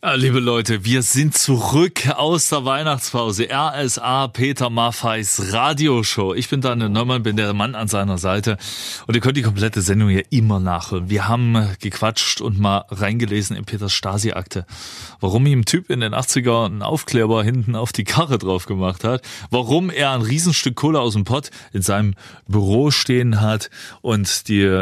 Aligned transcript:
Liebe 0.00 0.38
Leute, 0.38 0.84
wir 0.84 1.02
sind 1.02 1.36
zurück 1.36 2.08
aus 2.14 2.50
der 2.50 2.64
Weihnachtspause. 2.64 3.48
RSA 3.50 4.28
Peter 4.28 4.70
Maffeis 4.70 5.52
Radioshow. 5.52 6.34
Ich 6.34 6.48
bin 6.48 6.60
Daniel 6.60 6.88
Neumann, 6.88 7.24
bin 7.24 7.36
der 7.36 7.52
Mann 7.52 7.74
an 7.74 7.88
seiner 7.88 8.16
Seite. 8.16 8.58
Und 9.08 9.16
ihr 9.16 9.20
könnt 9.20 9.36
die 9.36 9.42
komplette 9.42 9.82
Sendung 9.82 10.08
hier 10.08 10.22
immer 10.30 10.60
nachhören. 10.60 11.10
Wir 11.10 11.26
haben 11.26 11.66
gequatscht 11.80 12.40
und 12.40 12.60
mal 12.60 12.84
reingelesen 12.90 13.56
in 13.56 13.64
Peters 13.64 13.92
Stasi-Akte. 13.92 14.66
Warum 15.18 15.44
ihm 15.46 15.60
ein 15.60 15.64
Typ 15.64 15.90
in 15.90 15.98
den 15.98 16.14
80er 16.14 16.66
einen 16.66 16.82
Aufkleber 16.82 17.42
hinten 17.42 17.74
auf 17.74 17.92
die 17.92 18.04
Karre 18.04 18.38
drauf 18.38 18.66
gemacht 18.66 19.02
hat. 19.02 19.22
Warum 19.50 19.90
er 19.90 20.12
ein 20.12 20.22
Riesenstück 20.22 20.76
Kohle 20.76 21.00
aus 21.00 21.14
dem 21.14 21.24
Pott 21.24 21.50
in 21.72 21.82
seinem 21.82 22.14
Büro 22.46 22.92
stehen 22.92 23.40
hat 23.40 23.68
und 24.00 24.46
die 24.46 24.80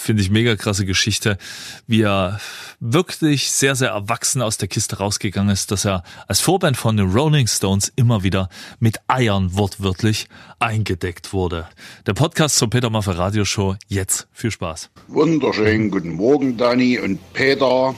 finde 0.00 0.22
ich 0.22 0.30
mega 0.30 0.56
krasse 0.56 0.86
Geschichte, 0.86 1.38
wie 1.86 2.02
er 2.02 2.40
wirklich 2.80 3.50
sehr, 3.50 3.76
sehr 3.76 3.90
erwachsen 3.90 4.42
aus 4.42 4.56
der 4.56 4.68
Kiste 4.68 4.98
rausgegangen 4.98 5.52
ist, 5.52 5.70
dass 5.70 5.84
er 5.84 6.02
als 6.26 6.40
Vorband 6.40 6.76
von 6.76 6.96
den 6.96 7.10
Rolling 7.10 7.46
Stones 7.46 7.92
immer 7.96 8.22
wieder 8.22 8.48
mit 8.78 8.98
Eiern 9.06 9.54
wortwörtlich 9.54 10.28
eingedeckt 10.58 11.32
wurde. 11.32 11.68
Der 12.06 12.14
Podcast 12.14 12.56
zur 12.56 12.70
Peter 12.70 12.90
Maffay 12.90 13.12
Radioshow. 13.12 13.76
Jetzt 13.88 14.26
viel 14.32 14.50
Spaß. 14.50 14.90
Wunderschönen 15.08 15.90
guten 15.90 16.14
Morgen, 16.14 16.56
Dani 16.56 16.98
und 16.98 17.18
Peter. 17.32 17.94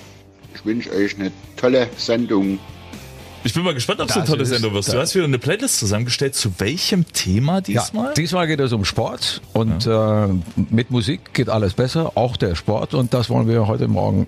Ich 0.54 0.64
wünsche 0.64 0.90
euch 0.92 1.16
eine 1.16 1.32
tolle 1.56 1.88
Sendung. 1.96 2.58
Ich 3.44 3.54
bin 3.54 3.64
mal 3.64 3.74
gespannt, 3.74 4.00
ob 4.00 4.08
es 4.08 4.16
eine 4.16 4.24
tolle 4.24 4.46
Sendung 4.46 4.72
wird. 4.72 4.92
Du 4.92 4.98
hast 4.98 5.14
wieder 5.14 5.24
eine 5.24 5.38
Playlist 5.38 5.78
zusammengestellt. 5.78 6.34
Zu 6.34 6.52
welchem 6.58 7.12
Thema 7.12 7.60
diesmal? 7.60 8.08
Ja, 8.08 8.12
diesmal 8.14 8.46
geht 8.46 8.60
es 8.60 8.72
um 8.72 8.84
Sport 8.84 9.40
und 9.52 9.84
ja. 9.84 10.26
äh, 10.26 10.28
mit 10.70 10.90
Musik 10.90 11.34
geht 11.34 11.48
alles 11.48 11.74
besser, 11.74 12.12
auch 12.14 12.36
der 12.36 12.54
Sport 12.54 12.94
und 12.94 13.12
das 13.12 13.30
wollen 13.30 13.48
wir 13.48 13.66
heute 13.66 13.88
Morgen 13.88 14.26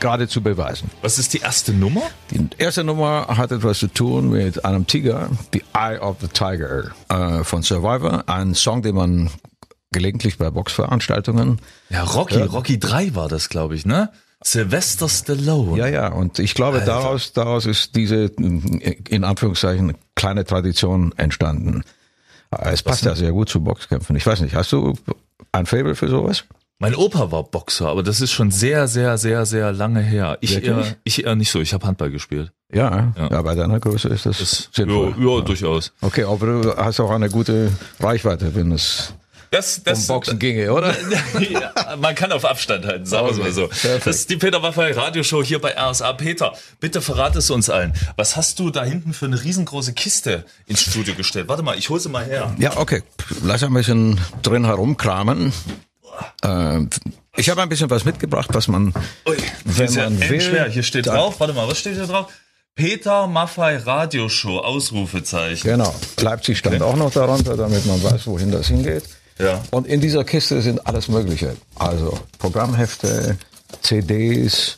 geradezu 0.00 0.42
beweisen. 0.42 0.90
Was 1.02 1.18
ist 1.18 1.34
die 1.34 1.38
erste 1.38 1.72
Nummer? 1.72 2.02
Die 2.30 2.48
erste 2.58 2.84
Nummer 2.84 3.26
hat 3.28 3.52
etwas 3.52 3.78
zu 3.78 3.88
tun 3.88 4.30
mit 4.30 4.64
einem 4.64 4.86
Tiger, 4.86 5.30
The 5.52 5.62
Eye 5.74 5.98
of 5.98 6.16
the 6.20 6.28
Tiger 6.28 6.92
äh, 7.08 7.44
von 7.44 7.62
Survivor, 7.62 8.24
ein 8.26 8.54
Song, 8.54 8.82
den 8.82 8.94
man 8.94 9.30
gelegentlich 9.92 10.38
bei 10.38 10.50
Boxveranstaltungen. 10.50 11.60
Ja, 11.90 12.04
Rocky, 12.04 12.36
hört. 12.36 12.52
Rocky 12.52 12.78
3 12.78 13.14
war 13.14 13.28
das, 13.28 13.48
glaube 13.48 13.74
ich, 13.74 13.86
ne? 13.86 14.10
Sylvester 14.44 15.08
Stallone. 15.08 15.78
Ja, 15.78 15.86
ja, 15.88 16.08
und 16.08 16.38
ich 16.38 16.54
glaube, 16.54 16.78
Alter. 16.78 16.86
daraus, 16.86 17.32
daraus 17.32 17.66
ist 17.66 17.96
diese, 17.96 18.26
in 18.26 19.24
Anführungszeichen, 19.24 19.94
kleine 20.14 20.44
Tradition 20.44 21.12
entstanden. 21.16 21.82
Es 22.50 22.82
passt 22.82 23.04
ja 23.04 23.14
sehr 23.14 23.32
gut 23.32 23.48
zu 23.48 23.62
Boxkämpfen. 23.62 24.14
Ich 24.16 24.26
weiß 24.26 24.40
nicht, 24.40 24.54
hast 24.54 24.72
du 24.72 24.94
ein 25.52 25.66
Fable 25.66 25.94
für 25.94 26.08
sowas? 26.08 26.44
Mein 26.78 26.94
Opa 26.94 27.32
war 27.32 27.42
Boxer, 27.44 27.88
aber 27.88 28.02
das 28.02 28.20
ist 28.20 28.32
schon 28.32 28.50
sehr, 28.50 28.86
sehr, 28.86 29.16
sehr, 29.16 29.46
sehr 29.46 29.72
lange 29.72 30.00
her. 30.00 30.36
Ich 30.42 30.62
eher, 30.62 30.84
ich 31.04 31.24
eher 31.24 31.34
nicht 31.34 31.50
so. 31.50 31.60
Ich 31.60 31.72
habe 31.72 31.86
Handball 31.86 32.10
gespielt. 32.10 32.52
Ja, 32.70 33.12
ja, 33.16 33.28
ja, 33.30 33.42
bei 33.42 33.54
deiner 33.54 33.80
Größe 33.80 34.08
ist 34.08 34.26
das, 34.26 34.38
das 34.38 34.68
sinnvoll. 34.72 35.14
Ja, 35.18 35.36
ja, 35.36 35.40
durchaus. 35.40 35.92
Okay, 36.02 36.24
aber 36.24 36.46
du 36.46 36.76
hast 36.76 37.00
auch 37.00 37.10
eine 37.10 37.30
gute 37.30 37.72
Reichweite, 37.98 38.54
wenn 38.54 38.72
es 38.72 39.14
das, 39.50 39.82
das, 39.82 40.00
um 40.00 40.06
Boxen 40.06 40.38
ginge, 40.38 40.72
oder? 40.72 40.94
ja, 41.50 41.96
man 41.96 42.14
kann 42.14 42.32
auf 42.32 42.44
Abstand 42.44 42.84
halten, 42.84 43.06
sagen 43.06 43.26
wir 43.26 43.32
es 43.32 43.38
mal 43.38 43.52
so. 43.52 43.68
Perfekt. 43.68 44.06
Das 44.06 44.16
ist 44.16 44.30
die 44.30 44.36
Peter 44.36 44.62
Waffel 44.62 44.92
Radioshow 44.92 45.42
hier 45.42 45.60
bei 45.60 45.76
RSA. 45.76 46.12
Peter, 46.14 46.52
bitte 46.80 47.00
verrate 47.00 47.38
es 47.38 47.50
uns 47.50 47.70
allen. 47.70 47.92
Was 48.16 48.36
hast 48.36 48.58
du 48.58 48.70
da 48.70 48.84
hinten 48.84 49.12
für 49.12 49.26
eine 49.26 49.42
riesengroße 49.42 49.92
Kiste 49.92 50.44
ins 50.66 50.82
Studio 50.82 51.14
gestellt? 51.14 51.48
Warte 51.48 51.62
mal, 51.62 51.78
ich 51.78 51.88
hole 51.90 52.00
sie 52.00 52.08
mal 52.08 52.24
her. 52.24 52.54
Ja, 52.58 52.76
okay. 52.76 53.02
Lass 53.42 53.62
ein 53.62 53.74
bisschen 53.74 54.20
drin 54.42 54.64
herumkramen. 54.64 55.52
Äh, 56.42 56.80
ich 57.36 57.50
habe 57.50 57.62
ein 57.62 57.68
bisschen 57.68 57.90
was 57.90 58.04
mitgebracht, 58.04 58.50
was 58.52 58.68
man, 58.68 58.94
Ui, 59.28 59.36
wenn 59.64 59.92
ja 59.92 60.04
man 60.04 60.28
will. 60.28 60.40
Schwer. 60.40 60.68
Hier 60.68 60.82
steht 60.82 61.06
drauf, 61.06 61.38
warte 61.38 61.52
mal, 61.52 61.68
was 61.68 61.78
steht 61.78 61.94
hier 61.94 62.06
drauf? 62.06 62.32
Peter 62.74 63.26
Maffei 63.26 63.78
Radioshow, 63.78 64.58
Ausrufezeichen. 64.58 65.70
Genau. 65.70 65.94
Leipzig 66.20 66.58
stand 66.58 66.76
okay. 66.76 66.84
auch 66.84 66.96
noch 66.96 67.10
darunter, 67.10 67.56
damit 67.56 67.86
man 67.86 68.02
weiß, 68.02 68.26
wohin 68.26 68.50
das 68.50 68.68
hingeht. 68.68 69.04
Ja. 69.38 69.62
Und 69.70 69.86
in 69.86 70.00
dieser 70.00 70.24
Kiste 70.24 70.60
sind 70.62 70.86
alles 70.86 71.08
Mögliche. 71.08 71.56
Also 71.78 72.18
Programmhefte, 72.38 73.36
CDs, 73.82 74.76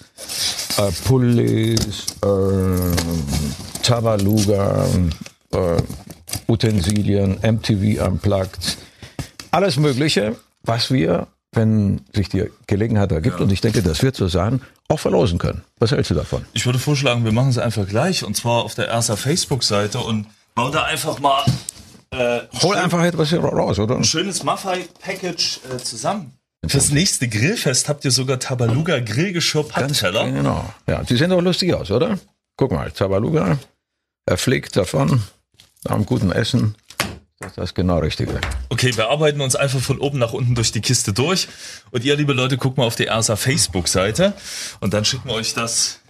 äh, 0.76 0.90
Pullis, 1.06 2.06
äh, 2.22 3.82
Tabaluga, 3.82 4.86
äh, 5.52 5.82
Utensilien, 6.48 7.38
MTV 7.42 8.04
Unplugged. 8.04 8.78
Alles 9.50 9.76
Mögliche, 9.78 10.36
was 10.62 10.90
wir, 10.90 11.28
wenn 11.52 12.02
sich 12.14 12.28
die 12.28 12.50
Gelegenheit 12.66 13.12
ergibt, 13.12 13.38
ja. 13.38 13.44
und 13.44 13.52
ich 13.52 13.60
denke, 13.60 13.82
das 13.82 14.02
wird 14.02 14.16
so 14.16 14.28
sein, 14.28 14.60
auch 14.88 14.98
verlosen 14.98 15.38
können. 15.38 15.62
Was 15.78 15.92
hältst 15.92 16.10
du 16.10 16.14
davon? 16.14 16.44
Ich 16.52 16.66
würde 16.66 16.78
vorschlagen, 16.78 17.24
wir 17.24 17.32
machen 17.32 17.50
es 17.50 17.58
einfach 17.58 17.86
gleich, 17.86 18.24
und 18.24 18.36
zwar 18.36 18.64
auf 18.64 18.74
der 18.74 18.88
erster 18.88 19.16
Facebook-Seite 19.16 20.00
und 20.00 20.26
bauen 20.54 20.72
da 20.72 20.84
einfach 20.84 21.18
mal 21.20 21.44
äh, 22.10 22.40
Hol 22.62 22.76
einfach 22.76 23.02
etwas 23.04 23.30
hier 23.30 23.40
raus, 23.40 23.78
oder? 23.78 23.96
Ein 23.96 24.04
schönes 24.04 24.42
Maffei-Package 24.42 25.60
äh, 25.72 25.78
zusammen. 25.78 26.32
Fürs 26.66 26.90
nächste 26.90 27.28
Grillfest 27.28 27.88
habt 27.88 28.04
ihr 28.04 28.10
sogar 28.10 28.40
Tabaluga 28.40 28.98
Grillgeschirr 28.98 29.64
Pappteller. 29.64 30.30
Genau. 30.30 30.72
Ja, 30.86 31.02
die 31.04 31.16
sehen 31.16 31.30
doch 31.30 31.40
lustig 31.40 31.72
aus, 31.72 31.90
oder? 31.90 32.18
Guck 32.56 32.72
mal, 32.72 32.90
Tabaluga, 32.90 33.58
er 34.26 34.36
fliegt 34.36 34.76
davon, 34.76 35.22
am 35.84 36.04
guten 36.04 36.32
Essen. 36.32 36.74
Das 37.38 37.50
ist 37.50 37.58
das 37.58 37.74
genau 37.74 37.98
Richtige. 37.98 38.40
Okay, 38.68 38.96
wir 38.96 39.10
arbeiten 39.10 39.40
uns 39.40 39.54
einfach 39.54 39.78
von 39.78 40.00
oben 40.00 40.18
nach 40.18 40.32
unten 40.32 40.56
durch 40.56 40.72
die 40.72 40.80
Kiste 40.80 41.12
durch. 41.12 41.46
Und 41.92 42.04
ihr, 42.04 42.16
liebe 42.16 42.32
Leute, 42.32 42.56
guckt 42.56 42.76
mal 42.76 42.84
auf 42.84 42.96
die 42.96 43.06
ERSA 43.06 43.36
Facebook-Seite. 43.36 44.34
Und 44.80 44.92
dann 44.92 45.04
schicken 45.04 45.28
wir 45.28 45.34
euch 45.34 45.54
das 45.54 46.00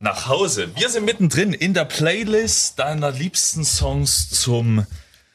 nach 0.00 0.26
Hause. 0.26 0.68
Wir 0.74 0.88
sind 0.90 1.04
mittendrin 1.04 1.52
in 1.52 1.74
der 1.74 1.84
Playlist 1.84 2.80
deiner 2.80 3.12
liebsten 3.12 3.64
Songs 3.64 4.30
zum 4.30 4.84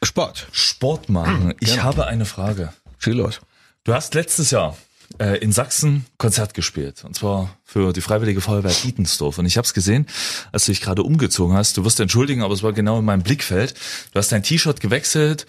Sport. 0.04 0.48
Sport 0.52 1.10
machen. 1.10 1.54
Ich 1.60 1.72
genau. 1.72 1.84
habe 1.84 2.08
eine 2.08 2.26
Frage. 2.26 2.74
Viel 2.98 3.14
los. 3.14 3.42
Du 3.84 3.94
hast 3.94 4.14
letztes 4.14 4.52
Jahr 4.52 4.78
äh, 5.18 5.38
in 5.40 5.52
Sachsen 5.52 6.06
Konzert 6.18 6.54
gespielt. 6.54 7.04
Und 7.04 7.16
zwar 7.16 7.58
für 7.64 7.94
die 7.94 8.02
Freiwillige 8.02 8.42
Feuerwehr 8.42 8.72
Dietensdorf. 8.72 9.38
Und 9.38 9.46
ich 9.46 9.58
habe 9.58 9.66
es 9.66 9.74
gesehen, 9.74 10.08
als 10.52 10.66
du 10.66 10.72
dich 10.72 10.82
gerade 10.82 11.04
umgezogen 11.04 11.56
hast. 11.56 11.78
Du 11.78 11.86
wirst 11.86 12.00
entschuldigen, 12.00 12.44
aber 12.44 12.54
es 12.54 12.64
war 12.64 12.74
genau 12.74 13.00
in 13.00 13.06
meinem 13.06 13.24
Blickfeld. 13.24 13.74
Du 14.14 14.20
hast 14.20 14.32
dein 14.32 14.44
T-Shirt 14.44 14.80
gewechselt 14.80 15.48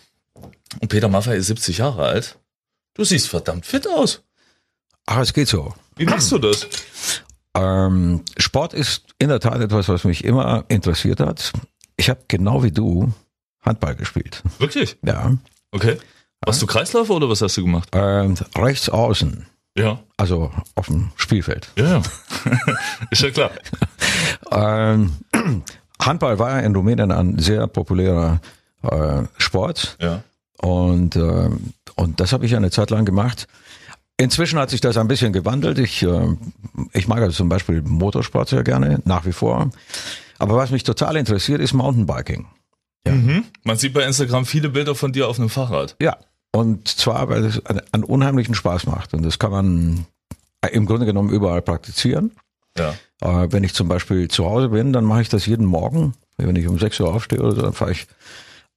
und 0.81 0.89
Peter 0.89 1.09
Maffay 1.09 1.37
ist 1.37 1.47
70 1.47 1.79
Jahre 1.79 2.07
alt. 2.07 2.39
Du 2.95 3.05
siehst 3.05 3.29
verdammt 3.29 3.67
fit 3.67 3.87
aus. 3.89 4.23
Ach, 5.07 5.19
es 5.19 5.33
geht 5.33 5.49
so. 5.49 5.75
Wie 5.97 6.07
machst 6.07 6.31
du 6.33 6.39
das? 6.39 6.67
Ähm, 7.55 8.23
Sport 8.37 8.75
ist 8.75 9.05
in 9.19 9.29
der 9.29 9.41
Tat 9.41 9.61
etwas, 9.61 9.89
was 9.89 10.05
mich 10.05 10.25
immer 10.25 10.65
interessiert 10.69 11.21
hat. 11.21 11.53
Ich 11.97 12.09
habe 12.09 12.21
genau 12.29 12.63
wie 12.63 12.71
du 12.71 13.13
Handball 13.63 13.95
gespielt. 13.95 14.43
Wirklich? 14.59 14.97
Ja. 15.05 15.33
Okay. 15.73 15.99
Warst 16.45 16.63
du 16.63 16.67
Kreisläufer 16.67 17.15
oder 17.15 17.29
was 17.29 17.43
hast 17.43 17.57
du 17.57 17.65
gemacht? 17.65 17.89
Ähm, 17.93 18.35
rechts 18.57 18.89
außen. 18.89 19.47
Ja. 19.77 20.01
Also 20.17 20.51
auf 20.75 20.87
dem 20.87 21.13
Spielfeld. 21.17 21.71
Ja, 21.77 22.03
ist 23.11 23.23
ja 23.23 23.31
klar. 23.31 23.51
ähm, 24.51 25.17
Handball 26.01 26.39
war 26.39 26.63
in 26.63 26.75
Rumänien 26.75 27.13
ein 27.13 27.39
sehr 27.39 27.67
populärer 27.67 28.41
äh, 28.83 29.23
Sport. 29.39 29.97
Ja. 30.01 30.23
Und, 30.63 31.17
äh, 31.17 31.51
und 31.97 32.21
das 32.21 32.33
habe 32.33 32.47
ich 32.47 32.57
eine 32.57 32.71
Zeit 32.71 32.91
lang 32.91 33.05
gemacht. 33.05 33.47
Inzwischen 34.17 34.59
hat 34.59 34.71
sich 34.71 34.81
das 34.81 34.97
ein 34.97 35.09
bisschen 35.09 35.33
gewandelt. 35.33 35.79
Ich, 35.79 36.03
äh, 36.03 36.37
ich 36.93 37.09
mag 37.09 37.21
also 37.21 37.33
zum 37.37 37.49
Beispiel 37.49 37.83
Motorsport 37.83 38.49
sehr 38.49 38.63
gerne, 38.65 39.01
nach 39.05 39.25
wie 39.25 39.33
vor. 39.33 39.71
Aber 40.39 40.57
was 40.57 40.71
mich 40.71 40.85
total 40.85 41.17
interessiert, 41.17 41.61
ist 41.61 41.73
Mountainbiking. 41.75 42.47
Ja. 43.07 43.13
Mhm. 43.13 43.45
Man 43.65 43.77
sieht 43.77 43.95
bei 43.95 44.05
Instagram 44.05 44.47
viele 44.47 44.69
Bilder 44.69 44.95
von 44.95 45.13
dir 45.13 45.29
auf 45.29 45.39
einem 45.39 45.49
Fahrrad. 45.49 45.97
Ja. 46.01 46.17
Und 46.53 46.89
zwar, 46.89 47.29
weil 47.29 47.45
es 47.45 47.65
einen, 47.67 48.05
unheimlichen 48.05 48.55
Spaß 48.55 48.87
macht. 48.87 49.15
Und 49.15 49.23
das 49.23 49.39
kann 49.39 49.53
man 49.53 50.07
im 50.73 50.87
Grunde 50.87 51.07
genommen 51.07 51.31
überall 51.31 51.63
praktizieren. 51.63 52.33
Ja. 52.77 52.95
Äh, 53.21 53.53
wenn 53.53 53.65
ich 53.65 53.75
zum 53.75 53.89
Beispiel 53.89 54.29
zu 54.29 54.45
Hause 54.47 54.71
bin, 54.71 54.93
dann 54.93 55.05
mache 55.05 55.23
ich 55.23 55.29
das 55.29 55.47
jeden 55.47 55.67
Morgen. 55.67 56.15
Wenn 56.37 56.57
ich 56.57 56.67
um 56.67 56.79
6 56.79 57.01
Uhr 57.01 57.15
aufstehe 57.15 57.41
oder 57.41 57.53
so, 57.55 57.63
dann 57.63 57.73
fahre 57.73 57.93
ich 57.93 58.07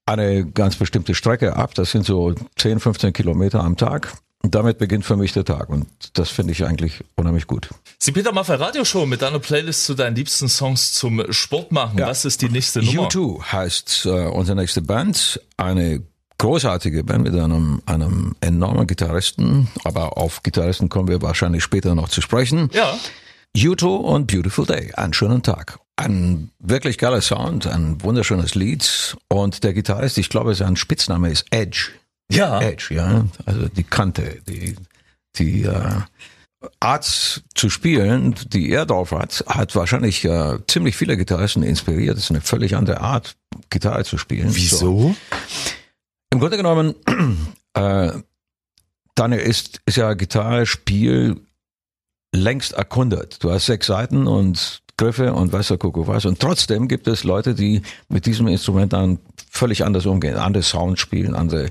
eine 0.05 0.45
ganz 0.45 0.75
bestimmte 0.75 1.15
Strecke 1.15 1.55
ab. 1.55 1.73
Das 1.75 1.91
sind 1.91 2.05
so 2.05 2.33
10, 2.57 2.79
15 2.79 3.13
Kilometer 3.13 3.63
am 3.63 3.77
Tag. 3.77 4.13
Und 4.43 4.55
damit 4.55 4.77
beginnt 4.77 5.05
für 5.05 5.15
mich 5.15 5.31
der 5.31 5.45
Tag 5.45 5.69
und 5.69 5.87
das 6.13 6.29
finde 6.29 6.51
ich 6.51 6.65
eigentlich 6.65 7.03
unheimlich 7.15 7.47
gut. 7.47 7.69
Sie 7.97 8.11
Peter 8.11 8.33
Maffay 8.33 8.55
Radioshow 8.55 9.05
mit 9.05 9.21
deiner 9.21 9.39
Playlist 9.39 9.85
zu 9.85 9.93
deinen 9.93 10.17
liebsten 10.17 10.49
Songs 10.49 10.91
zum 10.93 11.23
Sport 11.31 11.71
machen. 11.71 11.97
Ja. 11.97 12.07
Was 12.07 12.25
ist 12.25 12.41
die 12.41 12.49
nächste 12.49 12.83
Nummer? 12.83 13.07
U2 13.07 13.41
heißt 13.41 14.05
äh, 14.05 14.09
unsere 14.27 14.57
nächste 14.57 14.81
Band. 14.81 15.39
Eine 15.55 16.03
großartige 16.39 17.05
Band 17.05 17.23
mit 17.23 17.33
einem, 17.33 17.81
einem 17.85 18.35
enormen 18.41 18.85
Gitarristen, 18.85 19.69
aber 19.85 20.17
auf 20.17 20.43
Gitarristen 20.43 20.89
kommen 20.89 21.07
wir 21.07 21.21
wahrscheinlich 21.21 21.63
später 21.63 21.95
noch 21.95 22.09
zu 22.09 22.19
sprechen. 22.19 22.69
Ja. 22.73 22.97
U2 23.55 23.85
und 23.85 24.27
Beautiful 24.27 24.65
Day. 24.65 24.91
Einen 24.93 25.13
schönen 25.13 25.41
Tag. 25.41 25.79
Ein 25.95 26.49
wirklich 26.59 26.97
geiler 26.97 27.21
Sound, 27.21 27.67
ein 27.67 28.03
wunderschönes 28.03 28.55
Lied 28.55 29.15
und 29.29 29.63
der 29.63 29.73
Gitarrist, 29.73 30.17
ich 30.17 30.27
glaube, 30.27 30.53
sein 30.53 30.75
Spitzname 30.75 31.29
ist 31.29 31.45
Edge. 31.51 31.91
Ja. 32.35 32.61
Edge, 32.61 32.95
ja. 32.95 33.25
Also 33.45 33.67
die 33.67 33.83
Kante, 33.83 34.41
die, 34.47 34.75
die, 35.35 35.63
äh, 35.63 36.01
Art 36.79 37.43
zu 37.55 37.69
spielen, 37.69 38.35
die 38.47 38.71
er 38.71 38.85
drauf 38.85 39.11
hat, 39.11 39.43
hat 39.47 39.75
wahrscheinlich 39.75 40.23
äh, 40.25 40.59
ziemlich 40.67 40.95
viele 40.95 41.17
Gitarristen 41.17 41.63
inspiriert. 41.63 42.17
Das 42.17 42.25
ist 42.25 42.31
eine 42.31 42.41
völlig 42.41 42.75
andere 42.75 43.01
Art, 43.01 43.35
Gitarre 43.69 44.03
zu 44.03 44.17
spielen. 44.17 44.49
Wieso? 44.53 44.77
So. 44.77 45.15
Im 46.31 46.39
Grunde 46.39 46.57
genommen, 46.57 46.95
äh, 47.73 48.11
dann 49.15 49.31
ist, 49.31 49.81
ist 49.85 49.97
ja 49.97 50.13
Gitarrespiel 50.13 51.41
längst 52.33 52.73
erkundet. 52.73 53.43
Du 53.43 53.51
hast 53.51 53.67
sechs 53.67 53.87
Seiten 53.87 54.25
und 54.27 54.81
Griffe 54.97 55.33
und 55.33 55.51
weißer 55.51 55.77
Kuckuck 55.77 56.07
was. 56.07 56.25
Und 56.25 56.39
trotzdem 56.39 56.87
gibt 56.87 57.07
es 57.07 57.23
Leute, 57.23 57.53
die 57.55 57.81
mit 58.09 58.25
diesem 58.25 58.47
Instrument 58.47 58.93
dann 58.93 59.19
völlig 59.49 59.85
anders 59.85 60.05
umgehen, 60.05 60.35
andere 60.35 60.63
Sound 60.63 60.99
spielen, 60.99 61.35
andere 61.35 61.69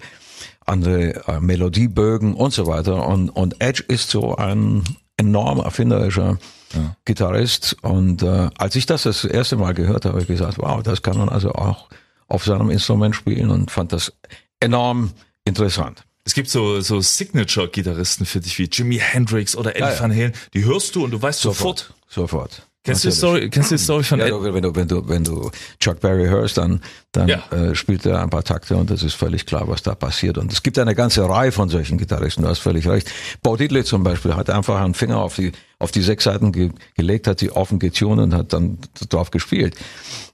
andere 0.67 1.27
äh, 1.27 1.41
Melodiebögen 1.41 2.35
und 2.35 2.53
so 2.53 2.67
weiter. 2.67 3.07
Und, 3.07 3.31
und 3.31 3.61
Edge 3.61 3.85
ist 3.87 4.11
so 4.11 4.37
ein 4.37 4.85
enorm 5.17 5.61
erfinderischer 5.61 6.39
ja. 6.75 6.97
Gitarrist. 7.05 7.77
Und 7.83 8.23
äh, 8.23 8.51
als 8.59 8.77
ich 8.77 8.87
das 8.87 9.05
das 9.05 9.25
erste 9.25 9.57
Mal 9.57 9.75
gehört 9.75 10.05
habe, 10.05 10.15
habe 10.15 10.23
ich 10.23 10.29
gesagt, 10.29 10.59
wow, 10.59 10.83
das 10.83 11.03
kann 11.03 11.19
man 11.19 11.29
also 11.29 11.53
auch 11.53 11.89
auf 12.29 12.45
seinem 12.45 12.71
Instrument 12.71 13.15
spielen 13.15 13.51
und 13.51 13.71
fand 13.71 13.93
das 13.93 14.13
enorm 14.61 15.11
interessant. 15.45 16.05
Es 16.25 16.35
gibt 16.35 16.49
so, 16.49 16.81
so 16.81 17.01
Signature-Gitarristen 17.01 18.27
für 18.27 18.41
dich 18.41 18.59
wie 18.59 18.69
Jimi 18.73 18.99
Hendrix 18.99 19.57
oder 19.57 19.71
Eddie 19.71 19.81
ja, 19.81 19.95
ja. 19.95 20.01
Van 20.01 20.13
Halen. 20.13 20.33
Die 20.55 20.65
hörst 20.65 20.95
du 20.95 21.05
und 21.05 21.11
du 21.11 21.21
weißt 21.21 21.41
sofort. 21.41 21.95
Sofort. 22.09 22.53
sofort. 22.53 22.72
Kennst 22.85 23.05
du, 23.05 23.11
die 23.11 23.15
Story, 23.15 23.49
kennst 23.49 23.71
du 23.71 23.77
die 23.77 23.83
Story 23.83 24.03
von 24.03 24.19
ja, 24.19 24.27
Ed? 24.27 24.33
wenn 24.33 24.63
du 24.63 24.75
wenn 24.75 24.89
du 24.89 25.09
wenn 25.09 25.23
du 25.23 25.53
Chuck 25.79 26.01
Berry 26.01 26.27
hörst, 26.27 26.59
dann 26.59 26.81
dann 27.13 27.29
ja. 27.29 27.39
äh, 27.53 27.77
spielt 27.77 28.05
er 28.07 28.21
ein 28.21 28.31
paar 28.31 28.43
Takte 28.43 28.77
und 28.77 28.91
es 28.91 29.05
ist 29.05 29.15
völlig 29.15 29.47
klar, 29.47 29.69
was 29.69 29.83
da 29.83 29.95
passiert. 29.95 30.37
Und 30.37 30.53
es 30.53 30.65
gibt 30.65 30.81
eine 30.81 30.97
ganze 30.97 31.29
Reihe 31.29 31.53
von 31.53 31.69
solchen 31.69 31.97
Gitarristen. 31.97 32.43
Du 32.43 32.49
hast 32.49 32.59
völlig 32.59 32.89
recht. 32.89 33.09
Bo 33.41 33.57
Diddley 33.57 33.85
zum 33.85 34.03
Beispiel 34.03 34.35
hat 34.35 34.51
einfach 34.51 34.81
einen 34.81 34.95
Finger 34.95 35.19
auf 35.19 35.37
die 35.37 35.53
auf 35.79 35.93
die 35.93 36.03
sechs 36.03 36.25
Seiten 36.25 36.51
ge 36.51 36.71
gelegt, 36.97 37.29
hat 37.29 37.39
sie 37.39 37.53
offen 37.53 37.79
getunt 37.79 38.21
und 38.21 38.35
hat 38.35 38.53
dann 38.53 38.79
drauf 39.09 39.31
gespielt, 39.31 39.77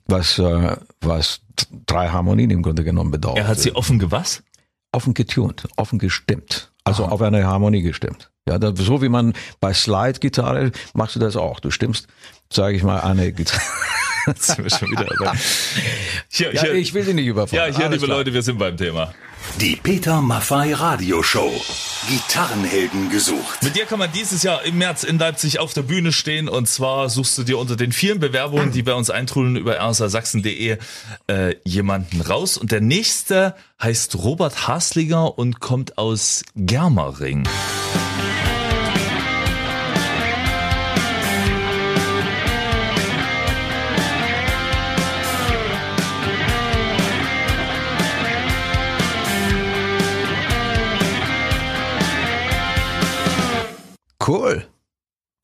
was 0.07 0.39
äh, 0.39 0.77
was 1.03 1.41
drei 1.85 2.09
Harmonien 2.09 2.49
im 2.49 2.63
Grunde 2.63 2.83
genommen 2.83 3.11
bedeutet. 3.11 3.41
Er 3.41 3.49
hat 3.49 3.59
sie 3.59 3.75
offen 3.75 3.99
gewas? 3.99 4.43
Offen 4.91 5.13
getunt, 5.13 5.69
offen 5.77 5.99
gestimmt, 5.99 6.73
also 6.83 7.05
Aha. 7.05 7.13
auf 7.13 7.21
eine 7.21 7.45
Harmonie 7.45 7.83
gestimmt. 7.83 8.31
Ja, 8.49 8.59
so 8.75 9.03
wie 9.03 9.11
man 9.11 9.35
bei 9.61 9.75
Slide-Gitarre 9.75 10.73
machst 10.95 11.17
du 11.17 11.21
das 11.21 11.37
auch. 11.37 11.61
Du 11.61 11.71
stimmst 11.71 12.09
sage 12.51 12.77
ich 12.77 12.83
mal, 12.83 13.01
eine 13.01 13.33
Gitarre. 13.33 13.63
sind 14.39 14.65
wir 14.65 14.71
schon 14.71 14.91
wieder 14.91 15.07
Hier, 16.29 16.53
ja, 16.53 16.63
hier, 16.63 16.75
ich 16.75 16.95
will 16.95 17.05
sie 17.05 17.15
nicht 17.15 17.27
überfallen. 17.27 17.71
Ja, 17.71 17.77
hier, 17.77 17.87
Alles 17.87 17.97
liebe 17.97 18.07
klar. 18.07 18.19
Leute, 18.19 18.35
wir 18.35 18.43
sind 18.43 18.59
beim 18.59 18.77
Thema. 18.77 19.15
Die 19.61 19.77
Peter 19.77 20.21
Maffei 20.21 20.75
Radioshow. 20.75 21.51
Gitarrenhelden 22.09 23.11
gesucht. 23.11 23.63
Mit 23.63 23.77
dir 23.77 23.87
kann 23.87 23.99
man 23.99 24.11
dieses 24.13 24.43
Jahr 24.43 24.65
im 24.65 24.79
März 24.79 25.03
in 25.05 25.19
Leipzig 25.19 25.59
auf 25.59 25.73
der 25.73 25.83
Bühne 25.83 26.13
stehen 26.13 26.49
und 26.49 26.69
zwar 26.69 27.09
suchst 27.09 27.39
du 27.39 27.45
dir 27.45 27.59
unter 27.59 27.77
den 27.77 27.93
vielen 27.93 28.21
Bewerbungen, 28.21 28.73
die 28.73 28.83
bei 28.83 28.95
uns 28.95 29.11
eintrudeln 29.11 29.57
über 29.57 29.77
rsasachsen.de 29.77 30.79
äh, 31.27 31.55
jemanden 31.65 32.21
raus 32.21 32.57
und 32.57 32.73
der 32.73 32.81
nächste 32.81 33.55
heißt 33.83 34.17
Robert 34.17 34.69
Hasliger 34.69 35.39
und 35.39 35.61
kommt 35.61 35.99
aus 35.99 36.45
Germering. 36.55 37.45
Cool. 54.29 54.67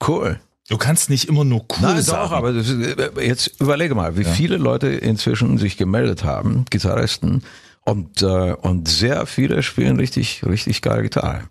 Cool. 0.07 0.41
Du 0.69 0.79
kannst 0.79 1.11
nicht 1.11 1.29
immer 1.29 1.45
nur 1.45 1.61
cool 1.61 1.79
Nein, 1.81 2.03
sagen. 2.03 2.29
Doch, 2.29 2.33
aber 2.33 2.51
äh, 2.55 3.27
jetzt 3.27 3.61
überlege 3.61 3.95
mal, 3.95 4.17
wie 4.17 4.23
ja. 4.23 4.31
viele 4.31 4.57
Leute 4.57 4.89
inzwischen 4.89 5.59
sich 5.59 5.77
gemeldet 5.77 6.25
haben, 6.25 6.65
Gitarristen, 6.71 7.43
und, 7.85 8.23
äh, 8.23 8.55
und 8.55 8.89
sehr 8.89 9.27
viele 9.27 9.63
spielen 9.63 9.99
richtig, 9.99 10.43
richtig 10.47 10.81
geile 10.81 11.03
Gitarre. 11.03 11.45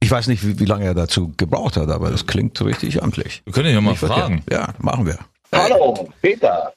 Ich 0.00 0.10
weiß 0.10 0.28
nicht, 0.28 0.46
wie, 0.46 0.60
wie 0.60 0.64
lange 0.64 0.84
er 0.84 0.94
dazu 0.94 1.32
gebraucht 1.36 1.76
hat, 1.76 1.88
aber 1.88 2.10
das 2.10 2.26
klingt 2.26 2.60
richtig 2.64 3.02
amtlich. 3.02 3.42
Wir 3.44 3.52
können 3.52 3.68
ihn 3.68 3.74
ja 3.74 3.80
mal 3.80 3.96
fragen. 3.96 4.44
Ja, 4.50 4.74
machen 4.78 5.06
wir. 5.06 5.18
Hallo, 5.52 6.08
Peter. 6.20 6.72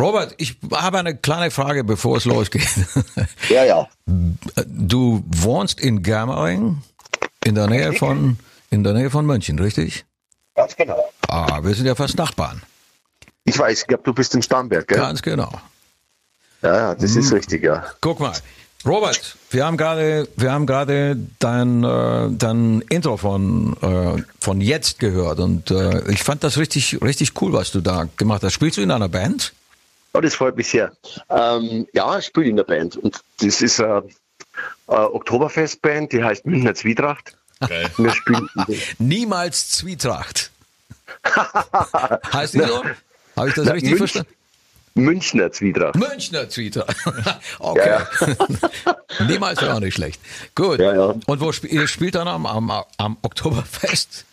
Robert, 0.00 0.34
ich 0.38 0.56
habe 0.72 0.98
eine 0.98 1.16
kleine 1.16 1.50
Frage, 1.50 1.82
bevor 1.82 2.18
es 2.18 2.24
losgeht. 2.24 2.68
Ja, 3.48 3.64
ja. 3.64 3.88
Du 4.06 5.24
wohnst 5.26 5.80
in 5.80 6.02
Germering, 6.02 6.82
in 7.44 7.54
der 7.54 7.68
Nähe 7.68 7.92
von 7.92 8.38
in 8.70 8.84
der 8.84 8.92
Nähe 8.92 9.10
von 9.10 9.26
München, 9.26 9.58
richtig? 9.58 10.04
Ganz 10.54 10.74
genau. 10.76 11.12
Ah, 11.28 11.62
wir 11.62 11.74
sind 11.74 11.86
ja 11.86 11.94
fast 11.94 12.16
Nachbarn. 12.16 12.62
Ich 13.44 13.58
weiß, 13.58 13.80
ich 13.80 13.86
glaube, 13.86 14.02
du 14.04 14.12
bist 14.12 14.34
in 14.34 14.42
Starnberg, 14.42 14.88
gell? 14.88 14.98
Ganz 14.98 15.22
genau. 15.22 15.52
Ja, 16.62 16.94
das 16.94 17.12
hm. 17.12 17.20
ist 17.20 17.32
richtig, 17.32 17.62
ja. 17.62 17.84
Guck 18.00 18.20
mal. 18.20 18.32
Robert, 18.84 19.36
wir 19.50 19.66
haben 19.66 19.76
gerade, 19.76 20.28
wir 20.36 20.52
haben 20.52 20.66
gerade 20.66 21.16
dein, 21.40 21.82
äh, 21.82 22.28
dein 22.30 22.82
Intro 22.88 23.16
von, 23.16 23.76
äh, 23.82 24.22
von 24.40 24.60
jetzt 24.60 25.00
gehört 25.00 25.40
und 25.40 25.72
äh, 25.72 26.08
ich 26.10 26.22
fand 26.22 26.44
das 26.44 26.56
richtig, 26.56 27.02
richtig 27.02 27.40
cool, 27.40 27.52
was 27.52 27.72
du 27.72 27.80
da 27.80 28.06
gemacht 28.16 28.44
hast. 28.44 28.52
Spielst 28.52 28.78
du 28.78 28.82
in 28.82 28.92
einer 28.92 29.08
Band? 29.08 29.54
Oh, 30.14 30.20
das 30.20 30.36
freut 30.36 30.56
mich 30.56 30.68
sehr. 30.68 30.92
Ähm, 31.28 31.88
ja, 31.94 32.18
ich 32.18 32.26
spiele 32.26 32.48
in 32.48 32.56
der 32.56 32.64
Band 32.64 32.96
und 32.96 33.20
das 33.40 33.60
ist 33.60 33.80
eine, 33.80 34.04
eine 34.86 35.12
Oktoberfestband, 35.12 36.12
die 36.12 36.22
heißt 36.22 36.46
Münchner 36.46 36.74
Zwietracht. 36.74 37.35
Geil. 37.60 37.90
Niemals 38.98 39.70
Zwietracht. 39.70 40.50
heißt 42.32 42.54
die 42.54 42.60
so? 42.60 42.84
Habe 43.36 43.48
ich 43.48 43.54
das 43.54 43.66
Na, 43.66 43.72
richtig 43.72 43.90
Münch, 43.90 43.98
verstanden? 43.98 44.32
Münchner 44.94 45.52
Zwietracht. 45.52 45.94
Münchner 45.96 46.48
Zwietracht. 46.48 46.96
okay. 47.58 47.88
Ja, 47.88 48.08
ja. 48.26 49.26
Niemals 49.26 49.60
wäre 49.60 49.74
auch 49.74 49.80
nicht 49.80 49.94
schlecht. 49.94 50.20
Gut. 50.54 50.80
Ja, 50.80 50.94
ja. 50.94 51.14
Und 51.26 51.40
wo 51.40 51.50
sp 51.52 51.68
ihr 51.68 51.86
spielt 51.86 52.14
dann 52.14 52.28
am, 52.28 52.46
am, 52.46 52.70
am 52.96 53.16
Oktoberfest? 53.22 54.24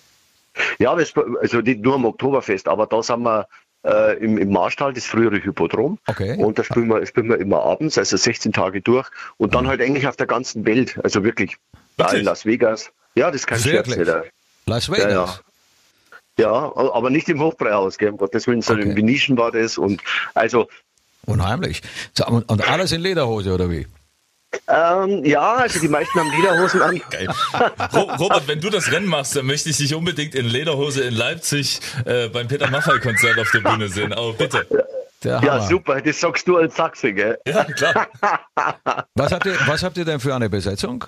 Ja, 0.79 0.93
also 0.93 1.57
nicht 1.61 1.81
nur 1.81 1.95
am 1.95 2.05
Oktoberfest, 2.05 2.67
aber 2.67 2.87
da 2.87 3.01
sind 3.01 3.23
wir 3.23 3.47
äh, 3.83 4.17
im, 4.19 4.37
im 4.37 4.51
Marstall, 4.51 4.93
das 4.93 5.05
frühere 5.05 5.43
Hypodrom. 5.43 5.99
Okay. 6.07 6.37
Und 6.37 6.57
da 6.57 6.63
spielen 6.63 6.87
wir, 6.87 7.05
spielen 7.05 7.29
wir 7.29 7.39
immer 7.39 7.61
abends, 7.63 7.97
also 7.97 8.15
16 8.15 8.53
Tage 8.53 8.81
durch. 8.81 9.09
Und 9.37 9.55
dann 9.55 9.65
mhm. 9.65 9.69
halt 9.69 9.81
eigentlich 9.81 10.07
auf 10.07 10.15
der 10.15 10.27
ganzen 10.27 10.65
Welt, 10.65 10.99
also 11.03 11.23
wirklich, 11.23 11.57
wirklich? 11.97 12.19
in 12.19 12.25
Las 12.25 12.45
Vegas. 12.45 12.91
Ja, 13.15 13.31
das 13.31 13.45
kann 13.45 13.60
ich 13.60 13.65
nicht. 13.65 14.12
Las 14.65 14.89
Vegas? 14.89 15.04
Ja, 15.04 15.10
ja. 15.10 15.39
Ja, 16.39 16.75
aber 16.75 17.12
nicht 17.12 17.30
im 17.30 17.39
Hochbreihaus, 17.39 17.98
gell? 18.00 18.10
um 18.10 18.18
Gottes 18.18 18.48
Willen, 18.48 18.63
sondern 18.63 18.89
okay. 18.89 19.00
in 19.00 19.07
Venetian 19.07 19.38
war 19.38 19.51
das 19.51 19.77
und 19.77 20.01
also. 20.33 20.68
Unheimlich. 21.26 21.83
Und 22.26 22.68
alles 22.68 22.92
in 22.92 23.02
Lederhose 23.02 23.54
oder 23.54 23.69
wie? 23.69 23.85
Ähm, 24.68 25.23
ja, 25.26 25.56
also 25.56 25.80
die 25.80 25.87
meisten 25.87 26.19
haben 26.19 26.31
Lederhosen 26.31 26.81
an. 26.81 27.02
Geil. 27.09 27.28
Robert, 28.19 28.47
wenn 28.47 28.59
du 28.59 28.69
das 28.69 28.92
Rennen 28.92 29.07
machst, 29.07 29.35
dann 29.35 29.45
möchte 29.45 29.69
ich 29.69 29.78
dich 29.78 29.94
unbedingt 29.94 30.35
in 30.35 30.45
Lederhose 30.45 31.04
in 31.04 31.14
Leipzig 31.14 31.80
äh, 32.06 32.30
beim 32.30 32.47
Peter 32.47 32.69
Maffay-Konzert 32.69 33.40
auf 33.40 33.52
der 33.52 33.59
Bühne 33.59 33.90
sehen. 33.90 34.14
Aber 34.14 34.33
bitte. 34.33 34.66
Ja, 35.23 35.61
super, 35.61 36.02
das 36.02 36.19
sagst 36.19 36.47
du 36.47 36.57
als 36.57 36.76
Sachse, 36.76 37.14
gell? 37.14 37.37
Ja, 37.47 37.64
klar. 37.64 38.07
Was 39.16 39.31
habt 39.31 39.45
ihr, 39.45 39.56
was 39.68 39.81
habt 39.83 39.97
ihr 39.97 40.04
denn 40.04 40.19
für 40.19 40.35
eine 40.35 40.49
Besetzung? 40.49 41.06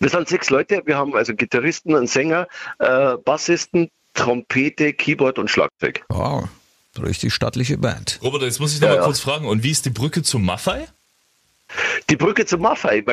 Wir 0.00 0.08
sind 0.08 0.28
sechs 0.28 0.50
Leute. 0.50 0.82
Wir 0.84 0.96
haben 0.96 1.14
also 1.14 1.34
Gitarristen, 1.34 1.94
einen 1.94 2.06
Sänger, 2.06 2.48
äh, 2.78 3.16
Bassisten, 3.16 3.90
Trompete, 4.14 4.92
Keyboard 4.92 5.38
und 5.38 5.50
Schlagzeug. 5.50 6.04
Wow, 6.08 6.48
richtig 7.00 7.32
stattliche 7.32 7.78
Band. 7.78 8.18
Robert, 8.22 8.42
jetzt 8.42 8.60
muss 8.60 8.74
ich 8.74 8.80
noch 8.80 8.88
ja, 8.88 8.94
mal 8.94 9.00
ja. 9.00 9.04
kurz 9.04 9.20
fragen. 9.20 9.46
Und 9.46 9.62
wie 9.62 9.70
ist 9.70 9.84
die 9.86 9.90
Brücke 9.90 10.22
zum 10.22 10.44
Maffei? 10.44 10.88
Die 12.10 12.16
Brücke 12.16 12.46
zum 12.46 12.62
Maffei. 12.62 13.04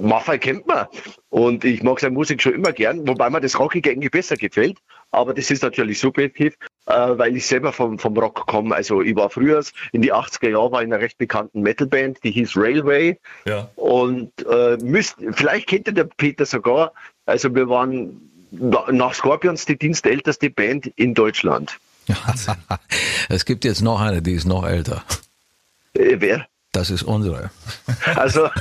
Maffei 0.00 0.38
kennt 0.38 0.66
man. 0.66 0.86
Und 1.28 1.64
ich 1.64 1.82
mag 1.82 2.00
seine 2.00 2.14
Musik 2.14 2.40
schon 2.40 2.54
immer 2.54 2.72
gern, 2.72 3.06
wobei 3.06 3.28
mir 3.30 3.40
das 3.40 3.58
Rockige 3.58 3.90
irgendwie 3.90 4.08
besser 4.08 4.36
gefällt. 4.36 4.78
Aber 5.16 5.32
das 5.32 5.50
ist 5.50 5.62
natürlich 5.62 5.98
subjektiv, 5.98 6.58
äh, 6.84 6.92
weil 6.92 7.34
ich 7.38 7.46
selber 7.46 7.72
vom, 7.72 7.98
vom 7.98 8.18
Rock 8.18 8.46
komme. 8.46 8.74
Also 8.74 9.00
ich 9.00 9.16
war 9.16 9.30
früher 9.30 9.64
in 9.92 10.02
die 10.02 10.12
80er 10.12 10.50
Jahre 10.50 10.72
war 10.72 10.82
in 10.82 10.92
einer 10.92 11.02
recht 11.02 11.16
bekannten 11.16 11.62
Metalband, 11.62 12.22
die 12.22 12.32
hieß 12.32 12.54
Railway. 12.54 13.18
Ja. 13.46 13.70
Und 13.76 14.30
äh, 14.46 14.76
müsst, 14.76 15.16
vielleicht 15.32 15.68
kennt 15.68 15.86
ihr 15.86 15.94
der 15.94 16.04
Peter 16.04 16.44
sogar. 16.44 16.92
Also 17.24 17.54
wir 17.54 17.66
waren 17.70 18.30
nach 18.50 19.14
Scorpions 19.14 19.64
die 19.64 19.78
dienstälteste 19.78 20.50
Band 20.50 20.88
in 20.96 21.14
Deutschland. 21.14 21.78
es 23.30 23.46
gibt 23.46 23.64
jetzt 23.64 23.80
noch 23.80 23.98
eine, 23.98 24.20
die 24.20 24.34
ist 24.34 24.44
noch 24.44 24.66
älter. 24.66 25.02
Äh, 25.94 26.16
wer? 26.18 26.46
Das 26.72 26.90
ist 26.90 27.04
unsere. 27.04 27.50
Also, 28.16 28.46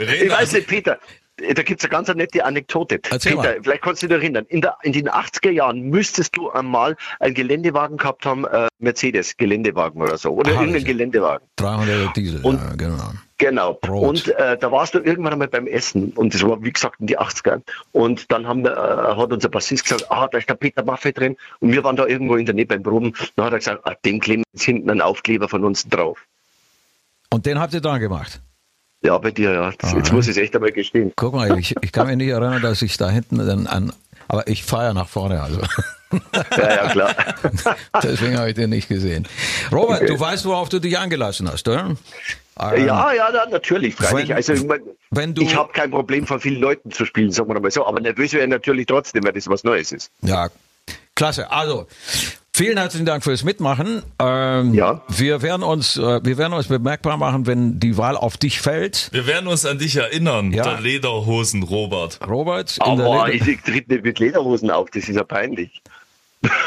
ich 0.00 0.30
weiß 0.30 0.52
nicht, 0.52 0.68
Peter. 0.68 1.00
Da 1.36 1.62
gibt 1.62 1.80
es 1.80 1.84
eine 1.84 1.90
ganz 1.90 2.08
nette 2.14 2.44
Anekdote. 2.44 3.00
Erzähl 3.10 3.32
Peter, 3.32 3.42
mal. 3.42 3.58
vielleicht 3.62 3.82
kannst 3.82 4.02
du 4.02 4.08
dich 4.08 4.16
erinnern, 4.16 4.46
in, 4.48 4.60
der, 4.60 4.76
in 4.82 4.92
den 4.92 5.08
80er 5.08 5.50
Jahren 5.50 5.82
müsstest 5.82 6.36
du 6.36 6.50
einmal 6.50 6.96
einen 7.20 7.34
Geländewagen 7.34 7.96
gehabt 7.96 8.24
haben, 8.24 8.44
äh, 8.44 8.68
Mercedes, 8.78 9.36
Geländewagen 9.36 10.00
oder 10.00 10.16
so, 10.16 10.30
oder 10.30 10.52
Aha, 10.52 10.60
irgendein 10.60 10.84
Geländewagen. 10.84 11.46
300 11.56 12.16
Diesel, 12.16 12.40
und, 12.42 12.60
ja, 12.60 12.74
genau. 12.76 13.12
Genau. 13.38 13.78
Rot. 13.86 14.08
Und 14.08 14.28
äh, 14.36 14.56
da 14.56 14.70
warst 14.70 14.94
du 14.94 15.00
irgendwann 15.00 15.32
einmal 15.32 15.48
beim 15.48 15.66
Essen 15.66 16.12
und 16.12 16.34
das 16.34 16.42
war, 16.44 16.62
wie 16.62 16.72
gesagt, 16.72 17.00
in 17.00 17.08
die 17.08 17.18
80er. 17.18 17.62
Und 17.90 18.30
dann 18.30 18.46
haben, 18.46 18.64
äh, 18.64 18.70
hat 18.70 19.32
unser 19.32 19.48
Bassist 19.48 19.84
gesagt, 19.84 20.10
ah, 20.10 20.28
da 20.28 20.38
ist 20.38 20.48
der 20.48 20.54
Peter 20.54 20.84
Maffei 20.84 21.10
drin. 21.10 21.36
Und 21.58 21.72
wir 21.72 21.82
waren 21.82 21.96
da 21.96 22.06
irgendwo 22.06 22.36
in 22.36 22.46
der 22.46 22.54
Nähe 22.54 22.66
beim 22.66 22.82
Proben. 22.82 23.14
Dann 23.34 23.46
hat 23.46 23.52
er 23.52 23.58
gesagt, 23.58 23.80
ah, 23.84 23.94
dem 24.04 24.20
kleben 24.20 24.44
jetzt 24.52 24.62
hinten 24.62 24.88
einen 24.88 25.00
Aufkleber 25.00 25.48
von 25.48 25.64
uns 25.64 25.88
drauf. 25.88 26.24
Und 27.30 27.44
den 27.44 27.58
habt 27.58 27.74
ihr 27.74 27.80
dran 27.80 27.98
gemacht? 27.98 28.40
Ja, 29.04 29.18
bei 29.18 29.30
dir, 29.30 29.52
ja. 29.52 29.70
Das, 29.78 29.92
jetzt 29.92 30.12
muss 30.12 30.26
ich 30.26 30.32
es 30.32 30.36
echt 30.38 30.54
einmal 30.54 30.72
gestehen. 30.72 31.12
Guck 31.14 31.34
mal, 31.34 31.58
ich, 31.58 31.74
ich 31.82 31.92
kann 31.92 32.06
mich 32.06 32.16
nicht 32.16 32.30
erinnern, 32.30 32.62
dass 32.62 32.80
ich 32.80 32.96
da 32.96 33.10
hinten 33.10 33.36
dann 33.36 33.66
an, 33.66 33.92
aber 34.28 34.48
ich 34.48 34.64
fahre 34.64 34.94
nach 34.94 35.08
vorne, 35.08 35.42
also. 35.42 35.60
Ja, 36.56 36.70
ja, 36.70 36.88
klar. 36.90 37.14
Deswegen 38.04 38.38
habe 38.38 38.50
ich 38.50 38.54
den 38.54 38.70
nicht 38.70 38.88
gesehen. 38.88 39.26
Robert, 39.72 40.02
okay. 40.02 40.06
du 40.06 40.20
weißt, 40.20 40.44
worauf 40.44 40.68
du 40.68 40.78
dich 40.78 40.96
angelassen 40.96 41.50
hast, 41.50 41.66
oder? 41.66 41.96
Ähm, 42.60 42.86
ja, 42.86 43.12
ja, 43.12 43.46
natürlich, 43.50 43.96
freilich. 43.96 44.28
Wenn, 44.28 44.36
also, 44.36 44.52
ich, 44.52 44.64
mein, 44.64 44.80
wenn 45.10 45.34
ich 45.36 45.56
habe 45.56 45.72
kein 45.72 45.90
Problem, 45.90 46.24
von 46.24 46.38
vielen 46.38 46.60
Leuten 46.60 46.92
zu 46.92 47.04
spielen, 47.04 47.32
sagen 47.32 47.52
wir 47.52 47.58
mal 47.58 47.72
so, 47.72 47.84
aber 47.84 48.00
nervös 48.00 48.32
wäre 48.32 48.46
natürlich 48.46 48.86
trotzdem, 48.86 49.24
weil 49.24 49.32
das 49.32 49.48
was 49.48 49.64
Neues 49.64 49.90
ist. 49.90 50.12
Ja, 50.22 50.50
klasse. 51.16 51.50
Also, 51.50 51.88
Vielen 52.56 52.78
herzlichen 52.78 53.04
Dank 53.04 53.24
fürs 53.24 53.42
Mitmachen. 53.42 54.04
Ähm, 54.20 54.74
ja. 54.74 55.02
Wir 55.08 55.42
werden 55.42 55.64
uns, 55.64 55.96
äh, 55.96 56.24
wir 56.24 56.38
werden 56.38 56.52
uns 56.52 56.68
bemerkbar 56.68 57.16
machen, 57.16 57.48
wenn 57.48 57.80
die 57.80 57.96
Wahl 57.96 58.16
auf 58.16 58.36
dich 58.36 58.60
fällt. 58.60 59.08
Wir 59.10 59.26
werden 59.26 59.48
uns 59.48 59.66
an 59.66 59.78
dich 59.78 59.96
erinnern. 59.96 60.52
Ja. 60.52 60.62
Der 60.62 60.80
Lederhosen, 60.80 61.64
Robert. 61.64 62.20
Robert. 62.24 62.76
Aber 62.78 63.28
ich 63.32 63.42
tritt 63.62 63.88
nicht 63.88 64.04
mit 64.04 64.20
Lederhosen 64.20 64.70
auf. 64.70 64.88
Das 64.90 65.08
ist 65.08 65.16
ja 65.16 65.24
peinlich. 65.24 65.82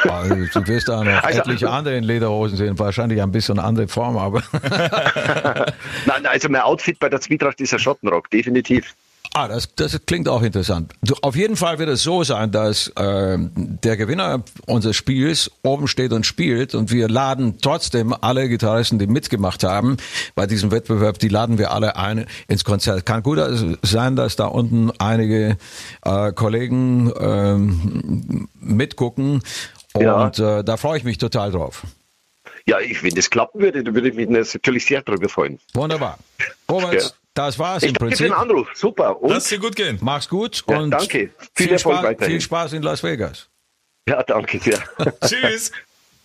Also, 0.03 0.36
du 0.36 0.67
wirst 0.67 0.89
da 0.89 1.06
noch 1.06 1.24
also, 1.24 1.39
etliche 1.39 1.70
andere 1.70 1.96
in 1.96 2.03
Lederhosen 2.03 2.58
sehen, 2.58 2.77
wahrscheinlich 2.77 3.22
ein 3.22 3.32
bisschen 3.32 3.58
andere 3.58 3.88
Form, 3.88 4.17
aber. 4.17 4.44
Nein, 6.06 6.25
also 6.25 6.50
mein 6.50 6.62
Outfit 6.63 7.00
bei 7.00 7.08
der 7.08 7.22
Zwietracht 7.22 7.62
ist 7.62 7.72
ein 7.72 7.79
Schottenrock, 7.79 8.29
definitiv. 8.29 8.94
Ah, 9.34 9.48
das, 9.48 9.74
das 9.75 10.00
klingt 10.05 10.27
auch 10.27 10.41
interessant. 10.41 10.93
Auf 11.22 11.36
jeden 11.36 11.55
Fall 11.55 11.79
wird 11.79 11.89
es 11.89 12.03
so 12.03 12.24
sein, 12.24 12.51
dass 12.51 12.88
äh, 12.96 13.38
der 13.38 13.98
Gewinner 13.98 14.43
unseres 14.65 14.96
Spiels 14.96 15.51
oben 15.63 15.88
steht 15.88 16.12
und 16.13 16.25
spielt 16.25 16.74
und 16.74 16.91
wir 16.91 17.07
laden 17.07 17.60
trotzdem 17.62 18.15
alle 18.19 18.50
Gitarristen, 18.50 19.00
die 19.00 19.07
mitgemacht 19.07 19.63
haben 19.63 19.98
bei 20.36 20.48
diesem 20.48 20.72
Wettbewerb, 20.72 21.19
die 21.19 21.29
laden 21.29 21.57
wir 21.57 21.72
alle 21.72 21.96
ein 21.96 22.25
ins 22.48 22.63
Konzert. 22.63 23.05
Kann 23.05 23.24
gut 23.24 23.39
sein, 23.84 24.15
dass 24.15 24.36
da 24.36 24.46
unten 24.46 24.91
einige 24.98 25.57
äh, 26.03 26.31
Kollegen 26.31 27.12
äh, 27.12 28.48
mitgucken 28.60 29.41
und 29.93 30.03
ja. 30.38 30.60
äh, 30.60 30.63
da 30.63 30.77
freue 30.77 30.98
ich 30.98 31.03
mich 31.03 31.17
total 31.17 31.51
drauf. 31.51 31.84
Ja, 32.65 32.79
ich, 32.79 33.01
wenn 33.01 33.15
das 33.15 33.29
klappen 33.29 33.62
würde, 33.62 33.84
dann 33.84 33.93
würde 33.93 34.10
ich 34.10 34.15
mich 34.15 34.29
natürlich 34.29 34.86
sehr 34.86 35.01
darüber 35.01 35.29
freuen. 35.29 35.60
Wunderbar. 35.74 36.17
Robert, 36.69 36.93
ja. 36.93 37.10
Das 37.38 37.60
war's 37.60 37.84
ich 37.84 37.89
im 37.89 37.96
Prinzip. 37.96 38.17
Für 38.17 38.24
den 38.24 38.34
Anruf. 38.34 38.67
Super. 38.74 39.22
Und? 39.22 39.29
Lass 39.29 39.46
dir 39.46 39.60
gut 39.60 39.75
gehen. 39.75 40.00
Mach's 40.01 40.27
gut 40.27 40.63
ja, 40.67 40.79
und 40.79 40.89
danke. 40.89 41.08
Viel, 41.08 41.32
viel 41.53 41.72
Erfolg 41.72 42.00
Spaß, 42.00 42.25
Viel 42.25 42.41
Spaß 42.41 42.74
in 42.74 42.82
Las 42.82 43.03
Vegas. 43.03 43.50
Ja, 44.10 44.24
danke 44.24 44.60
sehr. 44.60 44.79
Tschüss. 45.24 45.72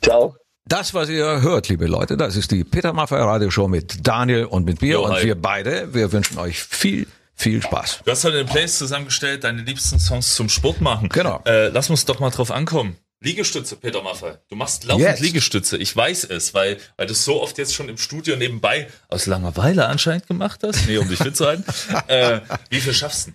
Ciao. 0.00 0.36
Das, 0.64 0.94
was 0.94 1.10
ihr 1.10 1.42
hört, 1.42 1.68
liebe 1.68 1.86
Leute, 1.86 2.16
das 2.16 2.36
ist 2.36 2.50
die 2.50 2.64
Peter 2.64 2.94
Maffay 2.94 3.20
Radioshow 3.20 3.68
mit 3.68 4.06
Daniel 4.06 4.46
und 4.46 4.64
mit 4.64 4.80
mir 4.80 4.94
jo, 4.94 5.04
und 5.04 5.12
hi. 5.12 5.24
wir 5.24 5.34
beide. 5.34 5.92
Wir 5.92 6.12
wünschen 6.12 6.38
euch 6.38 6.62
viel 6.62 7.06
viel 7.34 7.60
Spaß. 7.60 8.00
Du 8.04 8.10
hast 8.10 8.24
heute 8.24 8.38
eine 8.38 8.46
Playlist 8.46 8.78
zusammengestellt, 8.78 9.44
deine 9.44 9.62
liebsten 9.62 9.98
Songs 9.98 10.34
zum 10.34 10.48
Sport 10.48 10.80
machen. 10.80 11.08
Genau. 11.08 11.42
Äh, 11.44 11.68
lass 11.68 11.90
uns 11.90 12.04
doch 12.04 12.20
mal 12.20 12.30
drauf 12.30 12.50
ankommen. 12.50 12.96
Liegestütze, 13.22 13.76
Peter 13.76 14.02
Maffay. 14.02 14.34
Du 14.48 14.56
machst 14.56 14.84
laufend 14.84 15.06
yes. 15.06 15.20
Liegestütze. 15.20 15.78
Ich 15.78 15.94
weiß 15.94 16.24
es, 16.24 16.54
weil, 16.54 16.78
weil 16.96 17.06
du 17.06 17.12
es 17.12 17.24
so 17.24 17.40
oft 17.40 17.56
jetzt 17.58 17.74
schon 17.74 17.88
im 17.88 17.96
Studio 17.96 18.36
nebenbei 18.36 18.88
aus 19.08 19.26
Langeweile 19.26 19.86
anscheinend 19.86 20.26
gemacht 20.26 20.60
hast. 20.62 20.86
Nee, 20.86 20.98
um 20.98 21.08
dich 21.08 21.18
fit 21.18 21.36
zu 21.36 21.46
halten. 21.46 21.64
äh, 22.08 22.40
wie 22.70 22.80
viel 22.80 22.92
schaffst 22.92 23.28
du? 23.28 23.32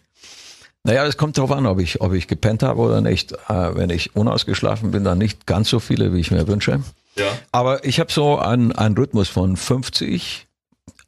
Naja, 0.83 1.05
es 1.05 1.17
kommt 1.17 1.37
darauf 1.37 1.51
an, 1.51 1.65
ob 1.65 1.79
ich, 1.79 2.01
ob 2.01 2.13
ich 2.13 2.27
gepennt 2.27 2.63
habe 2.63 2.79
oder 2.79 3.01
nicht. 3.01 3.31
Äh, 3.31 3.75
wenn 3.75 3.89
ich 3.89 4.15
unausgeschlafen 4.15 4.91
bin, 4.91 5.03
dann 5.03 5.17
nicht 5.17 5.45
ganz 5.45 5.69
so 5.69 5.79
viele, 5.79 6.13
wie 6.13 6.19
ich 6.19 6.31
mir 6.31 6.47
wünsche. 6.47 6.81
Ja. 7.17 7.25
Aber 7.51 7.83
ich 7.83 7.99
habe 7.99 8.11
so 8.11 8.37
einen, 8.37 8.71
einen 8.71 8.95
Rhythmus 8.95 9.27
von 9.27 9.57
50 9.57 10.46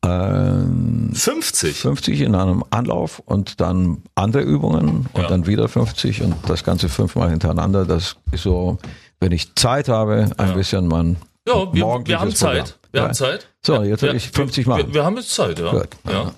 ähm, 0.05 1.11
50? 1.13 1.77
50 1.77 2.21
in 2.21 2.35
einem 2.35 2.63
Anlauf 2.69 3.19
und 3.19 3.59
dann 3.59 4.03
andere 4.15 4.43
Übungen 4.43 5.09
und 5.11 5.21
ja. 5.21 5.27
dann 5.27 5.45
wieder 5.45 5.67
50 5.67 6.21
und 6.21 6.35
das 6.47 6.63
Ganze 6.63 6.89
fünfmal 6.89 7.29
hintereinander. 7.29 7.85
Das 7.85 8.15
ist 8.31 8.43
so, 8.43 8.77
wenn 9.19 9.31
ich 9.31 9.55
Zeit 9.55 9.89
habe, 9.89 10.29
ein 10.37 10.49
ja. 10.49 10.53
bisschen 10.53 10.87
man. 10.87 11.17
Ja, 11.47 11.73
wir, 11.73 12.01
wir 12.05 12.19
haben 12.19 12.33
Zeit. 12.33 12.79
Wir 12.91 13.01
ja. 13.01 13.07
haben 13.07 13.13
Zeit. 13.13 13.49
So, 13.61 13.83
jetzt 13.83 14.01
will 14.01 14.15
ich 14.15 14.29
50 14.29 14.67
machen. 14.67 14.87
Wir, 14.87 14.93
wir, 14.95 15.05
haben 15.05 15.17
jetzt 15.17 15.33
Zeit, 15.33 15.59
ja. 15.59 15.71
Gut. 15.71 15.89
ja. 16.05 16.31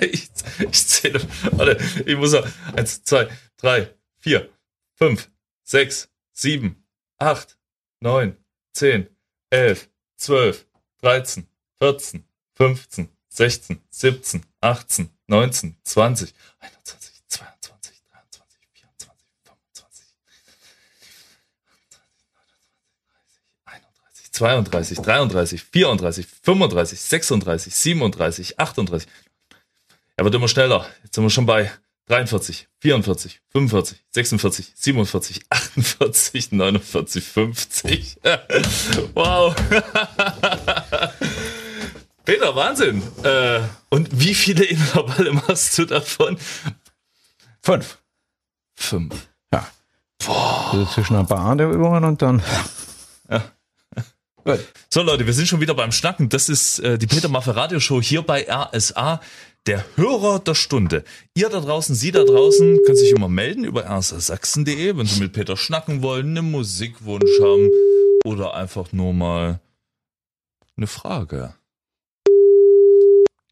ich, 0.00 0.28
ich 0.58 0.86
zähle. 0.86 1.20
Warte, 1.52 1.78
ich 2.04 2.16
muss 2.16 2.32
noch. 2.32 2.46
Eins, 2.74 3.02
zwei, 3.04 3.28
drei, 3.58 3.90
vier, 4.18 4.48
fünf, 4.94 5.30
sechs, 5.62 6.08
sieben, 6.32 6.84
acht, 7.18 7.58
9, 8.00 8.36
10, 8.72 9.08
11, 9.50 9.88
12, 10.16 10.66
13, 11.02 11.46
14, 11.78 12.24
15, 12.54 13.08
16, 13.28 13.82
17, 13.90 14.42
18, 14.60 15.10
19, 15.26 15.76
20, 15.84 16.34
21, 16.60 17.12
22, 17.28 18.02
23, 18.02 18.62
24, 18.72 19.16
25, 19.44 20.16
31, 23.64 24.32
32, 24.32 25.02
33, 25.02 25.62
34, 25.62 26.26
35, 26.42 27.00
36, 27.00 27.74
37, 27.74 28.58
38. 28.58 29.08
Er 30.16 30.24
wird 30.24 30.34
immer 30.34 30.48
schneller. 30.48 30.86
Jetzt 31.02 31.14
sind 31.14 31.24
wir 31.24 31.30
schon 31.30 31.46
bei 31.46 31.70
43, 32.08 32.68
44, 32.80 33.40
45, 33.50 33.98
46, 34.12 34.72
47, 34.76 35.40
48, 35.50 36.52
49, 36.52 37.24
50. 37.24 38.18
wow. 39.14 39.54
Peter, 42.24 42.54
Wahnsinn. 42.54 43.02
Äh, 43.24 43.60
und 43.88 44.08
wie 44.12 44.34
viele 44.34 44.64
Intervalle 44.64 45.32
machst 45.32 45.76
du 45.78 45.84
davon? 45.84 46.38
Fünf. 47.62 47.98
Fünf. 48.74 49.28
Ja. 49.52 49.66
Boah. 50.24 50.70
Also 50.72 50.86
zwischen 50.86 51.16
ein 51.16 51.26
paar 51.26 51.44
anderen 51.44 51.72
Übungen 51.72 52.04
und 52.04 52.22
dann. 52.22 52.40
Ja. 53.28 53.42
So 54.90 55.02
Leute, 55.02 55.26
wir 55.26 55.32
sind 55.32 55.48
schon 55.48 55.60
wieder 55.60 55.74
beim 55.74 55.90
Schnacken. 55.90 56.28
Das 56.28 56.48
ist 56.48 56.78
äh, 56.78 56.98
die 56.98 57.08
Peter 57.08 57.28
Maffe 57.28 57.56
Radio 57.56 57.80
Show 57.80 58.00
hier 58.00 58.22
bei 58.22 58.46
RSA 58.48 59.20
der 59.66 59.84
Hörer 59.96 60.38
der 60.38 60.54
Stunde. 60.54 61.04
Ihr 61.34 61.48
da 61.48 61.60
draußen, 61.60 61.94
Sie 61.94 62.12
da 62.12 62.24
draußen, 62.24 62.80
können 62.84 62.96
sich 62.96 63.10
immer 63.10 63.28
melden 63.28 63.64
über 63.64 63.84
erstersachsen.de, 63.84 64.96
wenn 64.96 65.06
Sie 65.06 65.20
mit 65.20 65.32
Peter 65.32 65.56
schnacken 65.56 66.02
wollen, 66.02 66.36
einen 66.36 66.50
Musikwunsch 66.50 67.40
haben 67.40 67.70
oder 68.24 68.54
einfach 68.54 68.92
nur 68.92 69.12
mal 69.12 69.60
eine 70.76 70.86
Frage. 70.86 71.54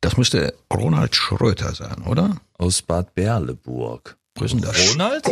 Das 0.00 0.16
müsste 0.16 0.54
Ronald 0.72 1.16
Schröter 1.16 1.74
sein, 1.74 2.04
oder? 2.06 2.36
Aus 2.58 2.82
Bad 2.82 3.14
Berleburg. 3.14 4.16
Denn 4.38 4.60
das? 4.60 4.92
Ronald? 4.92 5.24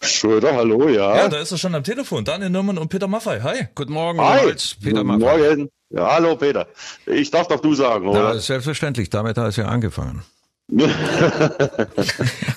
Schröder, 0.00 0.54
hallo, 0.54 0.88
ja. 0.88 1.16
Ja, 1.16 1.28
da 1.28 1.38
ist 1.40 1.52
er 1.52 1.58
schon 1.58 1.74
am 1.74 1.84
Telefon. 1.84 2.24
Daniel 2.24 2.50
Nürmann 2.50 2.78
und 2.78 2.88
Peter 2.88 3.08
Maffei. 3.08 3.40
Hi. 3.40 3.68
Guten 3.74 3.92
Morgen, 3.92 4.20
Hi. 4.20 4.40
Ronald. 4.40 4.76
Peter 4.80 5.02
Guten 5.02 5.06
Maffei. 5.06 5.38
Morgen. 5.38 5.70
Ja, 5.90 6.12
hallo 6.14 6.36
Peter. 6.36 6.66
Ich 7.06 7.30
darf 7.30 7.48
doch 7.48 7.60
du 7.60 7.74
sagen, 7.74 8.08
oder? 8.08 8.34
Ja, 8.34 8.38
selbstverständlich. 8.38 9.10
Damit 9.10 9.38
hat 9.38 9.48
es 9.48 9.56
ja 9.56 9.66
angefangen. 9.66 10.22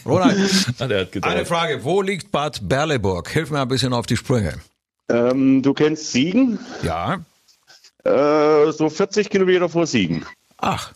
Ronald, 0.05 0.39
eine 0.79 1.45
Frage. 1.45 1.83
Wo 1.83 2.01
liegt 2.01 2.31
Bad 2.31 2.67
Berleburg? 2.67 3.29
Hilf 3.29 3.51
mir 3.51 3.62
ein 3.62 3.67
bisschen 3.67 3.93
auf 3.93 4.07
die 4.07 4.17
Sprünge. 4.17 4.55
Ähm, 5.09 5.62
du 5.62 5.74
kennst 5.74 6.12
Siegen? 6.12 6.57
Ja. 6.81 7.19
Äh, 8.03 8.71
so 8.71 8.89
40 8.89 9.29
Kilometer 9.29 9.69
vor 9.69 9.86
Siegen. 9.86 10.25
Ach. 10.57 10.93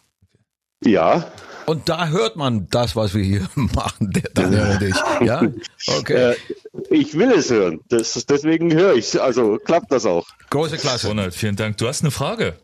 Ja. 0.84 1.32
Und 1.66 1.90
da 1.90 2.08
hört 2.08 2.36
man 2.36 2.68
das, 2.70 2.96
was 2.96 3.14
wir 3.14 3.24
hier 3.24 3.48
machen, 3.56 4.12
der 4.12 4.30
Daniel 4.34 4.76
und 4.76 4.82
ich. 4.82 4.96
Ja? 5.26 5.42
Okay. 6.00 6.32
Äh, 6.32 6.36
ich 6.90 7.18
will 7.18 7.32
es 7.32 7.50
hören. 7.50 7.80
Das, 7.90 8.26
deswegen 8.26 8.74
höre 8.74 8.96
ich 8.96 9.22
Also 9.22 9.58
klappt 9.64 9.92
das 9.92 10.06
auch. 10.06 10.26
Große 10.50 10.78
Klasse. 10.78 11.08
Ronald, 11.08 11.34
vielen 11.34 11.56
Dank. 11.56 11.78
Du 11.78 11.88
hast 11.88 12.02
eine 12.02 12.12
Frage. 12.12 12.56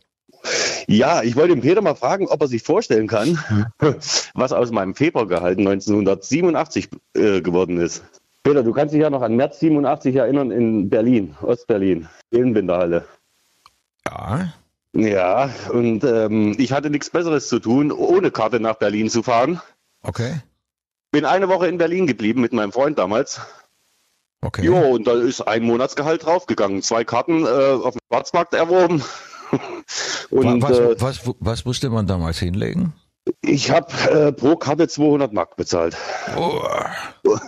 Ja, 0.88 1.22
ich 1.22 1.36
wollte 1.36 1.54
den 1.54 1.62
Peter 1.62 1.82
mal 1.82 1.96
fragen, 1.96 2.28
ob 2.28 2.42
er 2.42 2.48
sich 2.48 2.64
vorstellen 2.64 3.08
kann, 3.08 3.38
was 4.34 4.54
aus 4.54 4.72
meinem 4.72 4.96
Februargehalt 4.96 5.60
1987 5.60 6.90
äh, 7.14 7.42
geworden 7.42 7.80
ist. 7.80 8.04
Peter, 8.44 8.64
du 8.64 8.72
kannst 8.72 8.94
dich 8.94 9.02
ja 9.02 9.10
noch 9.10 9.22
an 9.22 9.36
März 9.36 9.60
87 9.60 10.16
erinnern 10.16 10.52
in 10.52 10.90
Berlin, 10.90 11.36
Ostberlin, 11.42 12.08
in 12.32 12.56
Winterhalle. 12.56 13.06
Ja. 14.08 14.54
Ja, 14.94 15.50
und 15.72 16.04
ähm, 16.04 16.56
ich 16.58 16.72
hatte 16.72 16.90
nichts 16.90 17.10
Besseres 17.10 17.48
zu 17.48 17.60
tun, 17.60 17.92
ohne 17.92 18.32
Karte 18.32 18.60
nach 18.60 18.76
Berlin 18.76 19.10
zu 19.10 19.22
fahren. 19.22 19.62
Okay. 20.02 20.42
Bin 21.12 21.26
eine 21.26 21.48
Woche 21.48 21.68
in 21.68 21.78
Berlin 21.78 22.08
geblieben 22.08 22.42
mit 22.42 22.54
meinem 22.54 22.72
Freund 22.72 22.98
damals. 22.98 23.42
Okay. 24.42 24.64
Jo, 24.64 24.78
und 24.78 25.06
da 25.06 25.14
ist 25.14 25.42
ein 25.42 25.64
Monatsgehalt 25.64 26.26
draufgegangen. 26.26 26.82
Zwei 26.82 27.04
Karten 27.04 27.46
äh, 27.46 27.48
auf 27.48 27.94
dem 27.94 28.00
Schwarzmarkt 28.08 28.54
erworben. 28.54 29.04
und, 30.30 30.62
was, 30.62 30.80
äh, 30.80 30.96
was, 31.00 31.22
was, 31.40 31.66
musste 31.66 31.90
man 31.90 32.08
damals 32.08 32.40
hinlegen? 32.40 32.94
Ich 33.42 33.70
habe 33.70 33.92
äh, 34.10 34.32
pro 34.32 34.56
Karte 34.56 34.88
200 34.88 35.34
Mark 35.34 35.56
bezahlt. 35.56 35.96
Oh. 36.36 36.62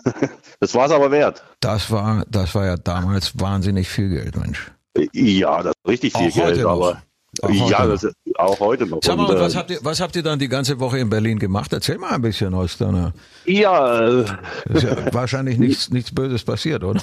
Das 0.60 0.76
war 0.76 0.86
es 0.86 0.92
aber 0.92 1.10
wert. 1.10 1.44
Das 1.60 1.90
war, 1.90 2.24
das 2.30 2.54
war 2.54 2.68
ja 2.68 2.78
damals 2.78 3.40
wahnsinnig 3.40 3.90
viel 3.90 4.10
Geld, 4.10 4.38
Mensch. 4.38 4.72
Ja, 5.12 5.64
das 5.64 5.74
ist 5.74 5.90
richtig 5.90 6.14
viel 6.16 6.30
auch 6.30 6.36
Geld, 6.36 6.60
aber 6.64 6.90
auch 6.92 6.98
ja, 7.50 7.86
das, 7.86 8.08
auch 8.36 8.60
heute 8.60 8.86
noch. 8.86 9.00
Sag 9.04 9.18
mal, 9.18 9.26
und, 9.26 9.40
was, 9.40 9.56
habt 9.56 9.72
ihr, 9.72 9.80
was 9.82 10.02
habt 10.02 10.16
ihr 10.16 10.24
dann 10.24 10.40
die 10.40 10.50
ganze 10.50 10.80
Woche 10.80 11.00
in 11.00 11.10
Berlin 11.10 11.40
gemacht? 11.40 11.72
Erzähl 11.72 11.98
mal 11.98 12.12
ein 12.12 12.22
bisschen 12.22 12.54
aus 12.54 12.78
deiner. 12.78 13.14
Ja, 13.46 14.02
äh, 14.02 14.26
ist 14.74 14.84
ja 14.84 14.96
wahrscheinlich 15.14 15.58
nichts, 15.58 15.90
nichts 15.90 16.14
Böses 16.14 16.44
passiert, 16.44 16.84
oder? 16.84 17.02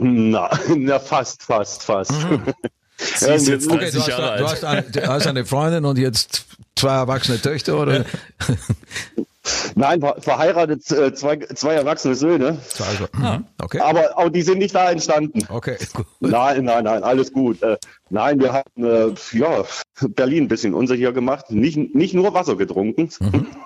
Na, 0.00 0.50
na 0.76 0.98
fast, 0.98 1.42
fast, 1.42 1.82
fast. 1.82 2.12
Mhm. 2.12 2.42
Sie 2.98 3.26
ist 3.26 3.48
jetzt 3.48 3.70
okay, 3.70 3.90
du, 3.90 3.98
hast, 3.98 4.08
Jahre 4.08 4.38
du, 4.38 4.44
hast 4.46 4.64
eine, 4.64 4.82
du 4.82 5.06
hast 5.06 5.26
eine 5.26 5.44
Freundin 5.44 5.84
und 5.84 5.98
jetzt 5.98 6.46
zwei 6.76 6.94
erwachsene 6.94 7.40
Töchter, 7.40 7.78
oder? 7.78 8.06
Nein, 9.74 10.00
verheiratet 10.18 10.90
äh, 10.90 11.14
zwei, 11.14 11.38
zwei 11.38 11.74
erwachsene 11.74 12.14
Söhne. 12.14 12.58
Also, 12.78 13.06
mhm. 13.12 13.44
okay. 13.62 13.80
Aber 13.80 14.18
auch 14.18 14.28
die 14.28 14.42
sind 14.42 14.58
nicht 14.58 14.74
da 14.74 14.90
entstanden. 14.90 15.40
Okay, 15.48 15.76
gut. 15.94 16.06
Nein, 16.20 16.64
nein, 16.64 16.84
nein, 16.84 17.02
alles 17.02 17.32
gut. 17.32 17.62
Äh, 17.62 17.76
nein, 18.10 18.40
wir 18.40 18.52
haben 18.52 18.84
äh, 18.84 19.14
ja, 19.32 19.64
Berlin 20.08 20.44
ein 20.44 20.48
bisschen 20.48 20.74
unsicher 20.74 21.12
gemacht. 21.12 21.50
Nicht, 21.50 21.94
nicht 21.94 22.14
nur 22.14 22.34
Wasser 22.34 22.56
getrunken. 22.56 23.10
Mhm. 23.20 23.46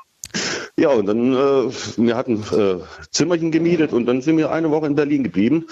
Ja, 0.76 0.88
und 0.90 1.04
dann, 1.04 1.32
wir 1.32 2.16
hatten 2.16 2.42
Zimmerchen 3.10 3.50
gemietet 3.50 3.92
und 3.92 4.06
dann 4.06 4.22
sind 4.22 4.38
wir 4.38 4.50
eine 4.50 4.70
Woche 4.70 4.86
in 4.86 4.94
Berlin 4.94 5.24
geblieben 5.24 5.66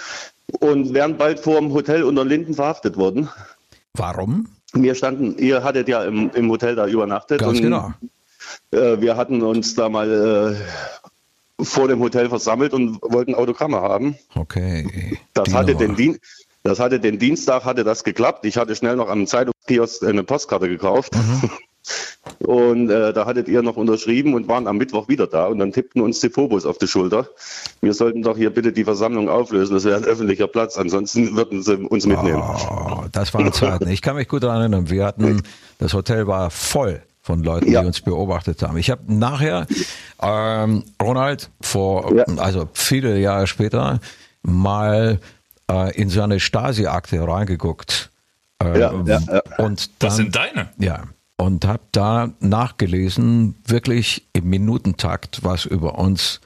und 0.60 0.92
wären 0.92 1.16
bald 1.16 1.40
vor 1.40 1.58
dem 1.60 1.72
Hotel 1.72 2.02
unter 2.02 2.26
Linden 2.26 2.52
verhaftet 2.52 2.98
worden. 2.98 3.30
Warum? 3.94 4.48
Wir 4.74 4.94
standen, 4.94 5.38
ihr 5.38 5.64
hattet 5.64 5.88
ja 5.88 6.04
im, 6.04 6.30
im 6.34 6.50
Hotel 6.50 6.74
da 6.74 6.86
übernachtet. 6.86 7.40
Ganz 7.40 7.58
und, 7.58 7.64
genau. 7.64 7.92
Äh, 8.70 9.00
wir 9.00 9.16
hatten 9.16 9.42
uns 9.42 9.74
da 9.74 9.88
mal 9.88 10.56
äh, 11.60 11.64
vor 11.64 11.88
dem 11.88 12.00
Hotel 12.00 12.28
versammelt 12.28 12.72
und 12.72 13.00
wollten 13.02 13.34
Autogramme 13.34 13.80
haben. 13.80 14.16
Okay. 14.34 15.18
Das 15.34 15.52
hatte, 15.52 15.74
den 15.74 15.96
Dien 15.96 16.18
das 16.62 16.80
hatte 16.80 17.00
den 17.00 17.18
Dienstag 17.18 17.64
hatte 17.64 17.84
das 17.84 18.04
geklappt. 18.04 18.44
Ich 18.44 18.58
hatte 18.58 18.76
schnell 18.76 18.96
noch 18.96 19.08
am 19.08 19.26
Zeitungskiosk 19.26 20.02
eine 20.02 20.22
Postkarte 20.22 20.68
gekauft. 20.68 21.14
Mhm. 21.14 21.50
Und 22.40 22.90
äh, 22.90 23.14
da 23.14 23.24
hattet 23.24 23.48
ihr 23.48 23.62
noch 23.62 23.76
unterschrieben 23.76 24.34
und 24.34 24.46
waren 24.46 24.66
am 24.66 24.76
Mittwoch 24.76 25.08
wieder 25.08 25.26
da 25.26 25.46
und 25.46 25.58
dann 25.58 25.72
tippten 25.72 26.02
uns 26.02 26.20
die 26.20 26.28
Phobos 26.28 26.66
auf 26.66 26.76
die 26.76 26.86
Schulter. 26.86 27.26
Wir 27.80 27.94
sollten 27.94 28.22
doch 28.22 28.36
hier 28.36 28.50
bitte 28.50 28.72
die 28.72 28.84
Versammlung 28.84 29.30
auflösen, 29.30 29.72
das 29.72 29.84
wäre 29.84 29.96
ein 29.96 30.04
öffentlicher 30.04 30.46
Platz, 30.46 30.76
ansonsten 30.76 31.34
würden 31.34 31.62
sie 31.62 31.76
uns 31.76 32.06
mitnehmen. 32.06 32.42
Oh, 32.42 33.04
das 33.10 33.32
waren 33.32 33.50
Zeiten. 33.54 33.88
Ich 33.88 34.02
kann 34.02 34.16
mich 34.16 34.28
gut 34.28 34.42
daran 34.42 34.60
erinnern. 34.60 34.90
Wir 34.90 35.06
hatten, 35.06 35.42
das 35.78 35.94
Hotel 35.94 36.26
war 36.26 36.50
voll 36.50 37.02
von 37.28 37.42
Leuten, 37.44 37.70
ja. 37.70 37.82
die 37.82 37.88
uns 37.88 38.00
beobachtet 38.00 38.62
haben. 38.62 38.78
Ich 38.78 38.88
habe 38.88 39.02
nachher 39.06 39.66
ähm, 40.22 40.82
Ronald 41.00 41.50
vor, 41.60 42.16
ja. 42.16 42.24
also 42.38 42.70
viele 42.72 43.18
Jahre 43.18 43.46
später, 43.46 44.00
mal 44.40 45.20
äh, 45.70 45.94
in 45.94 46.08
seine 46.08 46.40
Stasi-Akte 46.40 47.20
reingeguckt. 47.20 48.08
Äh, 48.62 48.80
ja, 48.80 48.94
ja, 49.04 49.20
ja. 49.20 49.42
Und 49.58 49.90
dann, 49.98 50.08
Was 50.08 50.16
sind 50.16 50.34
deine? 50.36 50.70
Ja, 50.78 51.02
und 51.36 51.66
habe 51.66 51.82
da 51.92 52.30
nachgelesen, 52.40 53.56
wirklich 53.66 54.26
im 54.32 54.48
Minutentakt, 54.48 55.44
was 55.44 55.66
über 55.66 55.98
uns 55.98 56.40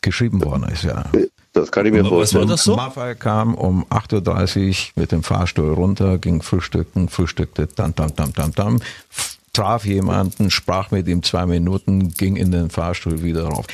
geschrieben 0.00 0.44
worden 0.44 0.64
ist. 0.64 0.82
Ja. 0.82 1.04
Das 1.52 1.70
kann 1.70 1.86
ich 1.86 1.92
mir 1.92 2.04
vorstellen. 2.04 2.42
Was 2.42 2.48
war 2.48 2.56
das 2.56 2.64
so? 2.64 2.74
Maffei 2.74 3.14
kam 3.14 3.54
um 3.54 3.84
8.30 3.84 4.68
Uhr 4.68 4.74
mit 4.96 5.12
dem 5.12 5.22
Fahrstuhl 5.22 5.72
runter, 5.72 6.18
ging 6.18 6.42
frühstücken, 6.42 7.08
frühstückte, 7.08 7.68
tam, 7.68 7.94
tam, 7.94 8.16
tam, 8.16 8.34
tam, 8.34 8.52
tam, 8.52 8.80
traf 9.52 9.84
jemanden, 9.84 10.50
sprach 10.50 10.90
mit 10.90 11.08
ihm 11.08 11.22
zwei 11.22 11.46
Minuten, 11.46 12.10
ging 12.14 12.36
in 12.36 12.50
den 12.50 12.70
Fahrstuhl 12.70 13.22
wieder 13.22 13.44
rauf. 13.44 13.66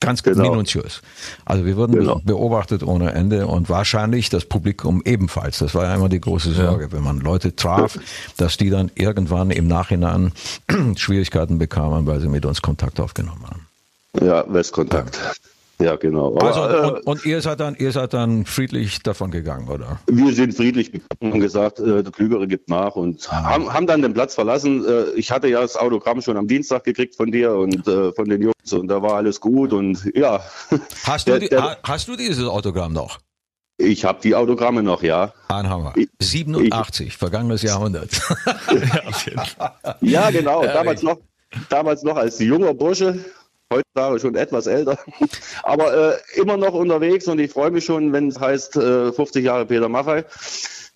Ganz 0.00 0.22
genau. 0.22 0.50
minutiös. 0.50 1.02
Also 1.44 1.66
wir 1.66 1.76
wurden 1.76 1.92
genau. 1.92 2.22
beobachtet 2.24 2.82
ohne 2.82 3.12
Ende 3.12 3.46
und 3.46 3.68
wahrscheinlich 3.68 4.30
das 4.30 4.46
Publikum 4.46 5.02
ebenfalls. 5.04 5.58
Das 5.58 5.74
war 5.74 5.84
ja 5.84 5.94
immer 5.94 6.08
die 6.08 6.22
große 6.22 6.52
Sorge, 6.52 6.84
ja. 6.84 6.92
wenn 6.92 7.02
man 7.02 7.20
Leute 7.20 7.54
traf, 7.54 7.98
dass 8.38 8.56
die 8.56 8.70
dann 8.70 8.90
irgendwann 8.94 9.50
im 9.50 9.68
Nachhinein 9.68 10.32
Schwierigkeiten 10.96 11.58
bekamen, 11.58 12.06
weil 12.06 12.18
sie 12.20 12.28
mit 12.28 12.46
uns 12.46 12.62
Kontakt 12.62 12.98
aufgenommen 12.98 13.44
haben. 13.46 13.66
Ja, 14.26 14.42
Westkontakt. 14.50 15.16
Ja. 15.22 15.32
Ja, 15.80 15.96
genau. 15.96 16.36
Aber, 16.36 16.46
also, 16.46 16.62
und, 16.62 16.96
äh, 16.96 17.00
und, 17.04 17.26
ihr, 17.26 17.40
seid 17.40 17.60
dann, 17.60 17.74
ihr 17.76 17.90
seid 17.90 18.12
dann 18.12 18.44
friedlich 18.44 19.02
davon 19.02 19.30
gegangen, 19.30 19.68
oder? 19.68 19.98
Wir 20.06 20.32
sind 20.34 20.54
friedlich 20.54 20.92
gegangen 20.92 21.32
und 21.32 21.40
gesagt, 21.40 21.80
äh, 21.80 22.02
der 22.02 22.12
Klügere 22.12 22.46
gibt 22.46 22.68
nach 22.68 22.96
und 22.96 23.26
ah. 23.30 23.44
haben, 23.44 23.72
haben 23.72 23.86
dann 23.86 24.02
den 24.02 24.12
Platz 24.12 24.34
verlassen. 24.34 24.84
Äh, 24.86 25.10
ich 25.16 25.30
hatte 25.30 25.48
ja 25.48 25.62
das 25.62 25.76
Autogramm 25.76 26.20
schon 26.20 26.36
am 26.36 26.46
Dienstag 26.46 26.84
gekriegt 26.84 27.16
von 27.16 27.32
dir 27.32 27.54
und 27.54 27.88
äh, 27.88 28.12
von 28.12 28.28
den 28.28 28.42
Jungs 28.42 28.72
und 28.72 28.88
da 28.88 29.00
war 29.00 29.14
alles 29.14 29.40
gut 29.40 29.72
und 29.72 30.10
ja. 30.14 30.40
Hast 31.04 31.26
du, 31.26 31.38
der, 31.38 31.48
der, 31.48 31.78
hast 31.82 32.08
du 32.08 32.16
dieses 32.16 32.46
Autogramm 32.46 32.92
noch? 32.92 33.18
Ich 33.78 34.04
habe 34.04 34.20
die 34.22 34.34
Autogramme 34.34 34.82
noch, 34.82 35.02
ja. 35.02 35.32
Ein 35.48 35.70
Hammer. 35.70 35.94
87, 36.20 37.06
ich, 37.06 37.16
vergangenes 37.16 37.62
Jahrhundert. 37.62 38.10
ja, 40.02 40.30
genau. 40.30 40.62
Damals 40.62 41.02
noch, 41.02 41.18
damals 41.70 42.02
noch 42.02 42.16
als 42.16 42.38
junger 42.40 42.74
Bursche 42.74 43.24
heutzutage 43.72 44.18
schon 44.18 44.34
etwas 44.34 44.66
älter, 44.66 44.98
aber 45.62 46.14
äh, 46.14 46.40
immer 46.40 46.56
noch 46.56 46.74
unterwegs 46.74 47.28
und 47.28 47.38
ich 47.38 47.52
freue 47.52 47.70
mich 47.70 47.84
schon, 47.84 48.12
wenn 48.12 48.28
es 48.28 48.38
heißt 48.38 48.76
äh, 48.76 49.12
50 49.12 49.44
Jahre 49.44 49.66
Peter 49.66 49.88
Maffei. 49.88 50.24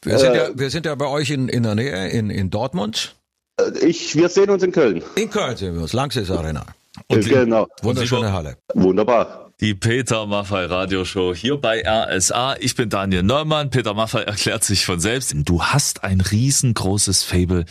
Wir, 0.02 0.18
sind 0.18 0.34
ja, 0.34 0.46
äh, 0.48 0.58
wir 0.58 0.70
sind 0.70 0.86
ja 0.86 0.94
bei 0.94 1.06
euch 1.06 1.30
in, 1.30 1.48
in 1.48 1.62
der 1.62 1.74
Nähe, 1.74 2.08
in, 2.08 2.30
in 2.30 2.50
Dortmund. 2.50 3.16
Äh, 3.60 3.86
ich, 3.86 4.16
wir 4.16 4.28
sehen 4.28 4.50
uns 4.50 4.62
in 4.62 4.72
Köln. 4.72 5.02
In 5.14 5.30
Köln 5.30 5.56
sehen 5.56 5.74
wir 5.74 5.82
uns, 5.82 5.92
Langsys 5.92 6.30
Arena. 6.30 6.66
Und 7.08 7.28
genau. 7.28 7.66
Wunderschöne 7.82 8.32
Halle. 8.32 8.56
Wunderbar. 8.74 9.52
Die 9.60 9.74
Peter 9.74 10.26
Maffei 10.26 10.66
Radioshow 10.66 11.34
hier 11.34 11.56
bei 11.56 11.82
RSA. 11.86 12.56
Ich 12.60 12.74
bin 12.74 12.90
Daniel 12.90 13.22
Neumann. 13.22 13.70
Peter 13.70 13.94
Maffei 13.94 14.22
erklärt 14.22 14.64
sich 14.64 14.84
von 14.84 15.00
selbst. 15.00 15.34
Du 15.34 15.62
hast 15.62 16.04
ein 16.04 16.20
riesengroßes 16.20 17.22
Fable 17.22 17.64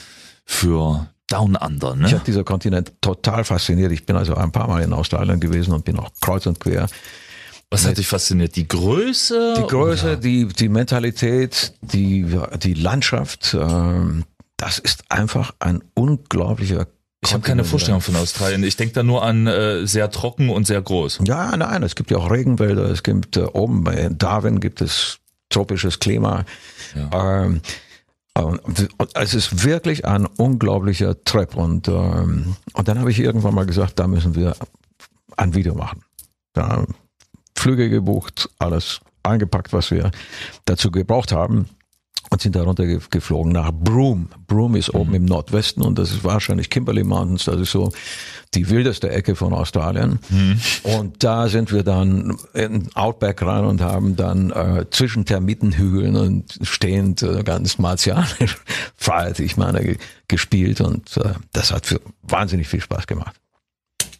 für 0.46 1.08
Down 1.34 1.56
Under. 1.56 1.96
Ne? 1.96 2.06
Ich 2.08 2.14
habe 2.14 2.24
dieser 2.24 2.44
Kontinent 2.44 2.94
total 3.02 3.44
fasziniert. 3.44 3.92
Ich 3.92 4.06
bin 4.06 4.16
also 4.16 4.36
ein 4.36 4.52
paar 4.52 4.68
Mal 4.68 4.84
in 4.84 4.94
Australien 4.94 5.40
gewesen 5.40 5.74
und 5.74 5.84
bin 5.84 5.98
auch 5.98 6.12
kreuz 6.22 6.46
und 6.46 6.60
quer. 6.60 6.88
Was 7.72 7.88
hat 7.88 7.98
dich 7.98 8.08
fasziniert? 8.08 8.56
Die 8.56 8.68
Größe? 8.68 9.56
Die 9.58 9.68
Größe, 9.68 10.20
die, 10.20 10.48
die 10.48 10.70
Mentalität, 10.70 11.74
die, 11.82 12.28
die 12.62 12.76
Landschaft. 12.76 13.58
Ähm, 13.60 14.26
das 14.58 14.78
ist 14.78 15.06
einfach 15.10 15.56
ein 15.60 15.84
unglaublicher 15.96 16.88
ich 17.26 17.34
habe 17.34 17.42
keine 17.42 17.64
Vorstellung 17.64 18.02
von 18.02 18.18
Australien. 18.18 18.66
Ich 18.66 18.76
denke 18.76 18.94
da 18.94 19.02
nur 19.02 19.24
an 19.24 19.48
äh, 19.48 19.88
sehr 19.88 20.12
trocken 20.12 20.50
und 20.50 20.68
sehr 20.68 20.82
groß. 20.82 21.22
Ja, 21.26 21.56
nein, 21.56 21.82
es 21.82 21.96
gibt 21.96 22.12
ja 22.12 22.18
auch 22.18 22.30
Regenwälder. 22.30 22.90
Es 22.90 23.02
gibt 23.02 23.38
äh, 23.38 23.44
oben 23.44 23.86
bei 23.86 24.10
Darwin 24.10 24.60
gibt 24.60 24.82
es 24.82 25.20
tropisches 25.50 26.00
Klima. 26.00 26.44
Ja. 26.96 27.46
Ähm, 27.46 27.62
es 29.14 29.34
ist 29.34 29.64
wirklich 29.64 30.06
ein 30.06 30.26
unglaublicher 30.26 31.24
Trip. 31.24 31.56
Und, 31.56 31.88
ähm, 31.88 32.56
und 32.74 32.88
dann 32.88 33.00
habe 33.00 33.12
ich 33.12 33.20
irgendwann 33.20 33.56
mal 33.56 33.66
gesagt, 33.66 34.00
da 34.00 34.08
müssen 34.08 34.36
wir 34.36 34.56
ein 35.38 35.54
Video 35.54 35.76
machen. 35.76 36.04
Da 36.54 36.86
Flüge 37.56 37.90
gebucht, 37.90 38.50
alles 38.60 39.02
eingepackt, 39.24 39.74
was 39.74 39.92
wir 39.92 40.12
dazu 40.66 40.92
gebraucht 40.92 41.32
haben 41.32 41.70
und 42.34 42.42
sind 42.42 42.56
darunter 42.56 42.88
geflogen 42.88 43.52
nach 43.52 43.72
Broome. 43.72 44.26
Broome 44.48 44.80
ist 44.80 44.92
oben 44.92 45.12
mhm. 45.12 45.16
im 45.18 45.26
Nordwesten 45.26 45.84
und 45.84 46.00
das 46.00 46.10
ist 46.10 46.24
wahrscheinlich 46.24 46.72
Kimberley 46.72 47.04
Mountains, 47.04 47.46
das 47.46 47.60
ist 47.60 47.72
so 47.72 47.92
die 48.56 48.72
wildeste 48.72 49.12
Ecke 49.12 49.36
von 49.36 49.54
Australien. 49.54 50.18
Mhm. 50.30 50.60
Und 50.82 51.24
da 51.24 51.48
sind 51.48 51.72
wir 51.72 51.84
dann 51.84 52.36
in 52.56 52.90
Outback 52.96 53.44
rein 53.44 53.66
und 53.66 53.82
haben 53.82 54.16
dann 54.16 54.50
äh, 54.50 54.86
zwischen 54.90 55.26
Termitenhügeln 55.26 56.16
und 56.16 56.58
stehend 56.64 57.22
äh, 57.22 57.44
ganz 57.44 57.78
martialisch 57.78 58.58
Freiheit, 58.96 59.40
ich 59.40 59.56
meine, 59.56 59.98
gespielt 60.28 60.82
und 60.82 61.16
äh, 61.18 61.34
das 61.52 61.72
hat 61.72 61.86
für 61.86 62.02
wahnsinnig 62.24 62.68
viel 62.68 62.82
Spaß 62.82 63.06
gemacht. 63.06 63.36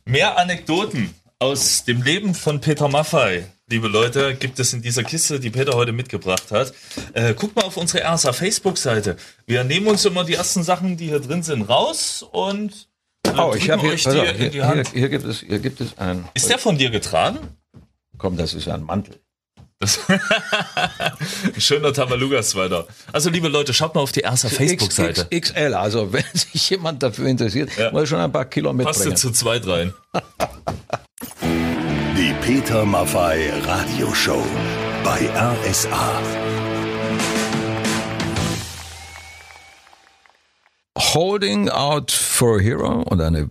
Mehr 0.06 0.38
Anekdoten 0.38 1.10
aus 1.40 1.84
dem 1.84 2.04
Leben 2.04 2.36
von 2.36 2.62
Peter 2.62 2.90
Maffei 2.90 3.48
liebe 3.74 3.88
Leute, 3.88 4.36
gibt 4.36 4.60
es 4.60 4.72
in 4.74 4.84
dieser 4.84 5.04
Kiste, 5.04 5.40
die 5.40 5.50
Peter 5.50 5.74
heute 5.74 5.94
mitgebracht 5.94 6.52
hat. 6.52 6.74
Äh, 7.14 7.34
guckt 7.34 7.56
mal 7.56 7.64
auf 7.64 7.76
unsere 7.76 8.08
RSA 8.08 8.32
Facebook-Seite. 8.32 9.18
Wir 9.48 9.64
nehmen 9.64 9.88
uns 9.88 10.06
immer 10.06 10.24
die 10.24 10.36
ersten 10.36 10.62
Sachen, 10.62 10.96
die 10.96 11.08
hier 11.08 11.20
drin 11.20 11.42
sind, 11.42 11.64
raus 11.64 12.24
und 12.32 12.88
äh, 13.26 13.32
oh, 13.36 13.56
ich 13.58 13.72
habe 13.72 13.82
hier, 13.82 13.94
also, 13.94 14.12
hier, 14.12 14.52
hier, 14.52 14.84
hier, 14.94 15.10
gibt 15.10 15.26
es, 15.26 15.40
hier 15.40 15.58
gibt 15.58 15.82
es 15.82 15.98
einen. 15.98 16.28
Ist 16.36 16.52
der 16.52 16.60
von 16.60 16.78
dir 16.78 16.92
getragen? 16.92 17.40
Komm, 18.20 18.38
das 18.38 18.54
ist 18.54 18.68
ein 18.68 18.84
Mantel. 18.84 19.20
Schöner 21.58 21.94
Tabaluga-Sweater. 21.94 22.86
Also 23.12 23.32
liebe 23.32 23.48
Leute, 23.48 23.74
schaut 23.74 23.96
mal 23.96 24.02
auf 24.02 24.12
die 24.12 24.22
erste 24.22 24.50
Facebook-Seite. 24.50 25.28
XL, 25.32 25.74
also 25.74 26.14
wenn 26.14 26.24
sich 26.32 26.70
jemand 26.70 27.02
dafür 27.02 27.26
interessiert, 27.26 27.72
ja. 27.76 27.92
muss 27.92 28.08
schon 28.08 28.20
ein 28.20 28.32
paar 28.32 28.46
Kilo 28.46 28.72
mitbringen. 28.72 29.10
Passt 29.10 29.18
zu 29.18 29.32
zweit 29.32 29.66
rein. 29.66 29.94
Peter 32.44 32.84
Maffei 32.86 33.54
Radioshow 33.66 34.46
bei 35.02 35.30
RSA. 35.34 36.22
Holding 40.98 41.70
Out 41.70 42.12
for 42.12 42.58
a 42.58 42.60
Hero 42.60 43.04
und 43.04 43.22
eine 43.22 43.50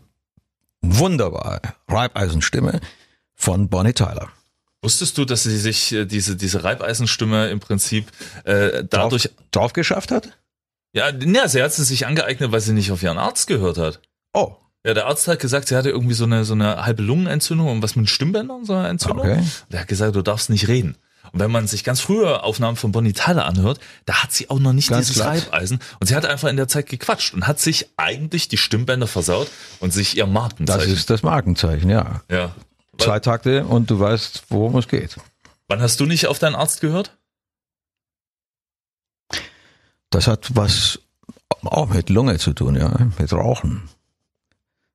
wunderbare 0.82 1.62
Reibeisenstimme 1.88 2.80
von 3.34 3.70
Bonnie 3.70 3.94
Tyler. 3.94 4.28
Wusstest 4.82 5.16
du, 5.16 5.24
dass 5.24 5.44
sie 5.44 5.56
sich 5.56 5.92
äh, 5.92 6.04
diese, 6.04 6.36
diese 6.36 6.62
Reibeisenstimme 6.62 7.48
im 7.48 7.60
Prinzip 7.60 8.08
äh, 8.44 8.84
dadurch 8.84 9.22
drauf, 9.22 9.32
drauf 9.52 9.72
geschafft 9.72 10.10
hat? 10.10 10.36
Ja, 10.92 11.08
ja, 11.08 11.48
sie 11.48 11.62
hat 11.62 11.72
sie 11.72 11.84
sich 11.84 12.06
angeeignet, 12.06 12.52
weil 12.52 12.60
sie 12.60 12.74
nicht 12.74 12.92
auf 12.92 13.02
ihren 13.02 13.16
Arzt 13.16 13.46
gehört 13.46 13.78
hat. 13.78 14.02
Oh. 14.34 14.56
Ja, 14.84 14.94
der 14.94 15.06
Arzt 15.06 15.28
hat 15.28 15.38
gesagt, 15.38 15.68
sie 15.68 15.76
hatte 15.76 15.90
irgendwie 15.90 16.14
so 16.14 16.24
eine, 16.24 16.44
so 16.44 16.54
eine 16.54 16.84
halbe 16.84 17.02
Lungenentzündung 17.02 17.68
und 17.68 17.82
was 17.82 17.94
mit 17.94 18.10
Stimmbändern, 18.10 18.64
so 18.64 18.74
eine 18.74 18.88
Entzündung. 18.88 19.20
Okay. 19.20 19.38
Und 19.38 19.74
er 19.74 19.80
hat 19.80 19.88
gesagt, 19.88 20.16
du 20.16 20.22
darfst 20.22 20.50
nicht 20.50 20.66
reden. 20.66 20.96
Und 21.30 21.38
wenn 21.38 21.52
man 21.52 21.68
sich 21.68 21.84
ganz 21.84 22.00
frühe 22.00 22.42
Aufnahmen 22.42 22.76
von 22.76 22.90
Bonnie 22.90 23.12
Tyler 23.12 23.46
anhört, 23.46 23.78
da 24.06 24.22
hat 24.22 24.32
sie 24.32 24.50
auch 24.50 24.58
noch 24.58 24.72
nicht 24.72 24.88
ganz 24.88 25.06
dieses 25.06 25.22
glatt. 25.22 25.46
Reibeisen. 25.52 25.78
Und 26.00 26.08
sie 26.08 26.16
hat 26.16 26.26
einfach 26.26 26.48
in 26.48 26.56
der 26.56 26.66
Zeit 26.66 26.88
gequatscht 26.88 27.32
und 27.32 27.46
hat 27.46 27.60
sich 27.60 27.88
eigentlich 27.96 28.48
die 28.48 28.56
Stimmbänder 28.56 29.06
versaut 29.06 29.48
und 29.78 29.92
sich 29.92 30.16
ihr 30.16 30.26
Markenzeichen. 30.26 30.80
Das 30.80 30.98
ist 30.98 31.10
das 31.10 31.22
Markenzeichen, 31.22 31.88
ja. 31.88 32.22
Ja. 32.28 32.54
Zwei 32.98 33.20
Takte 33.20 33.64
und 33.64 33.88
du 33.88 34.00
weißt, 34.00 34.44
worum 34.48 34.76
es 34.76 34.88
geht. 34.88 35.16
Wann 35.68 35.80
hast 35.80 36.00
du 36.00 36.06
nicht 36.06 36.26
auf 36.26 36.38
deinen 36.38 36.56
Arzt 36.56 36.80
gehört? 36.80 37.16
Das 40.10 40.26
hat 40.26 40.50
was 40.54 40.98
auch 41.62 41.88
mit 41.88 42.10
Lunge 42.10 42.38
zu 42.38 42.52
tun, 42.52 42.74
ja, 42.74 42.94
mit 43.18 43.32
Rauchen. 43.32 43.88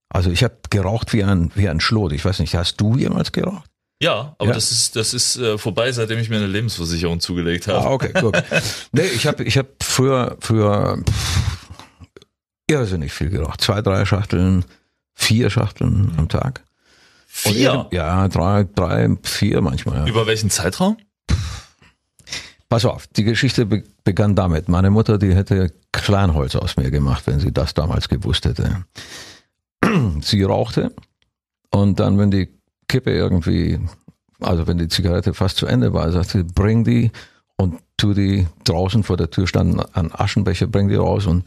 Also 0.10 0.32
ich 0.32 0.44
habe 0.44 0.56
geraucht 0.70 1.14
wie 1.14 1.24
ein, 1.24 1.52
wie 1.56 1.68
ein 1.68 1.80
Schlot. 1.80 2.14
Ich 2.14 2.24
weiß 2.24 2.40
nicht, 2.40 2.56
hast 2.56 2.78
du 2.78 2.96
jemals 2.96 3.32
geraucht? 3.32 3.70
Ja, 4.00 4.36
aber 4.38 4.50
ja. 4.50 4.54
das 4.54 4.72
ist 4.72 4.96
das 4.96 5.14
ist 5.16 5.38
äh, 5.38 5.58
vorbei, 5.58 5.92
seitdem 5.92 6.20
ich 6.20 6.30
mir 6.30 6.38
eine 6.38 6.48
Lebensversicherung 6.48 7.20
zugelegt 7.20 7.68
habe. 7.68 7.88
Ah, 7.88 7.92
okay, 7.92 8.14
gut. 8.14 8.38
nee, 8.92 9.02
ich 9.02 9.26
habe 9.26 9.44
ich 9.44 9.58
hab 9.58 9.68
früher 9.82 10.38
früher 10.40 11.00
pff, 11.04 11.68
irrsinnig 12.68 13.12
viel 13.12 13.30
geraucht. 13.30 13.62
Zwei, 13.62 13.82
drei 13.82 14.06
Schachteln, 14.06 14.66
vier 15.16 15.50
Schachteln 15.50 16.14
am 16.18 16.30
Tag. 16.30 16.64
Vier? 17.26 17.88
ja, 17.92 18.28
drei, 18.28 18.66
drei, 18.76 19.10
vier 19.24 19.62
manchmal. 19.62 20.00
Ja. 20.00 20.08
Über 20.08 20.28
welchen 20.28 20.50
Zeitraum? 20.50 20.98
Pass 22.70 22.84
auf, 22.86 23.08
die 23.08 23.24
Geschichte 23.24 23.66
be 23.66 23.84
begann 24.04 24.36
damit. 24.36 24.70
Meine 24.70 24.90
Mutter, 24.90 25.18
die 25.18 25.36
hätte 25.36 25.72
Kleinholz 25.92 26.56
aus 26.56 26.78
mir 26.78 26.92
gemacht, 26.92 27.24
wenn 27.26 27.40
sie 27.40 27.52
das 27.52 27.74
damals 27.74 28.10
gewusst 28.10 28.46
hätte. 28.46 28.86
sie 30.22 30.44
rauchte 30.44 30.94
und 31.72 32.00
dann, 32.00 32.18
wenn 32.18 32.32
die 32.32 32.50
Kippe 32.88 33.12
irgendwie, 33.12 33.80
also 34.40 34.68
wenn 34.68 34.78
die 34.78 34.88
Zigarette 34.88 35.34
fast 35.34 35.58
zu 35.58 35.66
Ende 35.66 35.94
war, 35.94 36.12
sagte 36.12 36.40
sie, 36.40 36.44
bring 36.44 36.84
die 36.84 37.12
und 37.58 37.80
tu 37.98 38.14
die 38.14 38.48
draußen 38.64 39.04
vor 39.04 39.18
der 39.18 39.30
Tür 39.30 39.48
stand 39.48 39.96
ein 39.96 40.14
Aschenbecher, 40.14 40.68
bring 40.68 40.88
die 40.88 40.96
raus 40.96 41.26
und, 41.26 41.44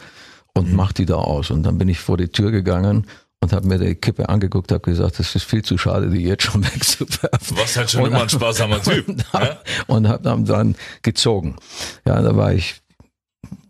und 0.54 0.70
mhm. 0.70 0.76
mach 0.76 0.92
die 0.92 1.06
da 1.06 1.14
aus. 1.14 1.50
Und 1.50 1.62
dann 1.62 1.78
bin 1.78 1.88
ich 1.88 2.00
vor 2.00 2.16
die 2.16 2.28
Tür 2.28 2.50
gegangen 2.50 3.06
und 3.40 3.52
habe 3.52 3.66
mir 3.66 3.78
die 3.78 3.94
Kippe 3.94 4.28
angeguckt, 4.28 4.70
habe 4.70 4.90
gesagt, 4.90 5.18
das 5.18 5.34
ist 5.34 5.44
viel 5.44 5.62
zu 5.62 5.78
schade, 5.78 6.10
die 6.10 6.22
jetzt 6.22 6.42
schon 6.42 6.64
wegzuwerfen. 6.74 7.56
Was 7.56 7.76
halt 7.76 7.90
schon 7.90 8.02
und, 8.02 8.08
immer 8.08 8.22
ein 8.22 8.28
sparsamer 8.28 8.82
Typ. 8.82 9.08
Und, 9.08 9.24
ja? 9.32 9.58
und 9.86 10.08
habe 10.08 10.22
dann, 10.22 10.44
dann 10.44 10.76
gezogen. 11.02 11.56
Ja, 12.04 12.20
da 12.20 12.36
war 12.36 12.52
ich, 12.52 12.82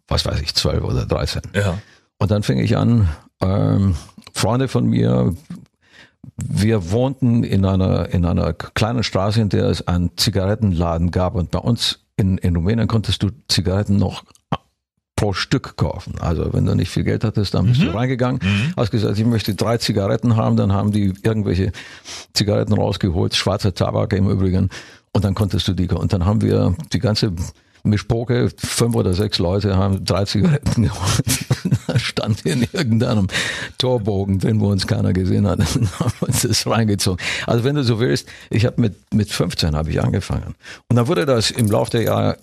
was 0.09 0.24
weiß 0.24 0.40
ich, 0.40 0.54
zwölf 0.54 0.83
oder 0.83 1.06
dreizehn. 1.06 1.42
Ja. 1.54 1.78
Und 2.20 2.30
dann 2.30 2.42
fing 2.42 2.59
ich 2.59 2.76
an, 2.76 3.09
ähm, 3.40 3.96
Freunde 4.33 4.68
von 4.68 4.87
mir, 4.87 5.35
wir 6.37 6.90
wohnten 6.92 7.42
in 7.42 7.64
einer, 7.64 8.11
in 8.11 8.24
einer 8.24 8.52
kleinen 8.52 9.02
Straße, 9.02 9.40
in 9.40 9.48
der 9.48 9.64
es 9.64 9.87
einen 9.88 10.16
Zigarettenladen 10.16 11.11
gab. 11.11 11.35
Und 11.35 11.50
bei 11.50 11.59
uns 11.59 12.00
in, 12.16 12.38
in 12.38 12.56
Rumänien 12.56 12.88
konntest 12.88 13.22
du 13.22 13.30
Zigaretten 13.48 13.96
noch 13.96 14.22
pro 15.16 15.33
Stück 15.33 15.76
kaufen. 15.76 16.14
Also 16.20 16.52
wenn 16.52 16.64
du 16.64 16.74
nicht 16.74 16.90
viel 16.90 17.04
Geld 17.04 17.24
hattest, 17.24 17.54
dann 17.54 17.66
bist 17.66 17.80
mhm. 17.80 17.87
du 17.87 17.90
reingegangen, 17.94 18.40
mhm. 18.42 18.72
hast 18.76 18.90
gesagt, 18.90 19.18
ich 19.18 19.24
möchte 19.26 19.54
drei 19.54 19.76
Zigaretten 19.76 20.37
haben, 20.37 20.56
dann 20.56 20.72
haben 20.72 20.92
die 20.92 21.12
irgendwelche 21.22 21.72
Zigaretten 22.33 22.72
rausgeholt, 22.72 23.35
schwarzer 23.35 23.74
Tabak 23.74 24.14
im 24.14 24.30
Übrigen, 24.30 24.70
und 25.12 25.24
dann 25.24 25.35
konntest 25.35 25.68
du 25.68 25.74
die, 25.74 25.88
und 25.88 26.12
dann 26.12 26.24
haben 26.24 26.40
wir 26.40 26.74
die 26.92 27.00
ganze 27.00 27.33
Mischpoke, 27.83 28.50
fünf 28.56 28.94
oder 28.94 29.12
sechs 29.12 29.38
Leute 29.38 29.76
haben 29.76 30.04
drei 30.04 30.24
Zigaretten 30.24 30.83
geholt. 30.85 31.46
Da 31.87 31.98
stand 31.98 32.44
in 32.46 32.66
irgendeinem 32.72 33.28
Torbogen 33.78 34.38
drin, 34.38 34.61
wo 34.61 34.70
uns 34.70 34.87
keiner 34.87 35.12
gesehen 35.12 35.46
hat, 35.46 35.59
und 35.76 36.00
haben 36.00 36.12
uns 36.20 36.42
das 36.42 36.66
reingezogen. 36.66 37.24
Also 37.46 37.64
wenn 37.64 37.74
du 37.74 37.85
so 37.85 38.00
willst, 38.00 38.28
ich 38.50 38.66
habe 38.66 38.80
mit, 38.80 38.96
mit 39.12 39.30
15 39.30 39.76
habe 39.76 39.90
ich 39.90 40.02
angefangen. 40.02 40.54
Und 40.88 40.96
dann 40.96 41.09
wurde 41.09 41.26
das 41.26 41.50
im 41.50 41.66
Laufe 41.66 41.90
der 41.90 42.02
Jahre 42.02 42.38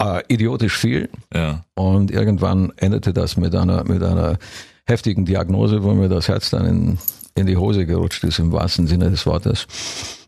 äh, 0.00 0.22
idiotisch 0.28 0.76
viel. 0.76 1.08
Ja. 1.32 1.64
Und 1.74 2.10
irgendwann 2.10 2.72
endete 2.76 3.12
das 3.12 3.36
mit 3.36 3.54
einer, 3.54 3.84
mit 3.84 4.02
einer 4.02 4.38
heftigen 4.86 5.24
Diagnose, 5.24 5.82
wo 5.82 5.94
mir 5.94 6.08
das 6.08 6.28
Herz 6.28 6.50
dann 6.50 6.66
in, 6.66 6.98
in 7.34 7.46
die 7.46 7.56
Hose 7.56 7.86
gerutscht 7.86 8.24
ist, 8.24 8.38
im 8.38 8.52
wahrsten 8.52 8.86
Sinne 8.86 9.10
des 9.10 9.26
Wortes. 9.26 9.66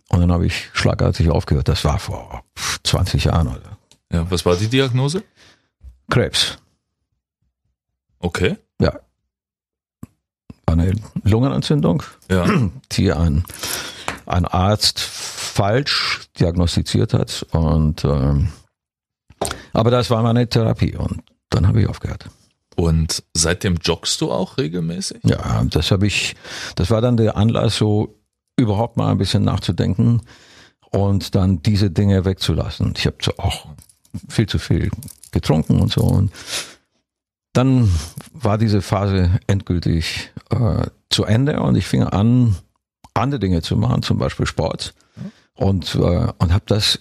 Und 0.08 0.20
dann 0.20 0.32
habe 0.32 0.46
ich 0.46 0.70
schlagartig 0.72 1.30
aufgehört. 1.30 1.68
Das 1.68 1.84
war 1.84 1.98
vor 1.98 2.42
20 2.84 3.24
Jahren. 3.24 3.48
Oder 3.48 3.78
ja, 4.12 4.30
was 4.30 4.46
war 4.46 4.56
die 4.56 4.68
Diagnose? 4.68 5.22
Krebs. 6.08 6.58
Okay. 8.20 8.56
Ja. 8.80 9.00
Eine 10.66 10.92
Lungenentzündung, 11.22 12.02
ja. 12.30 12.46
die 12.92 13.12
ein, 13.12 13.44
ein 14.26 14.44
Arzt 14.44 15.00
falsch 15.00 16.28
diagnostiziert 16.38 17.14
hat. 17.14 17.46
Und 17.52 18.04
ähm, 18.04 18.48
aber 19.72 19.90
das 19.90 20.10
war 20.10 20.22
meine 20.22 20.48
Therapie 20.48 20.96
und 20.96 21.22
dann 21.50 21.68
habe 21.68 21.80
ich 21.80 21.88
aufgehört. 21.88 22.28
Und 22.76 23.22
seitdem 23.32 23.76
joggst 23.76 24.20
du 24.20 24.30
auch 24.30 24.58
regelmäßig? 24.58 25.22
Ja, 25.24 25.64
das 25.64 25.90
habe 25.90 26.06
ich, 26.06 26.34
das 26.74 26.90
war 26.90 27.00
dann 27.00 27.16
der 27.16 27.36
Anlass, 27.36 27.76
so 27.76 28.14
überhaupt 28.56 28.96
mal 28.96 29.10
ein 29.10 29.18
bisschen 29.18 29.44
nachzudenken 29.44 30.22
und 30.90 31.34
dann 31.34 31.62
diese 31.62 31.90
Dinge 31.90 32.24
wegzulassen. 32.24 32.94
Ich 32.96 33.06
habe 33.06 33.16
auch 33.38 33.66
viel 34.28 34.46
zu 34.46 34.58
viel 34.58 34.90
getrunken 35.30 35.80
und 35.80 35.92
so. 35.92 36.02
Und 36.02 36.32
dann 37.56 37.90
war 38.32 38.58
diese 38.58 38.82
Phase 38.82 39.40
endgültig 39.46 40.30
äh, 40.50 40.86
zu 41.08 41.24
Ende 41.24 41.60
und 41.60 41.76
ich 41.76 41.86
fing 41.86 42.02
an, 42.02 42.56
andere 43.14 43.40
Dinge 43.40 43.62
zu 43.62 43.76
machen, 43.76 44.02
zum 44.02 44.18
Beispiel 44.18 44.46
Sport. 44.46 44.94
Und, 45.54 45.94
äh, 45.94 45.98
und 46.38 46.52
habe 46.52 46.64
das 46.66 47.00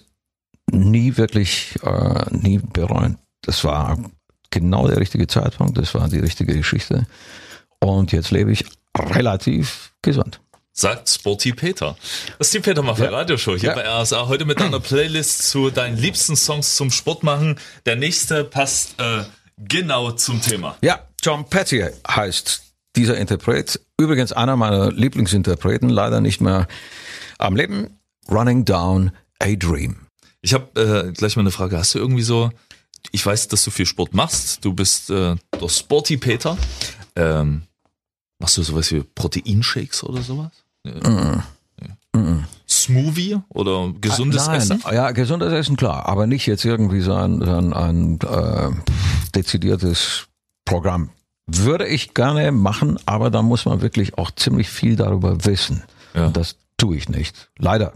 nie 0.70 1.18
wirklich, 1.18 1.74
äh, 1.82 2.24
nie 2.30 2.58
bereut. 2.58 3.16
Das 3.42 3.64
war 3.64 3.98
genau 4.50 4.88
der 4.88 4.96
richtige 4.96 5.26
Zeitpunkt, 5.26 5.76
das 5.76 5.94
war 5.94 6.08
die 6.08 6.20
richtige 6.20 6.56
Geschichte. 6.56 7.06
Und 7.78 8.12
jetzt 8.12 8.30
lebe 8.30 8.50
ich 8.50 8.64
relativ 8.98 9.92
gesund 10.02 10.40
sagt 10.78 11.08
Sporty 11.08 11.54
Peter. 11.54 11.96
Das 12.38 12.48
ist 12.48 12.54
die 12.54 12.60
Peter 12.60 12.82
Maffei 12.82 13.04
ja. 13.04 13.10
Radioshow 13.10 13.56
hier 13.56 13.70
ja. 13.70 13.74
bei 13.74 13.88
RSA. 13.88 14.28
Heute 14.28 14.44
mit 14.44 14.60
einer 14.60 14.78
Playlist 14.78 15.48
zu 15.48 15.70
deinen 15.70 15.96
liebsten 15.96 16.36
Songs 16.36 16.76
zum 16.76 16.90
Sport 16.90 17.22
machen. 17.22 17.58
Der 17.86 17.96
nächste 17.96 18.44
passt 18.44 19.00
äh, 19.00 19.24
genau 19.56 20.12
zum 20.12 20.40
Thema. 20.40 20.76
Ja, 20.82 21.00
John 21.22 21.48
Petty 21.48 21.84
heißt 22.08 22.62
dieser 22.96 23.16
Interpret. 23.16 23.80
Übrigens 23.98 24.32
einer 24.32 24.56
meiner 24.56 24.92
Lieblingsinterpreten, 24.92 25.88
leider 25.88 26.20
nicht 26.20 26.40
mehr 26.40 26.66
am 27.38 27.56
Leben. 27.56 27.98
Running 28.30 28.64
Down 28.64 29.12
a 29.40 29.54
Dream. 29.54 29.96
Ich 30.42 30.54
habe 30.54 31.08
äh, 31.08 31.12
gleich 31.12 31.36
mal 31.36 31.42
eine 31.42 31.50
Frage. 31.50 31.78
Hast 31.78 31.94
du 31.94 31.98
irgendwie 31.98 32.22
so, 32.22 32.50
ich 33.12 33.24
weiß, 33.24 33.48
dass 33.48 33.64
du 33.64 33.70
viel 33.70 33.86
Sport 33.86 34.14
machst. 34.14 34.64
Du 34.64 34.72
bist 34.72 35.10
äh, 35.10 35.36
der 35.60 35.68
Sporty 35.68 36.16
Peter. 36.16 36.56
Ähm, 37.14 37.62
machst 38.38 38.56
du 38.56 38.62
sowas 38.62 38.90
wie 38.92 39.02
Proteinshakes 39.02 40.04
oder 40.04 40.22
sowas? 40.22 40.52
Mm. 40.84 41.40
Mm. 42.16 42.44
Smoothie 42.68 43.38
oder 43.48 43.92
gesundes 44.00 44.46
Nein, 44.46 44.56
Essen? 44.56 44.82
Ja, 44.90 45.10
gesundes 45.12 45.52
Essen, 45.52 45.76
klar, 45.76 46.06
aber 46.06 46.26
nicht 46.26 46.46
jetzt 46.46 46.64
irgendwie 46.64 47.00
so 47.00 47.14
ein, 47.14 47.42
ein, 47.42 47.72
ein 47.72 48.18
äh, 48.20 48.70
dezidiertes 49.36 50.26
Programm. 50.64 51.10
Würde 51.46 51.86
ich 51.86 52.14
gerne 52.14 52.50
machen, 52.50 52.98
aber 53.06 53.30
da 53.30 53.42
muss 53.42 53.66
man 53.66 53.80
wirklich 53.80 54.18
auch 54.18 54.30
ziemlich 54.32 54.68
viel 54.68 54.96
darüber 54.96 55.44
wissen. 55.44 55.84
Ja. 56.14 56.26
Und 56.26 56.36
das 56.36 56.56
tue 56.76 56.96
ich 56.96 57.08
nicht. 57.08 57.50
Leider. 57.58 57.92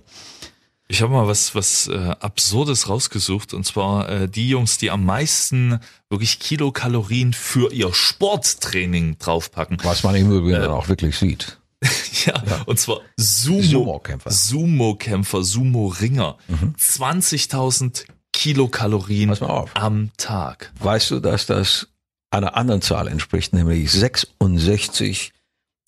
Ich 0.87 1.03
habe 1.03 1.13
mal 1.13 1.29
was 1.29 1.55
was 1.55 1.87
äh, 1.87 2.17
absurdes 2.21 2.89
rausgesucht 2.89 3.55
und 3.55 3.65
zwar 3.65 4.09
äh, 4.09 4.29
die 4.29 4.49
Jungs, 4.49 4.79
die 4.79 4.91
am 4.91 5.05
meisten 5.05 5.79
wirklich 6.09 6.41
Kilokalorien 6.41 7.33
für 7.33 7.73
ihr 7.73 7.95
Sporttraining 7.95 9.17
draufpacken. 9.19 9.79
Was 9.85 10.03
man 10.03 10.17
im 10.17 10.33
Übrigen 10.33 10.63
äh, 10.63 10.67
auch 10.67 10.89
wirklich 10.89 11.17
sieht. 11.17 11.59
ja, 12.27 12.35
ja, 12.45 12.63
und 12.67 12.79
zwar 12.79 13.01
Sumo-Kämpfer. 13.17 14.31
Sumo-Kämpfer, 14.31 15.43
Sumo-Ringer. 15.43 16.37
Mhm. 16.49 16.75
20.000 16.79 18.05
Kilokalorien 18.41 19.37
am 19.75 20.13
Tag. 20.17 20.73
Weißt 20.79 21.11
du, 21.11 21.21
dass 21.21 21.45
das 21.45 21.89
einer 22.31 22.57
anderen 22.57 22.81
Zahl 22.81 23.07
entspricht, 23.07 23.53
nämlich 23.53 23.93
66 23.93 25.35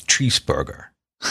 Cheeseburger. 0.07 0.85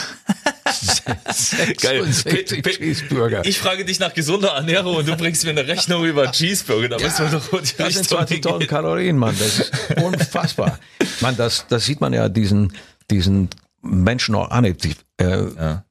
Geil. 1.80 2.10
Cheeseburger. 2.10 3.44
Ich 3.44 3.60
frage 3.60 3.84
dich 3.84 4.00
nach 4.00 4.14
gesunder 4.14 4.48
Ernährung 4.48 4.96
und 4.96 5.06
du 5.06 5.16
bringst 5.16 5.44
mir 5.44 5.50
eine 5.50 5.64
Rechnung 5.64 6.04
über 6.04 6.32
Cheeseburger. 6.32 6.88
Da 6.88 6.96
ja, 6.96 7.06
müssen 7.06 7.30
wir 7.30 7.38
doch 7.38 7.62
die 7.62 7.76
Das 7.76 7.94
sind 7.94 8.08
20.000 8.08 8.66
Kalorien, 8.66 9.16
Mann. 9.16 9.36
Das 9.38 9.60
ist 9.60 9.72
unfassbar. 10.02 10.80
Mann, 11.20 11.36
das, 11.36 11.68
das 11.68 11.84
sieht 11.84 12.00
man 12.00 12.12
ja 12.12 12.28
diesen, 12.28 12.72
diesen 13.12 13.48
Menschen 13.80 14.34
auch 14.34 14.50
an. 14.50 14.64
Äh, 14.64 14.74
ja. 15.20 15.84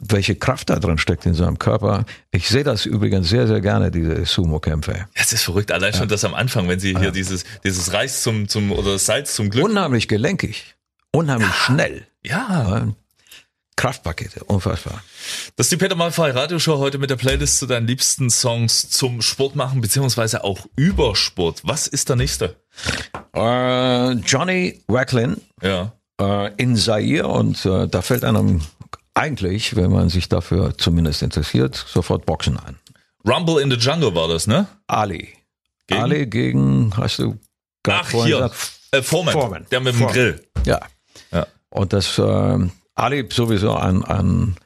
Welche 0.00 0.34
Kraft 0.34 0.70
da 0.70 0.78
drin 0.78 0.98
steckt 0.98 1.24
in 1.24 1.34
seinem 1.34 1.58
Körper. 1.58 2.04
Ich 2.30 2.48
sehe 2.48 2.64
das 2.64 2.84
übrigens 2.84 3.28
sehr, 3.28 3.46
sehr 3.46 3.60
gerne, 3.60 3.90
diese 3.90 4.24
Sumo-Kämpfe. 4.24 5.06
Es 5.14 5.32
ist 5.32 5.44
verrückt, 5.44 5.70
allein 5.70 5.92
ja. 5.92 5.98
schon 5.98 6.08
das 6.08 6.24
am 6.24 6.34
Anfang, 6.34 6.68
wenn 6.68 6.80
sie 6.80 6.96
hier 6.98 7.12
dieses, 7.12 7.44
dieses 7.62 7.92
Reis 7.92 8.22
zum, 8.22 8.48
zum, 8.48 8.72
oder 8.72 8.98
Salz 8.98 9.34
zum 9.34 9.50
Glück. 9.50 9.64
Unheimlich 9.64 10.08
gelenkig. 10.08 10.74
Unheimlich 11.12 11.54
schnell. 11.54 12.06
Ja. 12.24 12.88
Kraftpakete, 13.76 14.44
unfassbar. 14.44 15.02
Das 15.56 15.66
ist 15.66 15.72
die 15.72 15.76
Peter 15.76 15.96
Malfei 15.96 16.30
Radioshow 16.30 16.78
heute 16.78 16.98
mit 16.98 17.10
der 17.10 17.16
Playlist 17.16 17.58
zu 17.58 17.66
deinen 17.66 17.86
liebsten 17.86 18.30
Songs 18.30 18.88
zum 18.88 19.20
Sport 19.20 19.56
machen, 19.56 19.80
beziehungsweise 19.80 20.44
auch 20.44 20.66
über 20.76 21.16
Sport. 21.16 21.62
Was 21.64 21.86
ist 21.86 22.08
der 22.08 22.16
nächste? 22.16 22.56
Uh, 23.36 24.12
Johnny 24.24 24.82
Wacklin 24.86 25.40
ja. 25.60 25.92
Uh, 26.20 26.48
in 26.56 26.76
Zaire 26.76 27.26
und 27.26 27.64
uh, 27.66 27.86
da 27.86 28.00
fällt 28.00 28.24
einem 28.24 28.60
eigentlich, 29.14 29.76
wenn 29.76 29.90
man 29.90 30.08
sich 30.08 30.28
dafür 30.28 30.76
zumindest 30.76 31.22
interessiert, 31.22 31.74
sofort 31.74 32.26
Boxen 32.26 32.58
ein. 32.58 32.78
Rumble 33.26 33.60
in 33.62 33.70
the 33.70 33.76
Jungle 33.76 34.14
war 34.14 34.28
das, 34.28 34.46
ne? 34.46 34.66
Ali. 34.86 35.32
Gegen? 35.86 36.00
Ali 36.02 36.26
gegen, 36.26 36.96
hast 36.96 37.18
du 37.20 37.38
Ach, 37.88 38.10
hier, 38.10 38.36
gesagt? 38.36 38.72
Äh, 38.90 39.02
Foreman, 39.02 39.32
Foreman, 39.32 39.66
der 39.70 39.80
mit 39.80 39.94
dem 39.94 39.98
Foreman. 39.98 40.14
Grill. 40.14 40.46
Ja. 40.66 40.80
ja. 41.30 41.46
Und 41.70 41.92
das, 41.92 42.18
äh, 42.18 42.58
Ali 42.94 43.28
sowieso 43.30 43.74
ein, 43.74 44.04
ein, 44.04 44.56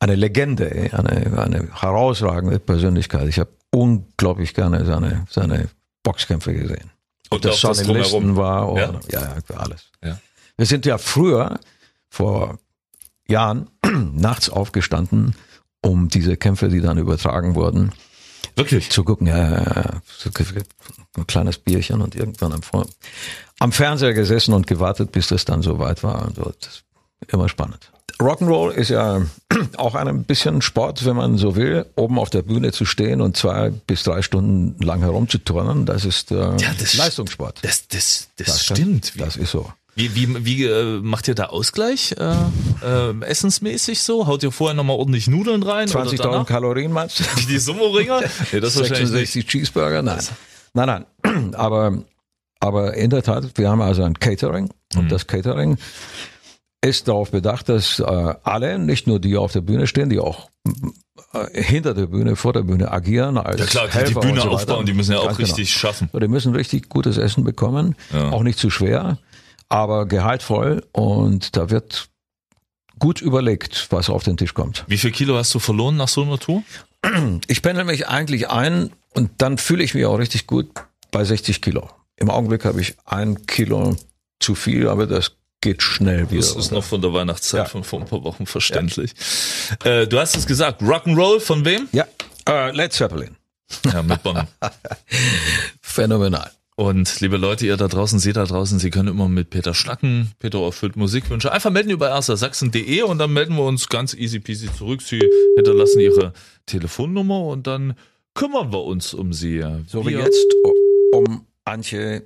eine 0.00 0.14
Legende, 0.14 0.90
eine, 0.92 1.42
eine 1.42 1.68
herausragende 1.72 2.58
Persönlichkeit. 2.58 3.28
Ich 3.28 3.38
habe 3.38 3.50
unglaublich 3.70 4.54
gerne 4.54 4.84
seine, 4.84 5.26
seine 5.28 5.68
Boxkämpfe 6.02 6.54
gesehen. 6.54 6.90
Und 7.30 7.44
das 7.44 7.60
Sonny 7.60 7.82
Listen 7.92 8.36
war 8.36 8.72
oder, 8.72 9.00
ja, 9.10 9.36
ja, 9.48 9.56
alles. 9.56 9.90
Ja. 10.02 10.18
Wir 10.56 10.66
sind 10.66 10.86
ja 10.86 10.96
früher, 10.96 11.60
vor 12.08 12.58
Jahren, 13.28 13.68
nachts 14.12 14.50
aufgestanden, 14.50 15.34
um 15.82 16.08
diese 16.08 16.36
Kämpfe, 16.36 16.68
die 16.68 16.80
dann 16.80 16.98
übertragen 16.98 17.54
wurden, 17.54 17.92
Wirklich? 18.58 18.90
Zu 18.90 19.04
gucken, 19.04 19.28
ja, 19.28 19.38
ja, 19.38 19.62
ja. 19.62 20.00
Ein 21.16 21.26
kleines 21.28 21.58
Bierchen 21.58 22.00
und 22.00 22.16
irgendwann 22.16 22.52
am, 22.52 22.60
am 23.60 23.72
Fernseher 23.72 24.14
gesessen 24.14 24.52
und 24.52 24.66
gewartet, 24.66 25.12
bis 25.12 25.28
das 25.28 25.44
dann 25.44 25.62
soweit 25.62 26.02
war. 26.02 26.26
Und 26.26 26.36
so. 26.36 26.52
Das 26.60 26.82
immer 27.28 27.48
spannend. 27.48 27.90
Rock'n'Roll 28.18 28.70
ist 28.70 28.90
ja 28.90 29.22
auch 29.76 29.94
ein 29.94 30.24
bisschen 30.24 30.60
Sport, 30.60 31.04
wenn 31.04 31.16
man 31.16 31.38
so 31.38 31.54
will, 31.54 31.86
oben 31.94 32.18
auf 32.18 32.30
der 32.30 32.42
Bühne 32.42 32.72
zu 32.72 32.84
stehen 32.84 33.20
und 33.20 33.36
zwei 33.36 33.70
bis 33.70 34.02
drei 34.02 34.22
Stunden 34.22 34.82
lang 34.82 35.00
herumzuturnen. 35.00 35.86
Das 35.86 36.04
ist 36.04 36.32
äh, 36.32 36.34
ja, 36.34 36.74
das 36.78 36.94
Leistungssport. 36.94 37.60
Das, 37.62 37.86
das, 37.86 38.28
das, 38.36 38.46
das 38.46 38.64
stimmt. 38.64 39.12
Das 39.20 39.36
ist 39.36 39.52
so. 39.52 39.72
Wie, 39.98 40.14
wie, 40.14 40.44
wie 40.44 40.64
äh, 40.64 41.00
macht 41.02 41.26
ihr 41.26 41.34
da 41.34 41.46
Ausgleich 41.46 42.14
äh, 42.16 42.32
äh, 42.86 43.20
essensmäßig 43.24 44.00
so? 44.00 44.28
Haut 44.28 44.44
ihr 44.44 44.52
vorher 44.52 44.76
nochmal 44.76 44.96
ordentlich 44.96 45.26
Nudeln 45.26 45.64
rein? 45.64 45.88
20.000 45.88 46.44
Kalorien 46.44 46.92
meinst 46.92 47.18
du? 47.18 47.24
Die 47.48 47.58
Sumo-Ringer? 47.58 48.20
nee, 48.52 48.60
das 48.60 48.74
66 48.74 49.44
Cheeseburger? 49.44 50.02
Nein. 50.02 50.22
Nein, 50.72 51.04
nein. 51.22 51.54
Aber, 51.54 52.04
aber 52.60 52.94
in 52.94 53.10
der 53.10 53.24
Tat, 53.24 53.44
wir 53.56 53.68
haben 53.68 53.82
also 53.82 54.04
ein 54.04 54.14
Catering 54.14 54.70
und 54.94 55.04
mhm. 55.04 55.08
das 55.08 55.26
Catering 55.26 55.78
ist 56.80 57.08
darauf 57.08 57.32
bedacht, 57.32 57.68
dass 57.68 57.98
äh, 57.98 58.34
alle, 58.44 58.78
nicht 58.78 59.08
nur 59.08 59.18
die 59.18 59.36
auf 59.36 59.52
der 59.52 59.62
Bühne 59.62 59.88
stehen, 59.88 60.10
die 60.10 60.20
auch 60.20 60.48
äh, 61.32 61.62
hinter 61.62 61.94
der 61.94 62.06
Bühne, 62.06 62.36
vor 62.36 62.52
der 62.52 62.62
Bühne 62.62 62.92
agieren 62.92 63.36
als 63.36 63.60
Ja 63.60 63.66
klar, 63.66 63.88
die, 64.04 64.14
die 64.14 64.20
Bühne 64.20 64.40
so 64.42 64.50
aufbauen, 64.50 64.86
die 64.86 64.94
müssen 64.94 65.12
ja 65.12 65.18
auch 65.18 65.26
Ganz 65.26 65.38
genau. 65.38 65.48
richtig 65.48 65.68
genau. 65.70 65.78
schaffen. 65.80 66.10
Die 66.12 66.28
müssen 66.28 66.54
richtig 66.54 66.88
gutes 66.88 67.16
Essen 67.16 67.42
bekommen, 67.42 67.96
ja. 68.12 68.30
auch 68.30 68.42
nicht 68.44 68.58
zu 68.58 68.70
schwer, 68.70 69.18
aber 69.68 70.06
gehaltvoll 70.06 70.84
und 70.92 71.56
da 71.56 71.70
wird 71.70 72.08
gut 72.98 73.20
überlegt, 73.20 73.86
was 73.90 74.10
auf 74.10 74.24
den 74.24 74.36
Tisch 74.36 74.54
kommt. 74.54 74.84
Wie 74.86 74.98
viel 74.98 75.12
Kilo 75.12 75.36
hast 75.36 75.54
du 75.54 75.58
verloren 75.58 75.96
nach 75.96 76.08
so 76.08 76.22
einer 76.22 76.38
Tour? 76.38 76.62
Ich 77.46 77.62
pendel 77.62 77.84
mich 77.84 78.08
eigentlich 78.08 78.48
ein 78.48 78.90
und 79.14 79.30
dann 79.38 79.58
fühle 79.58 79.84
ich 79.84 79.94
mich 79.94 80.04
auch 80.04 80.18
richtig 80.18 80.46
gut 80.46 80.68
bei 81.10 81.24
60 81.24 81.62
Kilo. 81.62 81.88
Im 82.16 82.30
Augenblick 82.30 82.64
habe 82.64 82.80
ich 82.80 82.96
ein 83.04 83.46
Kilo 83.46 83.96
zu 84.40 84.54
viel, 84.54 84.88
aber 84.88 85.06
das 85.06 85.32
geht 85.60 85.82
schnell 85.82 86.30
wieder. 86.30 86.40
Das 86.40 86.56
ist 86.56 86.72
noch 86.72 86.84
von 86.84 87.00
der 87.00 87.12
Weihnachtszeit 87.12 87.60
ja. 87.60 87.64
von 87.66 87.84
vor 87.84 88.00
ein 88.00 88.06
paar 88.06 88.24
Wochen 88.24 88.46
verständlich. 88.46 89.14
Ja. 89.84 90.00
Äh, 90.00 90.08
du 90.08 90.18
hast 90.18 90.36
es 90.36 90.46
gesagt, 90.46 90.82
Rock'n'Roll 90.82 91.40
von 91.40 91.64
wem? 91.64 91.88
Ja, 91.92 92.06
äh, 92.48 92.72
Led 92.72 92.92
Zeppelin. 92.92 93.36
Ja, 93.84 94.02
mit 94.02 94.22
Bonn. 94.22 94.46
Phänomenal. 95.80 96.50
Und 96.78 97.18
liebe 97.18 97.38
Leute, 97.38 97.66
ihr 97.66 97.76
da 97.76 97.88
draußen, 97.88 98.20
seht 98.20 98.36
da 98.36 98.44
draußen, 98.44 98.78
Sie 98.78 98.90
können 98.90 99.08
immer 99.08 99.28
mit 99.28 99.50
Peter 99.50 99.74
schnacken. 99.74 100.30
Peter 100.38 100.62
erfüllt 100.62 100.94
Musikwünsche. 100.94 101.50
Einfach 101.50 101.72
melden 101.72 101.90
über 101.90 102.08
erstersachsen.de 102.08 103.02
und 103.02 103.18
dann 103.18 103.32
melden 103.32 103.56
wir 103.56 103.64
uns 103.64 103.88
ganz 103.88 104.14
easy 104.14 104.38
peasy 104.38 104.72
zurück. 104.72 105.02
Sie 105.02 105.20
hinterlassen 105.56 105.98
Ihre 105.98 106.32
Telefonnummer 106.66 107.46
und 107.46 107.66
dann 107.66 107.96
kümmern 108.32 108.70
wir 108.70 108.84
uns 108.84 109.12
um 109.12 109.32
Sie. 109.32 109.60
So 109.88 110.06
wie 110.06 110.12
jetzt 110.12 110.46
um 111.12 111.44
Antje 111.64 112.22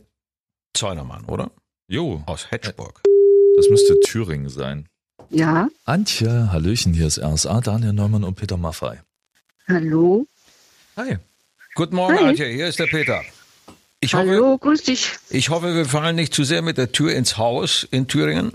Zeunermann, 0.75 1.25
oder? 1.25 1.51
Jo. 1.88 2.23
Aus 2.27 2.51
Hedgeburg. 2.51 3.01
Das 3.57 3.71
müsste 3.71 3.99
Thüringen 4.01 4.51
sein. 4.51 4.87
Ja. 5.31 5.71
Antje, 5.87 6.53
Hallöchen, 6.53 6.93
hier 6.93 7.07
ist 7.07 7.19
RSA, 7.19 7.62
Daniel 7.62 7.95
Neumann 7.95 8.23
und 8.23 8.35
Peter 8.35 8.59
Maffei. 8.59 9.01
Hallo. 9.67 10.27
Hi. 10.99 11.17
Guten 11.75 11.97
Morgen, 11.97 12.19
Hi. 12.19 12.25
Antje, 12.27 12.49
hier 12.49 12.67
ist 12.67 12.79
der 12.79 12.87
Peter. 12.88 13.23
Ich 14.05 14.15
Hallo, 14.15 14.55
hoffe, 14.55 14.59
grüß 14.59 14.83
dich. 14.83 15.12
Ich 15.31 15.51
hoffe, 15.51 15.77
wir 15.77 15.85
fallen 15.85 16.17
nicht 16.17 16.35
zu 16.35 16.43
sehr 16.43 16.61
mit 16.61 16.77
der 16.77 16.91
Tür 16.91 17.15
ins 17.15 17.38
Haus 17.38 17.87
in 17.88 18.09
Thüringen. 18.09 18.53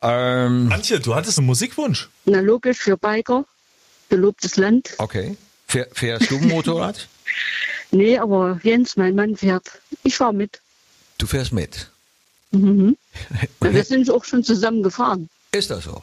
Ähm, 0.00 0.72
Antje, 0.72 0.98
du 0.98 1.14
hattest 1.14 1.36
einen 1.36 1.46
Musikwunsch. 1.46 2.08
Na 2.24 2.40
logisch, 2.40 2.78
für 2.78 2.96
Biker. 2.96 3.44
Gelobtes 4.08 4.56
Land. 4.56 4.94
Okay. 4.96 5.36
Fähr, 5.66 5.88
fährst 5.92 6.30
du 6.30 6.38
ein 6.38 6.48
Motorrad? 6.48 7.06
nee, 7.90 8.16
aber 8.16 8.58
Jens, 8.62 8.96
mein 8.96 9.14
Mann, 9.14 9.36
fährt. 9.36 9.66
Ich 10.04 10.16
fahr 10.16 10.32
mit. 10.32 10.62
Du 11.18 11.26
fährst 11.26 11.52
mit? 11.52 11.90
Mhm. 12.52 12.96
wir 13.60 13.84
sind 13.84 14.10
auch 14.10 14.24
schon 14.24 14.42
zusammen 14.42 14.82
gefahren. 14.82 15.28
Ist 15.52 15.68
das 15.70 15.84
so? 15.84 16.02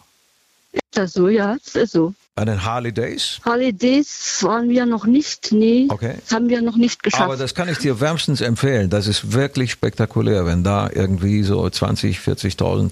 Ist 0.74 0.84
das 0.92 1.14
so, 1.14 1.28
ja, 1.28 1.58
das 1.66 1.74
ist 1.74 1.94
so. 1.94 2.14
Bei 2.36 2.44
den 2.44 2.66
Harley 2.66 2.92
Days? 2.92 3.40
Harley 3.46 3.72
Days 3.72 4.40
waren 4.44 4.68
wir 4.68 4.86
noch 4.86 5.06
nicht, 5.06 5.54
nee. 5.54 5.88
Okay. 5.88 6.16
Das 6.22 6.36
haben 6.36 6.50
wir 6.50 6.62
noch 6.62 6.76
nicht 6.76 7.02
geschafft. 7.02 7.24
Aber 7.24 7.38
das 7.38 7.56
kann 7.56 7.70
ich 7.70 7.78
dir 7.78 8.02
wärmstens 8.02 8.42
empfehlen. 8.42 8.90
Das 8.90 9.08
ist 9.08 9.32
wirklich 9.32 9.72
spektakulär, 9.72 10.46
wenn 10.46 10.62
da 10.62 10.90
irgendwie 10.94 11.44
so 11.44 11.70
20, 11.70 12.20
40.000 12.20 12.92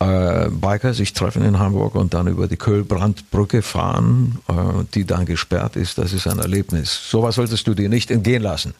äh, 0.00 0.50
Biker 0.50 0.92
sich 0.92 1.14
treffen 1.14 1.42
in 1.42 1.58
Hamburg 1.58 1.94
und 1.94 2.12
dann 2.12 2.26
über 2.26 2.48
die 2.48 2.58
Kölbrandbrücke 2.58 3.62
fahren, 3.62 4.40
äh, 4.46 4.84
die 4.92 5.06
dann 5.06 5.24
gesperrt 5.24 5.76
ist. 5.76 5.96
Das 5.96 6.12
ist 6.12 6.26
ein 6.26 6.38
Erlebnis. 6.38 7.10
Sowas 7.10 7.36
solltest 7.36 7.66
du 7.66 7.72
dir 7.72 7.88
nicht 7.88 8.10
entgehen 8.10 8.42
lassen. 8.42 8.74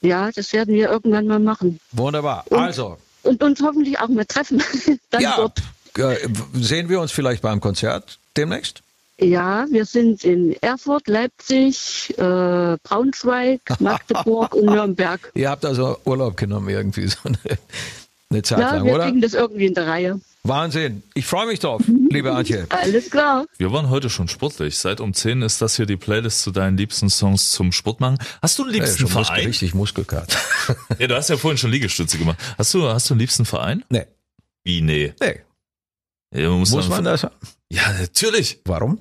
Ja, 0.00 0.30
das 0.30 0.54
werden 0.54 0.74
wir 0.74 0.90
irgendwann 0.90 1.26
mal 1.26 1.38
machen. 1.38 1.80
Wunderbar. 1.92 2.44
Und 2.48 2.58
also, 2.58 2.96
und 3.24 3.42
uns 3.42 3.60
hoffentlich 3.60 4.00
auch 4.00 4.08
mal 4.08 4.24
treffen. 4.24 4.62
Dann 5.10 5.20
ja, 5.20 5.36
dort. 5.36 5.60
Sehen 6.54 6.88
wir 6.88 6.98
uns 6.98 7.12
vielleicht 7.12 7.42
beim 7.42 7.60
Konzert 7.60 8.18
demnächst? 8.38 8.82
Ja, 9.22 9.66
wir 9.70 9.84
sind 9.84 10.24
in 10.24 10.56
Erfurt, 10.60 11.06
Leipzig, 11.06 12.12
äh, 12.18 12.76
Braunschweig, 12.82 13.60
Magdeburg 13.80 14.54
und 14.54 14.66
Nürnberg. 14.66 15.30
Ihr 15.34 15.48
habt 15.48 15.64
also 15.64 15.96
Urlaub 16.04 16.36
genommen 16.36 16.68
irgendwie 16.68 17.06
so 17.08 17.18
eine, 17.24 17.38
eine 18.30 18.42
Zeit 18.42 18.58
ja, 18.58 18.74
lang, 18.74 18.84
wir 18.84 18.94
oder? 18.94 19.04
kriegen 19.04 19.20
das 19.20 19.34
irgendwie 19.34 19.66
in 19.66 19.74
der 19.74 19.86
Reihe. 19.86 20.20
Wahnsinn. 20.42 21.04
Ich 21.14 21.24
freue 21.24 21.46
mich 21.46 21.60
drauf, 21.60 21.82
liebe 21.86 22.32
Antje. 22.32 22.66
Alles 22.70 23.10
klar. 23.10 23.46
Wir 23.58 23.70
waren 23.70 23.90
heute 23.90 24.10
schon 24.10 24.26
sportlich. 24.26 24.76
Seit 24.76 25.00
um 25.00 25.14
10 25.14 25.42
ist 25.42 25.62
das 25.62 25.76
hier 25.76 25.86
die 25.86 25.96
Playlist 25.96 26.42
zu 26.42 26.50
deinen 26.50 26.76
liebsten 26.76 27.08
Songs 27.08 27.52
zum 27.52 27.70
Sportmachen. 27.70 28.18
Hast 28.42 28.58
du 28.58 28.64
einen 28.64 28.72
liebsten 28.72 29.04
ja, 29.04 29.08
Verein? 29.08 29.26
Muskel, 29.26 29.46
richtig 29.46 29.74
Muskelkater. 29.74 30.36
ja, 30.98 31.06
du 31.06 31.14
hast 31.14 31.30
ja 31.30 31.36
vorhin 31.36 31.58
schon 31.58 31.70
Liegestütze 31.70 32.18
gemacht. 32.18 32.38
Hast 32.58 32.74
du, 32.74 32.88
hast 32.88 33.08
du 33.08 33.14
einen 33.14 33.20
liebsten 33.20 33.44
Verein? 33.44 33.84
Nee. 33.88 34.06
Wie, 34.64 34.80
nee? 34.80 35.14
Nee. 35.20 35.40
Ja, 36.34 36.48
man 36.48 36.58
muss, 36.58 36.72
muss 36.72 36.88
man 36.88 37.04
das? 37.04 37.22
Ja, 37.70 37.92
natürlich. 38.00 38.60
Warum? 38.64 38.98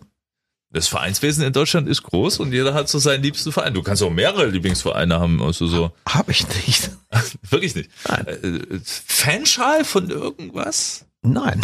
Das 0.73 0.87
Vereinswesen 0.87 1.43
in 1.43 1.51
Deutschland 1.51 1.89
ist 1.89 2.03
groß 2.03 2.39
und 2.39 2.53
jeder 2.53 2.73
hat 2.73 2.87
so 2.87 2.97
seinen 2.97 3.23
liebsten 3.23 3.51
Verein. 3.51 3.73
Du 3.73 3.83
kannst 3.83 4.01
auch 4.03 4.09
mehrere 4.09 4.47
Lieblingsvereine 4.47 5.19
haben, 5.19 5.41
also 5.41 5.67
so. 5.67 5.91
Hab 6.07 6.29
ich 6.29 6.47
nicht. 6.47 6.91
Wirklich 7.49 7.75
nicht. 7.75 7.89
Nein. 8.07 8.27
Äh, 8.27 8.79
Fanschal 8.83 9.83
von 9.83 10.09
irgendwas? 10.09 11.05
Nein. 11.23 11.61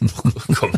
Komm. 0.56 0.72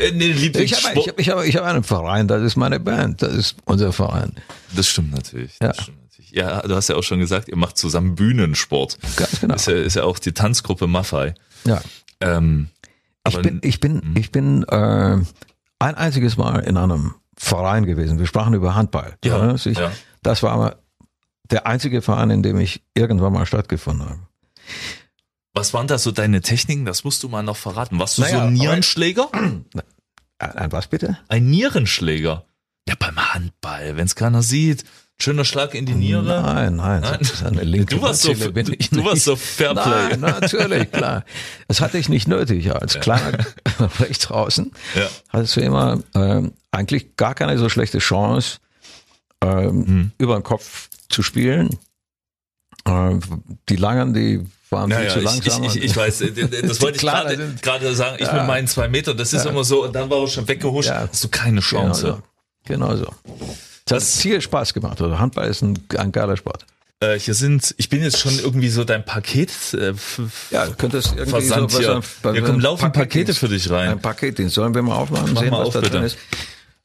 Äh, 0.00 0.12
nee, 0.12 0.30
ich 0.30 0.74
habe 0.74 0.98
ich 1.16 1.28
hab, 1.28 1.44
ich 1.44 1.56
hab, 1.56 1.64
einen 1.64 1.82
Verein, 1.84 2.28
das 2.28 2.42
ist 2.42 2.56
meine 2.56 2.80
Band, 2.80 3.22
das 3.22 3.34
ist 3.34 3.56
unser 3.64 3.92
Verein. 3.92 4.32
Das 4.74 4.88
stimmt 4.88 5.12
natürlich. 5.12 5.58
Ja. 5.60 5.68
Das 5.68 5.82
stimmt 5.82 6.02
natürlich. 6.02 6.30
Ja, 6.30 6.62
du 6.62 6.74
hast 6.74 6.88
ja 6.88 6.96
auch 6.96 7.02
schon 7.02 7.18
gesagt, 7.18 7.48
ihr 7.48 7.56
macht 7.56 7.76
zusammen 7.76 8.14
Bühnensport. 8.14 8.98
Ganz 9.16 9.40
genau. 9.40 9.54
Ist 9.56 9.66
ja, 9.66 9.74
ist 9.74 9.96
ja 9.96 10.04
auch 10.04 10.18
die 10.18 10.32
Tanzgruppe 10.32 10.86
Maffei. 10.86 11.34
Ja. 11.66 11.82
Ähm, 12.20 12.68
ich 13.28 13.38
bin, 13.38 13.60
ich 13.62 13.80
bin, 13.80 14.00
hm. 14.00 14.16
ich 14.16 14.30
bin 14.30 14.62
äh, 14.64 15.18
ein 15.84 15.94
einziges 15.94 16.36
Mal 16.36 16.60
in 16.60 16.76
einem 16.76 17.14
Verein 17.36 17.84
gewesen. 17.84 18.18
Wir 18.18 18.26
sprachen 18.26 18.54
über 18.54 18.74
Handball. 18.74 19.16
Ja, 19.24 19.54
ich, 19.54 19.64
ja. 19.64 19.92
Das 20.22 20.42
war 20.42 20.76
der 21.50 21.66
einzige 21.66 22.00
Verein, 22.00 22.30
in 22.30 22.42
dem 22.42 22.58
ich 22.58 22.82
irgendwann 22.94 23.32
mal 23.32 23.44
stattgefunden 23.44 24.08
habe. 24.08 24.20
Was 25.52 25.74
waren 25.74 25.86
da 25.86 25.98
so 25.98 26.10
deine 26.10 26.40
Techniken? 26.40 26.84
Das 26.84 27.04
musst 27.04 27.22
du 27.22 27.28
mal 27.28 27.42
noch 27.42 27.56
verraten. 27.56 27.98
Warst 27.98 28.18
du 28.18 28.22
naja, 28.22 28.40
so 28.40 28.46
ein 28.46 28.54
Nierenschläger? 28.54 29.28
Ein 30.38 30.72
was 30.72 30.88
bitte? 30.88 31.18
Ein 31.28 31.50
Nierenschläger. 31.50 32.44
Ja, 32.88 32.94
beim 32.98 33.16
Handball, 33.32 33.96
wenn 33.96 34.06
es 34.06 34.14
keiner 34.14 34.42
sieht. 34.42 34.84
Schöner 35.20 35.44
Schlag 35.44 35.74
in 35.74 35.86
die 35.86 35.94
Niere. 35.94 36.24
Nein, 36.24 36.76
nein, 36.76 37.00
nein. 37.00 37.18
Das 37.20 37.30
ist 37.30 37.44
eine 37.44 37.62
linke 37.62 37.94
du 37.94 38.02
warst 38.02 38.22
so, 38.22 38.32
ich 38.32 38.90
du 38.90 39.04
warst 39.04 39.24
so 39.24 39.36
Fairplay. 39.36 40.16
Nein, 40.16 40.20
natürlich, 40.40 40.90
klar. 40.90 41.24
Das 41.68 41.80
hatte 41.80 41.98
ich 41.98 42.08
nicht 42.08 42.26
nötig. 42.26 42.72
Als 42.74 42.94
ja. 42.94 43.00
kleiner 43.00 43.38
rechts 44.00 44.26
draußen 44.26 44.72
ja. 44.96 45.08
hattest 45.28 45.56
du 45.56 45.60
immer 45.60 46.00
ähm, 46.14 46.52
eigentlich 46.72 47.16
gar 47.16 47.34
keine 47.34 47.56
so 47.58 47.68
schlechte 47.68 47.98
Chance, 47.98 48.58
ähm, 49.40 49.86
hm. 49.86 50.12
über 50.18 50.34
den 50.34 50.42
Kopf 50.42 50.88
zu 51.08 51.22
spielen. 51.22 51.70
Ähm, 52.86 53.20
die 53.68 53.76
Langen, 53.76 54.14
die 54.14 54.44
waren 54.68 54.90
naja, 54.90 55.10
viel 55.10 55.20
zu 55.20 55.20
langsam. 55.20 55.64
Ich, 55.64 55.76
ich, 55.76 55.84
ich 55.84 55.96
weiß, 55.96 56.24
das 56.62 56.80
wollte 56.82 56.96
ich 56.96 57.62
gerade 57.62 57.94
sagen. 57.94 58.16
Ich 58.18 58.26
ja. 58.26 58.34
mit 58.34 58.46
meinen 58.46 58.66
zwei 58.66 58.88
Metern, 58.88 59.16
das 59.16 59.32
ist 59.32 59.44
ja. 59.44 59.50
immer 59.52 59.64
so, 59.64 59.84
und 59.84 59.94
dann 59.94 60.10
war 60.10 60.22
er 60.22 60.28
schon 60.28 60.46
weggehuscht, 60.48 60.88
ja. 60.88 61.08
hast 61.08 61.22
du 61.22 61.28
keine 61.28 61.60
Chance. 61.60 62.22
Genau 62.64 62.96
so. 62.96 62.96
Genau 62.96 62.96
so. 62.96 63.54
Das 63.86 64.04
hat 64.04 64.22
viel 64.22 64.40
Spaß 64.40 64.74
gemacht. 64.74 65.00
Also 65.00 65.18
Handball 65.18 65.48
ist 65.48 65.62
ein, 65.62 65.78
ein 65.98 66.12
geiler 66.12 66.36
Sport. 66.36 66.64
Äh, 67.00 67.18
hier 67.18 67.34
sind, 67.34 67.74
ich 67.76 67.88
bin 67.88 68.02
jetzt 68.02 68.18
schon 68.18 68.38
irgendwie 68.38 68.68
so 68.68 68.84
dein 68.84 69.04
Paket. 69.04 69.50
Äh, 69.74 69.94
ja, 70.50 70.66
du 70.66 70.74
könntest 70.74 71.12
irgendwie 71.12 71.30
Versand 71.30 71.70
so 71.70 71.78
was 71.78 71.84
hier. 72.22 72.34
Ja, 72.34 72.40
kommen 72.40 72.60
laufen 72.60 72.92
Pakete 72.92 73.34
für 73.34 73.48
dich 73.48 73.70
rein. 73.70 73.90
Ein 73.90 74.00
Paket, 74.00 74.38
den 74.38 74.48
sollen 74.48 74.74
wir 74.74 74.82
mal 74.82 74.96
aufmachen, 74.96 75.32
Mach 75.34 75.42
sehen, 75.42 75.50
mal 75.50 75.60
was 75.60 75.68
auf, 75.68 75.74
da 75.74 75.80
bitte. 75.80 75.92
drin 75.92 76.04
ist. 76.04 76.18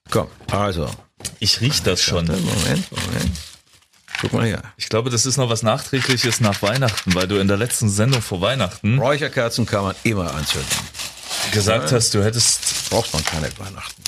Komm, 0.09 0.27
also. 0.51 0.89
Ich 1.39 1.61
riech 1.61 1.83
das 1.83 2.01
schon. 2.01 2.25
Moment, 2.25 2.91
Moment. 2.91 3.31
Guck 4.21 4.33
mal 4.33 4.45
hier. 4.45 4.61
Ich 4.75 4.89
glaube, 4.89 5.09
das 5.09 5.25
ist 5.25 5.37
noch 5.37 5.49
was 5.49 5.63
Nachträgliches 5.63 6.41
nach 6.41 6.61
Weihnachten, 6.61 7.13
weil 7.13 7.27
du 7.27 7.37
in 7.37 7.47
der 7.47 7.57
letzten 7.57 7.89
Sendung 7.89 8.21
vor 8.21 8.41
Weihnachten. 8.41 8.99
Räucherkerzen 8.99 9.65
kann 9.65 9.83
man 9.83 9.95
immer 10.03 10.33
anzünden. 10.33 10.67
Gesagt 11.53 11.91
ja. 11.91 11.97
hast, 11.97 12.13
du 12.13 12.23
hättest. 12.23 12.89
Braucht 12.89 13.13
man 13.13 13.23
keine 13.23 13.47
Weihnachten. 13.57 14.03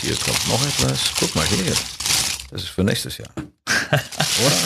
Hier 0.00 0.16
kommt 0.16 0.48
noch 0.48 0.62
etwas. 0.66 1.10
Guck 1.18 1.34
mal 1.34 1.44
hier. 1.46 1.74
Das 2.52 2.64
ist 2.64 2.68
für 2.68 2.84
nächstes 2.84 3.16
Jahr. 3.16 3.30
oder? 3.36 4.56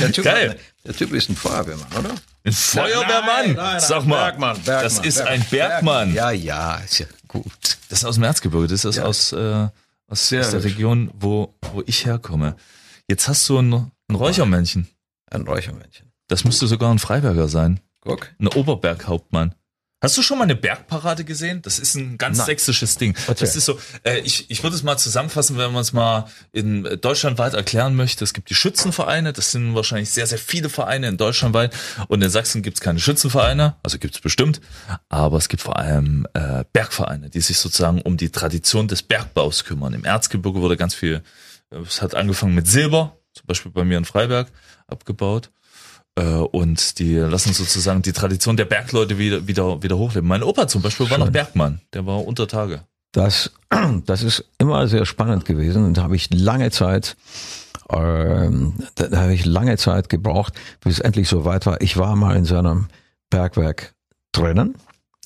Der 0.00 0.12
typ, 0.12 0.24
Geil. 0.24 0.58
der 0.84 0.94
typ 0.94 1.12
ist 1.12 1.28
ein 1.28 1.34
Feuerwehrmann, 1.34 1.88
oder? 1.98 2.14
Ein 2.44 2.52
Feuerwehrmann? 2.52 3.46
Nein, 3.46 3.56
nein, 3.56 3.80
Sag 3.80 4.06
mal. 4.06 4.30
Bergmann, 4.30 4.62
Bergmann, 4.62 4.82
das 4.84 4.98
ist 5.00 5.16
Bergmann, 5.16 5.34
ein 5.34 5.46
Bergmann. 5.50 6.14
Ja, 6.14 6.30
ja, 6.30 6.76
ist 6.76 6.98
ja 7.00 7.06
gut. 7.26 7.52
Das 7.88 7.98
ist 7.98 8.04
aus 8.04 8.14
dem 8.14 8.22
Erzgebirge. 8.22 8.68
Das 8.68 8.84
ist 8.84 8.96
ja. 8.96 9.04
aus, 9.04 9.32
äh, 9.32 9.36
aus, 9.36 9.70
aus 10.08 10.28
der 10.28 10.62
Region, 10.62 11.10
wo, 11.14 11.56
wo 11.72 11.82
ich 11.84 12.06
herkomme. 12.06 12.54
Jetzt 13.08 13.26
hast 13.26 13.48
du 13.48 13.58
ein, 13.58 13.90
ein 14.08 14.14
Räuchermännchen. 14.14 14.86
Ein 15.30 15.42
Räuchermännchen. 15.42 16.12
Das 16.28 16.44
müsste 16.44 16.68
sogar 16.68 16.92
ein 16.92 17.00
Freiberger 17.00 17.48
sein. 17.48 17.80
Guck. 18.02 18.32
Ein 18.38 18.48
Oberberghauptmann. 18.48 19.56
Hast 20.04 20.18
du 20.18 20.22
schon 20.22 20.36
mal 20.36 20.44
eine 20.44 20.54
Bergparade 20.54 21.24
gesehen? 21.24 21.62
Das 21.62 21.78
ist 21.78 21.94
ein 21.94 22.18
ganz 22.18 22.36
Nein. 22.36 22.46
sächsisches 22.46 22.98
Ding. 22.98 23.16
Okay. 23.26 23.36
Das 23.40 23.56
ist 23.56 23.64
so, 23.64 23.78
äh, 24.02 24.18
ich, 24.18 24.50
ich 24.50 24.62
würde 24.62 24.76
es 24.76 24.82
mal 24.82 24.98
zusammenfassen, 24.98 25.56
wenn 25.56 25.72
man 25.72 25.80
es 25.80 25.94
mal 25.94 26.26
in 26.52 26.84
Deutschland 27.00 27.38
weit 27.38 27.54
erklären 27.54 27.96
möchte. 27.96 28.22
Es 28.22 28.34
gibt 28.34 28.50
die 28.50 28.54
Schützenvereine, 28.54 29.32
das 29.32 29.52
sind 29.52 29.74
wahrscheinlich 29.74 30.10
sehr, 30.10 30.26
sehr 30.26 30.36
viele 30.36 30.68
Vereine 30.68 31.08
in 31.08 31.16
Deutschland 31.16 31.54
weit. 31.54 31.74
Und 32.08 32.22
in 32.22 32.28
Sachsen 32.28 32.60
gibt 32.60 32.76
es 32.76 32.80
keine 32.82 32.98
Schützenvereine, 32.98 33.76
also 33.82 33.98
gibt 33.98 34.14
es 34.14 34.20
bestimmt, 34.20 34.60
aber 35.08 35.38
es 35.38 35.48
gibt 35.48 35.62
vor 35.62 35.78
allem 35.78 36.26
äh, 36.34 36.64
Bergvereine, 36.74 37.30
die 37.30 37.40
sich 37.40 37.58
sozusagen 37.58 38.02
um 38.02 38.18
die 38.18 38.28
Tradition 38.28 38.88
des 38.88 39.02
Bergbaus 39.02 39.64
kümmern. 39.64 39.94
Im 39.94 40.04
Erzgebirge 40.04 40.60
wurde 40.60 40.76
ganz 40.76 40.94
viel, 40.94 41.22
äh, 41.70 41.78
es 41.78 42.02
hat 42.02 42.14
angefangen 42.14 42.54
mit 42.54 42.68
Silber, 42.68 43.16
zum 43.32 43.46
Beispiel 43.46 43.72
bei 43.72 43.84
mir 43.84 43.96
in 43.96 44.04
Freiberg, 44.04 44.48
abgebaut. 44.86 45.50
Äh, 46.16 46.22
und 46.22 46.98
die 46.98 47.16
lassen 47.16 47.52
sozusagen 47.52 48.02
die 48.02 48.12
Tradition 48.12 48.56
der 48.56 48.66
Bergleute 48.66 49.18
wieder, 49.18 49.46
wieder, 49.46 49.82
wieder 49.82 49.98
hochleben. 49.98 50.28
Mein 50.28 50.42
Opa 50.42 50.68
zum 50.68 50.82
Beispiel 50.82 51.10
war 51.10 51.16
Schön. 51.16 51.26
noch 51.26 51.32
Bergmann, 51.32 51.80
der 51.92 52.06
war 52.06 52.24
unter 52.24 52.46
Tage. 52.46 52.82
Das, 53.12 53.52
das 54.06 54.22
ist 54.22 54.44
immer 54.58 54.86
sehr 54.86 55.06
spannend 55.06 55.44
gewesen 55.44 55.84
und 55.84 55.96
da 55.96 56.02
habe 56.04 56.16
ich 56.16 56.32
lange 56.32 56.70
Zeit, 56.70 57.16
ähm, 57.90 58.74
da, 58.94 59.08
da 59.08 59.22
habe 59.22 59.34
ich 59.34 59.44
lange 59.44 59.76
Zeit 59.76 60.08
gebraucht, 60.08 60.54
bis 60.80 60.94
es 60.94 61.00
endlich 61.00 61.28
so 61.28 61.44
weit 61.44 61.66
war. 61.66 61.80
Ich 61.80 61.96
war 61.96 62.14
mal 62.16 62.36
in 62.36 62.44
so 62.44 62.56
einem 62.56 62.86
Bergwerk 63.30 63.94
drinnen. 64.32 64.76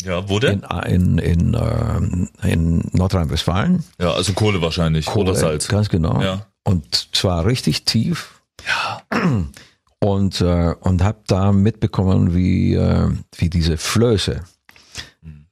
Ja, 0.04 0.28
wo 0.28 0.38
denn? 0.38 0.64
In, 0.86 1.18
in, 1.18 1.54
in, 1.54 1.54
äh, 1.54 2.48
in 2.48 2.88
Nordrhein-Westfalen. 2.92 3.84
Ja, 3.98 4.12
also 4.12 4.32
Kohle 4.32 4.62
wahrscheinlich 4.62 5.06
Kohle, 5.06 5.30
oder 5.30 5.38
Salz. 5.38 5.68
Ganz 5.68 5.88
genau. 5.88 6.22
Ja. 6.22 6.46
Und 6.62 7.16
zwar 7.16 7.46
richtig 7.46 7.84
tief. 7.84 8.42
Ja. 8.66 9.02
und, 10.00 10.40
äh, 10.40 10.74
und 10.80 11.02
habe 11.02 11.20
da 11.26 11.52
mitbekommen, 11.52 12.34
wie, 12.34 12.74
äh, 12.74 13.10
wie 13.36 13.50
diese 13.50 13.76
Flöße, 13.76 14.42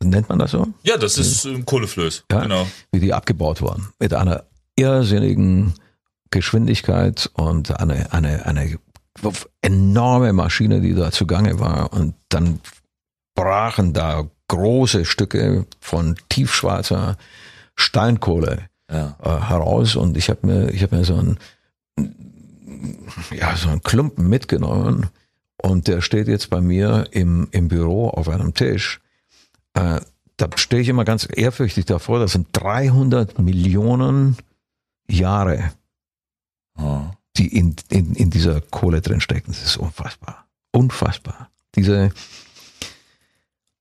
nennt 0.02 0.28
man 0.28 0.38
das 0.38 0.52
so? 0.52 0.68
Ja, 0.82 0.96
das 0.96 1.18
ist 1.18 1.44
ein 1.44 1.64
Kohleflöß, 1.64 2.24
ja, 2.30 2.40
genau. 2.40 2.66
Wie 2.92 3.00
die 3.00 3.12
abgebaut 3.12 3.60
wurden. 3.60 3.88
Mit 3.98 4.14
einer 4.14 4.44
irrsinnigen 4.76 5.74
Geschwindigkeit 6.30 7.30
und 7.34 7.78
eine, 7.80 8.12
eine, 8.12 8.46
eine 8.46 8.78
enorme 9.62 10.32
Maschine, 10.32 10.80
die 10.80 10.94
da 10.94 11.10
zugange 11.10 11.58
war. 11.58 11.92
Und 11.92 12.14
dann 12.28 12.60
brachen 13.34 13.92
da 13.92 14.28
große 14.48 15.04
Stücke 15.04 15.66
von 15.80 16.16
tiefschwarzer 16.28 17.16
Steinkohle 17.74 18.68
ja. 18.90 19.16
äh, 19.22 19.48
heraus. 19.48 19.96
Und 19.96 20.16
ich 20.16 20.28
habe 20.28 20.46
mir, 20.46 20.70
ich 20.70 20.82
habe 20.82 20.96
mir 20.96 21.04
so 21.04 21.16
ein 21.16 21.38
ja, 23.30 23.56
so 23.56 23.68
einen 23.68 23.82
Klumpen 23.82 24.28
mitgenommen 24.28 25.10
und 25.56 25.88
der 25.88 26.00
steht 26.00 26.28
jetzt 26.28 26.50
bei 26.50 26.60
mir 26.60 27.08
im, 27.10 27.48
im 27.50 27.68
Büro 27.68 28.08
auf 28.08 28.28
einem 28.28 28.54
Tisch. 28.54 29.00
Äh, 29.74 30.00
da 30.36 30.48
stehe 30.56 30.82
ich 30.82 30.88
immer 30.88 31.04
ganz 31.04 31.26
ehrfürchtig 31.32 31.86
davor, 31.86 32.18
das 32.18 32.32
sind 32.32 32.48
300 32.52 33.38
Millionen 33.38 34.36
Jahre, 35.08 35.72
oh. 36.78 37.04
die 37.36 37.56
in, 37.56 37.76
in, 37.88 38.14
in 38.14 38.30
dieser 38.30 38.60
Kohle 38.60 39.00
drin 39.00 39.20
stecken. 39.20 39.52
Das 39.52 39.64
ist 39.64 39.76
unfassbar. 39.76 40.46
Unfassbar. 40.72 41.50
Diese, 41.74 42.10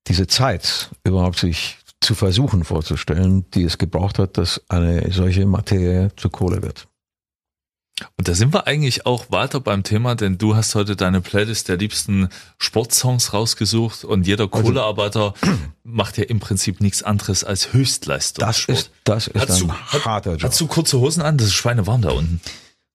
diese 0.07 0.27
Zeit 0.27 0.91
überhaupt 1.03 1.39
sich 1.39 1.77
zu 1.99 2.15
versuchen 2.15 2.63
vorzustellen, 2.63 3.49
die 3.51 3.63
es 3.63 3.77
gebraucht 3.77 4.19
hat, 4.19 4.37
dass 4.37 4.61
eine 4.69 5.11
solche 5.11 5.45
Materie 5.45 6.11
zu 6.15 6.29
Kohle 6.29 6.61
wird. 6.61 6.87
Und 8.17 8.27
da 8.27 8.36
sind 8.36 8.53
wir 8.53 8.67
eigentlich 8.67 9.05
auch 9.05 9.31
weiter 9.31 9.62
beim 9.62 9.84
Thema, 9.84 10.15
denn 10.15 10.38
du 10.38 10.55
hast 10.55 10.75
heute 10.75 10.97
deine 10.97 11.21
Playlist 11.21 11.69
der 11.69 11.77
liebsten 11.77 12.27
Sportsongs 12.58 13.34
rausgesucht 13.34 14.03
und 14.03 14.27
jeder 14.27 14.45
also 14.51 14.63
Kohlearbeiter 14.63 15.34
macht 15.84 16.17
ja 16.17 16.25
im 16.25 16.39
Prinzip 16.41 16.81
nichts 16.81 17.03
anderes 17.03 17.45
als 17.45 17.71
Höchstleistung. 17.71 18.45
Das 18.45 18.65
ist, 18.65 18.91
das 19.05 19.27
ist 19.27 19.49
hast 19.49 19.62
ein 19.62 19.67
du, 19.67 19.73
harter 19.73 20.34
Job. 20.34 20.43
Hast 20.49 20.60
du 20.60 20.67
kurze 20.67 20.99
Hosen 20.99 21.21
an? 21.21 21.38
Das 21.38 21.47
ist 21.47 21.53
schweinewarm 21.53 22.01
da 22.01 22.12
unten. 22.12 22.41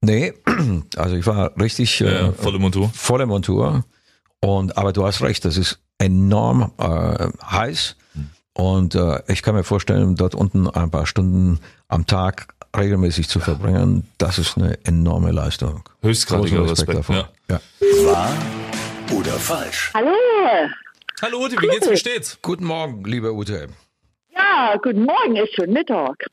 Nee, 0.02 0.34
also 0.96 1.16
ich 1.16 1.26
war 1.26 1.56
richtig 1.58 1.98
ja, 2.00 2.28
äh, 2.28 2.32
volle 2.32 2.58
Montur. 2.58 2.90
Volle 2.94 3.26
Montur. 3.26 3.84
Und 4.40 4.76
aber 4.76 4.92
du 4.92 5.06
hast 5.06 5.22
recht, 5.22 5.44
das 5.46 5.56
ist 5.56 5.80
enorm 5.98 6.72
äh, 6.78 7.28
heiß. 7.44 7.96
Hm. 8.12 8.30
Und 8.52 8.94
äh, 8.94 9.22
ich 9.28 9.42
kann 9.42 9.54
mir 9.54 9.64
vorstellen, 9.64 10.14
dort 10.16 10.34
unten 10.34 10.68
ein 10.68 10.90
paar 10.90 11.06
Stunden 11.06 11.60
am 11.88 12.06
Tag 12.06 12.54
regelmäßig 12.76 13.28
zu 13.28 13.40
verbringen, 13.40 14.06
das 14.18 14.38
ist 14.38 14.56
eine 14.56 14.78
enorme 14.85 15.33
Leistung. 15.33 15.83
Höchstgradiger 16.02 16.62
Respekt, 16.62 16.90
Respekt 16.90 16.98
davon. 16.98 17.24
Ja. 17.48 17.61
Wahr 18.04 18.33
oder 19.12 19.33
falsch? 19.33 19.90
Hallo. 19.94 20.14
Hallo 21.22 21.44
Ute, 21.44 21.56
wie 21.61 21.68
geht's, 21.68 21.90
wie 21.90 21.96
steht's? 21.96 22.38
Guten 22.40 22.64
Morgen, 22.64 23.04
liebe 23.04 23.33
Ute. 23.35 23.68
Ja, 24.35 24.76
guten 24.83 25.04
Morgen, 25.04 25.37
ist 25.37 25.54
schon 25.54 25.70
Mittag. 25.72 26.16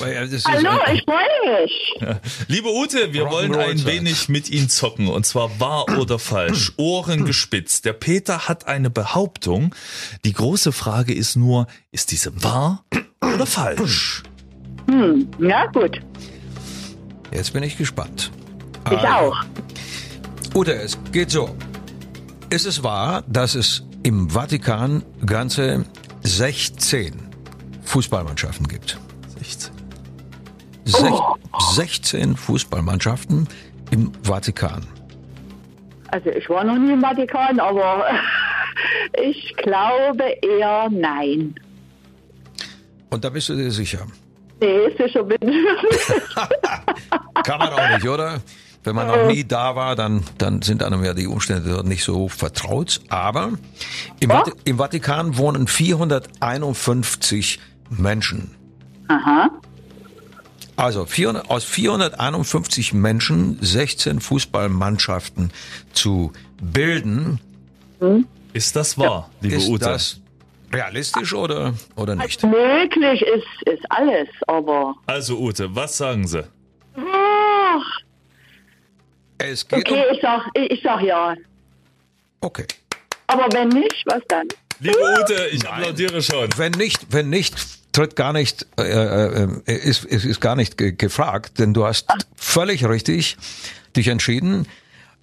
Hallo, 0.00 0.80
ich 0.92 1.04
freue 1.04 1.62
mich. 1.62 1.94
Ja. 2.00 2.20
Liebe 2.48 2.68
Ute, 2.68 3.12
wir 3.12 3.30
wollen 3.30 3.54
ein 3.54 3.84
wenig 3.86 4.28
mit 4.28 4.50
Ihnen 4.50 4.68
zocken 4.68 5.08
und 5.08 5.24
zwar 5.24 5.60
wahr 5.60 5.86
oder 5.98 6.18
falsch. 6.18 6.72
Ohren 6.76 7.24
gespitzt. 7.24 7.84
Der 7.84 7.92
Peter 7.92 8.48
hat 8.48 8.66
eine 8.66 8.90
Behauptung. 8.90 9.74
Die 10.24 10.32
große 10.32 10.72
Frage 10.72 11.14
ist 11.14 11.36
nur, 11.36 11.66
ist 11.92 12.10
diese 12.10 12.42
wahr 12.42 12.84
oder 13.20 13.46
falsch? 13.46 14.22
Hm, 14.88 15.28
ja, 15.38 15.66
gut. 15.66 16.00
Jetzt 17.32 17.52
bin 17.52 17.62
ich 17.62 17.76
gespannt. 17.76 18.30
Ich 18.86 18.98
also, 18.98 19.32
auch. 19.32 19.44
Ute, 20.54 20.74
es 20.74 20.98
geht 21.12 21.30
so. 21.30 21.54
Ist 22.50 22.66
es 22.66 22.82
wahr, 22.82 23.24
dass 23.26 23.54
es 23.54 23.84
im 24.02 24.30
Vatikan 24.30 25.02
ganze 25.24 25.84
16 26.22 27.14
Fußballmannschaften 27.84 28.68
gibt. 28.68 28.98
16. 29.38 29.72
Sech 30.84 31.14
16 31.74 32.36
Fußballmannschaften 32.36 33.48
im 33.90 34.12
Vatikan. 34.22 34.86
Also 36.08 36.30
ich 36.30 36.48
war 36.50 36.64
noch 36.64 36.76
nie 36.76 36.92
im 36.92 37.00
Vatikan, 37.00 37.60
aber 37.60 38.04
ich 39.22 39.54
glaube 39.56 40.24
eher 40.42 40.88
nein. 40.90 41.54
Und 43.10 43.24
da 43.24 43.30
bist 43.30 43.48
du 43.48 43.54
dir 43.54 43.70
sicher? 43.70 44.06
Nee, 44.62 44.88
sicher 44.96 45.22
bin 45.24 45.38
ich 45.42 45.48
nicht. 45.48 46.22
Kann 47.44 47.58
man 47.58 47.68
auch 47.72 47.88
nicht, 47.96 48.08
oder? 48.08 48.40
Wenn 48.84 48.94
man 48.96 49.06
noch 49.06 49.26
nie 49.26 49.44
da 49.44 49.76
war, 49.76 49.94
dann, 49.94 50.24
dann 50.38 50.62
sind 50.62 50.82
einem 50.82 51.04
ja 51.04 51.14
die 51.14 51.26
Umstände 51.28 51.68
dort 51.70 51.86
nicht 51.86 52.02
so 52.04 52.28
vertraut. 52.28 53.00
Aber 53.10 53.50
im, 54.20 54.30
Ja? 54.30 54.38
Vati 54.38 54.52
im 54.64 54.78
Vatikan 54.78 55.36
wohnen 55.36 55.66
451 55.68 57.60
Menschen. 57.90 58.50
Aha. 59.08 59.50
Also 60.76 61.04
400, 61.06 61.50
aus 61.50 61.64
451 61.64 62.92
Menschen 62.94 63.58
16 63.60 64.20
Fußballmannschaften 64.20 65.52
zu 65.92 66.32
bilden, 66.60 67.38
Ist 68.52 68.74
das 68.74 68.96
wahr, 68.98 69.30
liebe 69.42 69.56
ist 69.56 69.68
Ute? 69.68 69.84
das 69.84 70.20
realistisch 70.72 71.34
oder, 71.34 71.74
oder 71.96 72.14
nicht? 72.16 72.42
Möglich 72.42 73.22
ist, 73.22 73.68
ist 73.72 73.84
alles, 73.90 74.28
aber. 74.46 74.94
Also 75.06 75.38
Ute, 75.38 75.74
was 75.74 75.96
sagen 75.96 76.26
Sie? 76.26 76.44
Ach, 76.96 78.00
Es 79.38 79.66
geht 79.66 79.88
okay, 79.88 80.04
um... 80.08 80.14
ich 80.14 80.22
sag, 80.22 80.42
ich, 80.54 80.70
ich 80.70 80.82
sag 80.82 81.02
ja. 81.02 81.34
Okay. 82.40 82.66
Aber 83.26 83.46
wenn 83.52 83.68
nicht, 83.68 84.04
was 84.06 84.22
dann? 84.28 84.48
Liebe 84.80 84.98
Ute, 85.20 85.48
ich 85.52 85.66
applaudiere 85.66 86.22
schon. 86.22 86.48
Wenn 86.56 86.72
nicht, 86.72 87.06
wenn 87.10 87.30
nicht, 87.30 87.54
tritt 87.92 88.16
gar 88.16 88.32
nicht, 88.32 88.66
äh, 88.78 88.82
äh, 88.82 89.48
äh, 89.66 89.72
ist, 89.72 90.04
ist, 90.04 90.24
ist 90.24 90.40
gar 90.40 90.56
nicht 90.56 90.76
ge 90.76 90.92
gefragt, 90.92 91.58
denn 91.58 91.72
du 91.72 91.86
hast 91.86 92.06
völlig 92.36 92.86
richtig 92.86 93.36
dich 93.96 94.08
entschieden. 94.08 94.66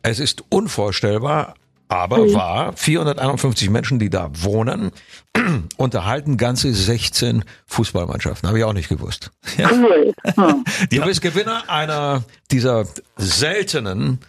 Es 0.01 0.19
ist 0.19 0.43
unvorstellbar, 0.49 1.55
aber 1.89 2.31
wahr. 2.33 2.73
451 2.75 3.69
Menschen, 3.69 3.99
die 3.99 4.09
da 4.09 4.29
wohnen, 4.33 4.91
unterhalten 5.77 6.37
ganze 6.37 6.73
16 6.73 7.43
Fußballmannschaften. 7.65 8.47
Habe 8.47 8.59
ich 8.59 8.63
auch 8.63 8.73
nicht 8.73 8.89
gewusst. 8.89 9.31
Cool. 9.57 10.13
Hm. 10.35 10.63
Du 10.91 11.01
bist 11.01 11.21
Gewinner 11.21 11.63
einer 11.67 12.23
dieser 12.51 12.85
seltenen, 13.17 14.19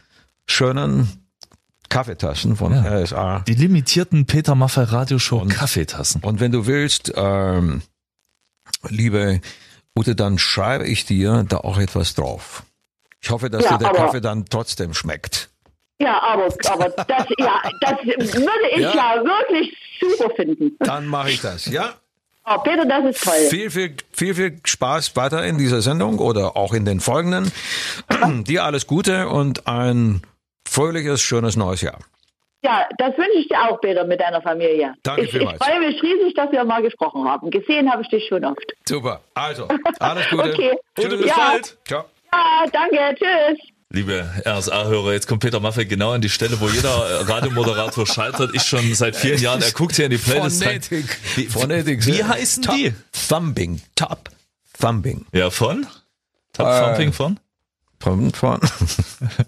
schönen 0.46 1.08
Kaffeetassen 1.90 2.56
von 2.56 2.72
RSA. 2.72 3.40
Die 3.46 3.54
limitierten 3.54 4.24
Peter 4.24 4.54
Maffay 4.54 4.84
Radioshow 4.84 5.44
Kaffeetassen. 5.46 6.22
Und 6.22 6.40
wenn 6.40 6.52
du 6.52 6.66
willst, 6.66 7.12
ähm, 7.14 7.82
liebe 8.88 9.40
Ute, 9.98 10.16
dann 10.16 10.38
schreibe 10.38 10.86
ich 10.86 11.04
dir 11.04 11.44
da 11.48 11.58
auch 11.58 11.78
etwas 11.78 12.14
drauf. 12.14 12.62
Ich 13.20 13.30
hoffe, 13.30 13.50
dass 13.50 13.64
Ja, 13.64 13.76
dir 13.76 13.84
der 13.84 13.92
Kaffee 13.92 14.20
dann 14.20 14.46
trotzdem 14.46 14.94
schmeckt. 14.94 15.49
Ja, 16.00 16.20
aber, 16.22 16.44
aber 16.70 16.88
das, 16.90 17.26
ja, 17.38 17.60
das 17.80 18.04
würde 18.04 18.68
ich 18.74 18.80
Ja. 18.80 18.94
ja, 18.94 19.24
wirklich 19.24 19.76
super 20.00 20.30
finden. 20.34 20.76
Dann 20.80 21.06
mache 21.06 21.30
ich 21.30 21.40
das, 21.42 21.66
ja? 21.66 21.90
Oh, 22.46 22.58
Peter, 22.58 22.84
das 22.86 23.04
ist 23.14 23.22
toll. 23.22 23.34
Viel, 23.50 23.70
viel, 23.70 23.94
viel, 24.12 24.34
viel 24.34 24.60
Spaß 24.64 25.14
weiter 25.14 25.44
in 25.44 25.58
dieser 25.58 25.82
Sendung 25.82 26.18
oder 26.18 26.56
auch 26.56 26.72
in 26.72 26.84
den 26.86 27.00
folgenden. 27.00 27.52
Dir 28.44 28.64
alles 28.64 28.86
Gute 28.86 29.28
und 29.28 29.66
ein 29.68 30.22
fröhliches, 30.66 31.20
schönes 31.20 31.56
neues 31.56 31.82
Jahr. 31.82 31.98
Ja, 32.62 32.86
das 32.98 33.16
wünsche 33.16 33.38
ich 33.38 33.48
dir 33.48 33.58
auch, 33.62 33.80
Peter, 33.80 34.04
mit 34.04 34.20
deiner 34.20 34.42
Familie. 34.42 34.94
Danke 35.02 35.22
ich, 35.22 35.28
ich 35.28 35.36
vielmals. 35.36 35.64
freue 35.64 35.80
mich 35.80 36.02
riesig, 36.02 36.34
dass 36.34 36.50
wir 36.52 36.62
mal 36.64 36.82
gesprochen 36.82 37.26
haben. 37.26 37.50
Gesehen 37.50 37.90
habe 37.90 38.02
ich 38.02 38.08
dich 38.08 38.26
schon 38.28 38.44
oft. 38.44 38.72
Super. 38.86 39.20
Also, 39.34 39.66
alles 39.98 40.28
Gute. 40.28 40.50
Okay. 40.52 40.76
Bis 40.94 41.26
Ja. 41.26 41.34
bald. 41.36 41.78
Ciao. 41.86 42.04
Ja, 42.32 42.64
danke, 42.70 43.14
tschüss. 43.16 43.69
Liebe 43.92 44.24
RSA-Hörer, 44.46 45.12
jetzt 45.14 45.26
kommt 45.26 45.42
Peter 45.42 45.58
Maffay 45.58 45.84
genau 45.84 46.12
an 46.12 46.20
die 46.20 46.28
Stelle, 46.28 46.60
wo 46.60 46.68
jeder 46.68 47.28
Radiomoderator 47.28 48.06
scheitert. 48.06 48.54
Ich 48.54 48.62
schon 48.62 48.94
seit 48.94 49.16
vielen 49.16 49.40
Jahren. 49.40 49.60
Er 49.62 49.72
guckt 49.72 49.96
hier 49.96 50.04
in 50.04 50.12
die 50.12 50.18
Playlist 50.18 50.64
rein. 50.64 50.80
Phonetik. 50.80 52.06
Wie, 52.06 52.14
wie 52.18 52.24
heißen 52.24 52.62
Top 52.62 52.76
die? 52.76 52.92
Thumbing. 53.28 53.80
Top 53.96 54.30
Thumbing. 54.80 55.26
Ja, 55.32 55.50
von? 55.50 55.86
Top 56.52 56.68
Äh, 56.68 56.80
Thumping 56.80 57.12
von? 57.12 57.40
Von, 57.98 58.32
von 58.32 58.60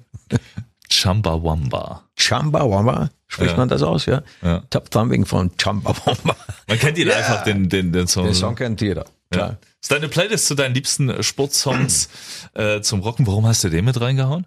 Chumbawamba. 0.91 2.03
Chumbawamba. 2.17 3.11
Spricht 3.29 3.53
Ja. 3.53 3.57
man 3.57 3.69
das 3.69 3.83
aus, 3.83 4.07
ja? 4.07 4.23
Ja. 4.43 4.63
Top 4.71 4.91
Thumbing 4.91 5.25
von 5.25 5.57
Chumbawamba. 5.57 6.37
Man 6.67 6.79
kennt 6.81 6.99
ihn 6.99 7.11
einfach, 7.11 7.45
den, 7.45 7.69
den, 7.69 7.93
den 7.93 8.09
Song. 8.09 8.25
Den 8.25 8.35
Song 8.35 8.57
kennt 8.57 8.81
jeder. 8.81 9.05
Ja. 9.33 9.39
Klar. 9.39 9.59
Ist 9.81 9.91
deine 9.91 10.09
Playlist 10.09 10.47
zu 10.47 10.55
deinen 10.55 10.75
liebsten 10.75 11.09
äh, 11.11 11.23
Sportsongs 11.23 12.09
äh, 12.55 12.81
zum 12.81 13.01
Rocken? 13.01 13.27
Warum 13.27 13.47
hast 13.47 13.65
du 13.65 13.69
den 13.69 13.85
mit 13.85 14.01
reingehauen? 14.01 14.47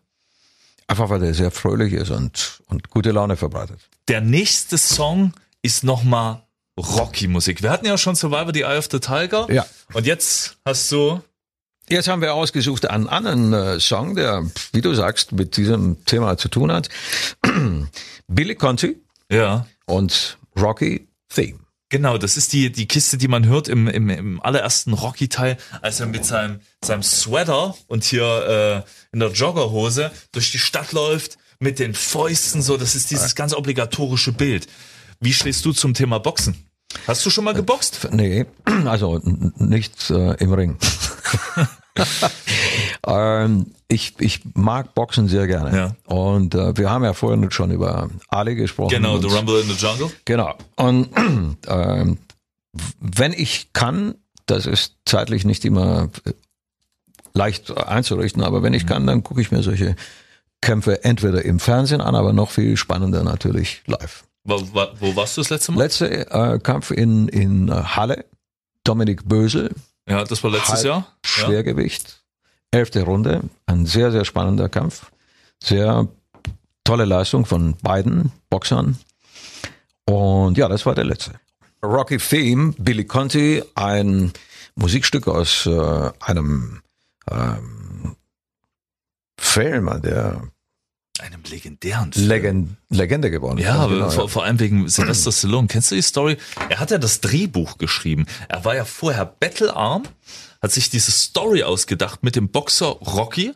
Einfach 0.87 1.09
weil 1.09 1.19
der 1.19 1.33
sehr 1.33 1.51
fröhlich 1.51 1.93
ist 1.93 2.11
und, 2.11 2.61
und 2.67 2.89
gute 2.89 3.11
Laune 3.11 3.35
verbreitet. 3.35 3.79
Der 4.07 4.21
nächste 4.21 4.77
Song 4.77 5.33
ist 5.61 5.83
nochmal 5.83 6.43
Rocky-Musik. 6.77 7.63
Wir 7.63 7.71
hatten 7.71 7.85
ja 7.85 7.97
schon 7.97 8.15
Survivor 8.15 8.53
the 8.53 8.61
Eye 8.61 8.77
of 8.77 8.87
the 8.91 8.99
Tiger. 8.99 9.51
Ja. 9.51 9.65
Und 9.93 10.05
jetzt 10.05 10.57
hast 10.65 10.91
du 10.91 11.21
Jetzt 11.87 12.07
haben 12.07 12.21
wir 12.21 12.33
ausgesucht 12.33 12.89
einen 12.89 13.07
anderen 13.07 13.53
äh, 13.53 13.79
Song, 13.79 14.15
der, 14.15 14.43
wie 14.71 14.81
du 14.81 14.95
sagst, 14.95 15.33
mit 15.33 15.55
diesem 15.55 16.03
Thema 16.05 16.35
zu 16.35 16.49
tun 16.49 16.71
hat. 16.71 16.89
Billy 18.27 18.55
Conti 18.55 18.97
ja. 19.29 19.67
und 19.85 20.39
Rocky 20.59 21.07
Theme. 21.29 21.59
Genau, 21.89 22.17
das 22.17 22.35
ist 22.35 22.51
die, 22.53 22.71
die 22.71 22.87
Kiste, 22.87 23.17
die 23.17 23.27
man 23.27 23.45
hört 23.45 23.67
im, 23.67 23.87
im, 23.87 24.09
im 24.09 24.41
allerersten 24.41 24.93
Rocky-Teil, 24.93 25.57
als 25.81 25.99
er 25.99 26.07
mit 26.07 26.25
seinem, 26.25 26.59
seinem 26.83 27.03
Sweater 27.03 27.75
und 27.87 28.03
hier 28.03 28.83
äh, 28.85 28.89
in 29.13 29.19
der 29.19 29.31
Joggerhose 29.31 30.11
durch 30.31 30.51
die 30.51 30.57
Stadt 30.59 30.91
läuft, 30.93 31.37
mit 31.59 31.77
den 31.79 31.93
Fäusten 31.93 32.61
so. 32.61 32.77
Das 32.77 32.95
ist 32.95 33.11
dieses 33.11 33.35
ganz 33.35 33.53
obligatorische 33.53 34.31
Bild. 34.33 34.67
Wie 35.19 35.31
stehst 35.33 35.63
du 35.63 35.73
zum 35.73 35.93
Thema 35.93 36.19
Boxen? 36.19 36.55
Hast 37.07 37.25
du 37.25 37.29
schon 37.29 37.43
mal 37.43 37.53
geboxt? 37.53 38.07
Nee, 38.11 38.45
also 38.85 39.17
n- 39.17 39.53
nicht 39.57 40.09
äh, 40.09 40.33
im 40.35 40.53
Ring. 40.53 40.77
ähm, 43.07 43.71
ich, 43.87 44.15
ich 44.19 44.41
mag 44.55 44.93
Boxen 44.95 45.27
sehr 45.27 45.47
gerne. 45.47 45.75
Ja. 45.77 45.95
Und 46.13 46.55
äh, 46.55 46.75
wir 46.77 46.89
haben 46.89 47.03
ja 47.03 47.13
vorhin 47.13 47.49
schon 47.51 47.71
über 47.71 48.09
Ali 48.29 48.55
gesprochen. 48.55 48.89
Genau, 48.89 49.17
The 49.19 49.27
Rumble 49.27 49.61
in 49.61 49.67
the 49.67 49.73
Jungle. 49.75 50.11
Genau. 50.25 50.55
Und 50.75 51.09
ähm, 51.67 52.17
wenn 52.99 53.33
ich 53.33 53.73
kann, 53.73 54.15
das 54.45 54.65
ist 54.65 54.95
zeitlich 55.05 55.45
nicht 55.45 55.65
immer 55.65 56.09
äh, 56.25 56.33
leicht 57.33 57.75
einzurichten, 57.77 58.43
aber 58.43 58.63
wenn 58.63 58.73
ich 58.73 58.85
kann, 58.85 59.05
dann 59.07 59.23
gucke 59.23 59.41
ich 59.41 59.51
mir 59.51 59.61
solche 59.63 59.95
Kämpfe 60.61 61.03
entweder 61.03 61.43
im 61.45 61.59
Fernsehen 61.59 62.01
an, 62.01 62.15
aber 62.15 62.33
noch 62.33 62.49
viel 62.51 62.77
spannender 62.77 63.23
natürlich 63.23 63.83
live. 63.85 64.23
Wo, 64.43 64.61
wo, 64.73 64.85
wo 64.99 65.15
warst 65.15 65.37
du 65.37 65.41
das 65.41 65.49
letzte 65.49 65.71
Mal? 65.71 65.83
Letzter 65.83 66.53
äh, 66.53 66.59
Kampf 66.59 66.91
in, 66.91 67.27
in 67.27 67.67
äh, 67.69 67.71
Halle, 67.73 68.25
Dominik 68.83 69.27
Bösel, 69.27 69.73
ja, 70.07 70.23
das 70.23 70.43
war 70.43 70.51
letztes 70.51 70.75
Halb- 70.75 70.85
Jahr. 70.85 71.07
Ja. 71.39 71.61
Elfte 72.75 73.03
Runde, 73.03 73.41
ein 73.67 73.85
sehr, 73.85 74.11
sehr 74.11 74.25
spannender 74.25 74.67
Kampf. 74.67 75.09
Sehr 75.63 76.09
tolle 76.83 77.05
Leistung 77.05 77.45
von 77.45 77.77
beiden 77.81 78.33
Boxern. 78.49 78.97
Und 80.05 80.57
ja, 80.57 80.67
das 80.67 80.85
war 80.85 80.93
der 80.93 81.05
letzte. 81.05 81.31
Rocky 81.81 82.17
Theme, 82.17 82.73
Billy 82.77 83.05
Conti, 83.05 83.63
ein 83.75 84.33
Musikstück 84.75 85.29
aus 85.29 85.65
äh, 85.65 86.11
einem 86.19 86.81
ähm, 87.31 88.17
Film, 89.39 90.01
der 90.03 90.41
Einem 91.19 91.43
legendären 91.49 92.11
Film. 92.11 92.27
Legend, 92.27 92.77
Legende 92.89 93.31
geworden 93.31 93.59
ist. 93.59 93.63
Ja, 93.63 93.75
aber 93.75 93.93
Genau, 93.93 94.09
vor, 94.09 94.27
vor 94.27 94.43
allem 94.43 94.59
wegen 94.59 94.89
Sylvester 94.89 95.31
Stallone. 95.31 95.67
Kennst 95.67 95.91
du 95.91 95.95
die 95.95 96.01
Story? 96.01 96.37
Er 96.67 96.81
hat 96.81 96.91
ja 96.91 96.97
das 96.97 97.21
Drehbuch 97.21 97.77
geschrieben. 97.77 98.25
Er 98.49 98.65
war 98.65 98.75
ja 98.75 98.83
vorher 98.83 99.25
battlearm, 99.25 100.03
hat 100.65 100.71
sich 100.71 100.89
diese 100.89 101.11
Story 101.11 101.63
ausgedacht 101.63 102.23
mit 102.23 102.35
dem 102.35 102.49
Boxer 102.49 102.87
Rocky 102.87 103.53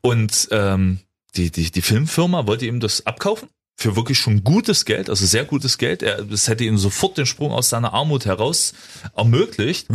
und 0.00 0.48
ähm, 0.50 0.98
die, 1.36 1.50
die, 1.50 1.70
die 1.70 1.82
Filmfirma 1.82 2.46
wollte 2.46 2.64
ihm 2.66 2.80
das 2.80 3.04
abkaufen 3.06 3.48
für 3.76 3.94
wirklich 3.96 4.18
schon 4.18 4.42
gutes 4.44 4.84
Geld, 4.86 5.08
also 5.10 5.24
sehr 5.26 5.44
gutes 5.44 5.76
Geld. 5.78 6.02
Er, 6.02 6.24
das 6.24 6.48
hätte 6.48 6.64
ihm 6.64 6.78
sofort 6.78 7.18
den 7.18 7.26
Sprung 7.26 7.52
aus 7.52 7.68
seiner 7.68 7.92
Armut 7.92 8.24
heraus 8.24 8.72
ermöglicht. 9.14 9.88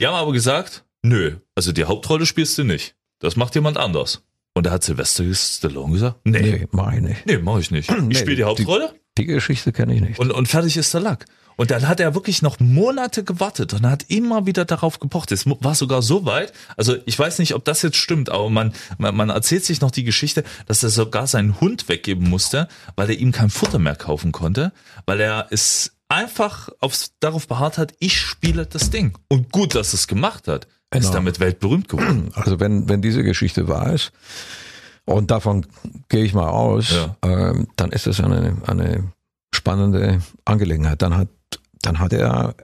Die 0.00 0.06
haben 0.06 0.14
aber 0.14 0.32
gesagt, 0.32 0.84
nö, 1.02 1.36
also 1.54 1.72
die 1.72 1.84
Hauptrolle 1.84 2.26
spielst 2.26 2.58
du 2.58 2.64
nicht. 2.64 2.94
Das 3.20 3.36
macht 3.36 3.54
jemand 3.54 3.78
anders. 3.78 4.22
Und 4.54 4.66
da 4.66 4.72
hat 4.72 4.82
Sylvester 4.82 5.24
Stallone 5.32 5.92
gesagt, 5.92 6.16
nee, 6.24 6.40
nee, 6.42 6.58
Nee, 6.58 6.68
mach 6.72 6.92
ich 6.92 7.00
nicht. 7.00 7.26
mach 7.42 7.58
ich 7.58 7.70
nicht. 7.70 7.90
Ich 7.90 7.96
Nee, 8.02 8.14
spiele 8.16 8.36
die 8.36 8.44
Hauptrolle. 8.44 8.92
Die 9.16 9.24
Geschichte 9.26 9.72
kenne 9.72 9.94
ich 9.94 10.00
nicht. 10.00 10.18
Und, 10.18 10.30
und 10.32 10.46
fertig 10.48 10.76
ist 10.76 10.92
der 10.92 11.00
Lack. 11.00 11.26
Und 11.56 11.70
dann 11.70 11.86
hat 11.88 12.00
er 12.00 12.14
wirklich 12.14 12.42
noch 12.42 12.60
Monate 12.60 13.24
gewartet 13.24 13.74
und 13.74 13.86
hat 13.88 14.04
immer 14.08 14.46
wieder 14.46 14.64
darauf 14.64 14.98
gepocht. 15.00 15.32
Es 15.32 15.44
war 15.46 15.74
sogar 15.74 16.02
so 16.02 16.24
weit, 16.24 16.52
also 16.76 16.96
ich 17.06 17.18
weiß 17.18 17.38
nicht, 17.38 17.54
ob 17.54 17.64
das 17.64 17.82
jetzt 17.82 17.96
stimmt, 17.96 18.30
aber 18.30 18.50
man, 18.50 18.72
man, 18.98 19.14
man 19.14 19.28
erzählt 19.30 19.64
sich 19.64 19.80
noch 19.80 19.90
die 19.90 20.04
Geschichte, 20.04 20.44
dass 20.66 20.82
er 20.82 20.90
sogar 20.90 21.26
seinen 21.26 21.60
Hund 21.60 21.88
weggeben 21.88 22.28
musste, 22.28 22.68
weil 22.96 23.10
er 23.10 23.18
ihm 23.18 23.32
kein 23.32 23.50
Futter 23.50 23.78
mehr 23.78 23.96
kaufen 23.96 24.32
konnte, 24.32 24.72
weil 25.06 25.20
er 25.20 25.46
es 25.50 25.92
einfach 26.08 26.68
aufs, 26.80 27.12
darauf 27.20 27.48
beharrt 27.48 27.78
hat, 27.78 27.94
ich 27.98 28.18
spiele 28.20 28.66
das 28.66 28.90
Ding. 28.90 29.16
Und 29.28 29.50
gut, 29.52 29.74
dass 29.74 29.92
es 29.94 30.06
gemacht 30.06 30.46
hat. 30.48 30.66
Er 30.90 30.98
ist 30.98 31.06
Genau. 31.06 31.14
damit 31.18 31.40
weltberühmt 31.40 31.88
geworden. 31.88 32.30
Also 32.34 32.60
wenn, 32.60 32.88
wenn 32.88 33.00
diese 33.02 33.22
Geschichte 33.22 33.66
wahr 33.68 33.92
ist, 33.92 34.12
und 35.04 35.30
davon 35.30 35.66
gehe 36.08 36.22
ich 36.24 36.32
mal 36.34 36.48
aus, 36.48 36.90
Ja. 36.92 37.16
ähm, 37.22 37.66
dann 37.76 37.90
ist 37.92 38.06
das 38.06 38.20
eine, 38.20 38.56
eine 38.66 39.04
spannende 39.54 40.20
Angelegenheit. 40.44 41.02
Dann 41.02 41.16
hat, 41.16 41.28
dann 41.82 41.98
hat 41.98 42.12
er 42.12 42.54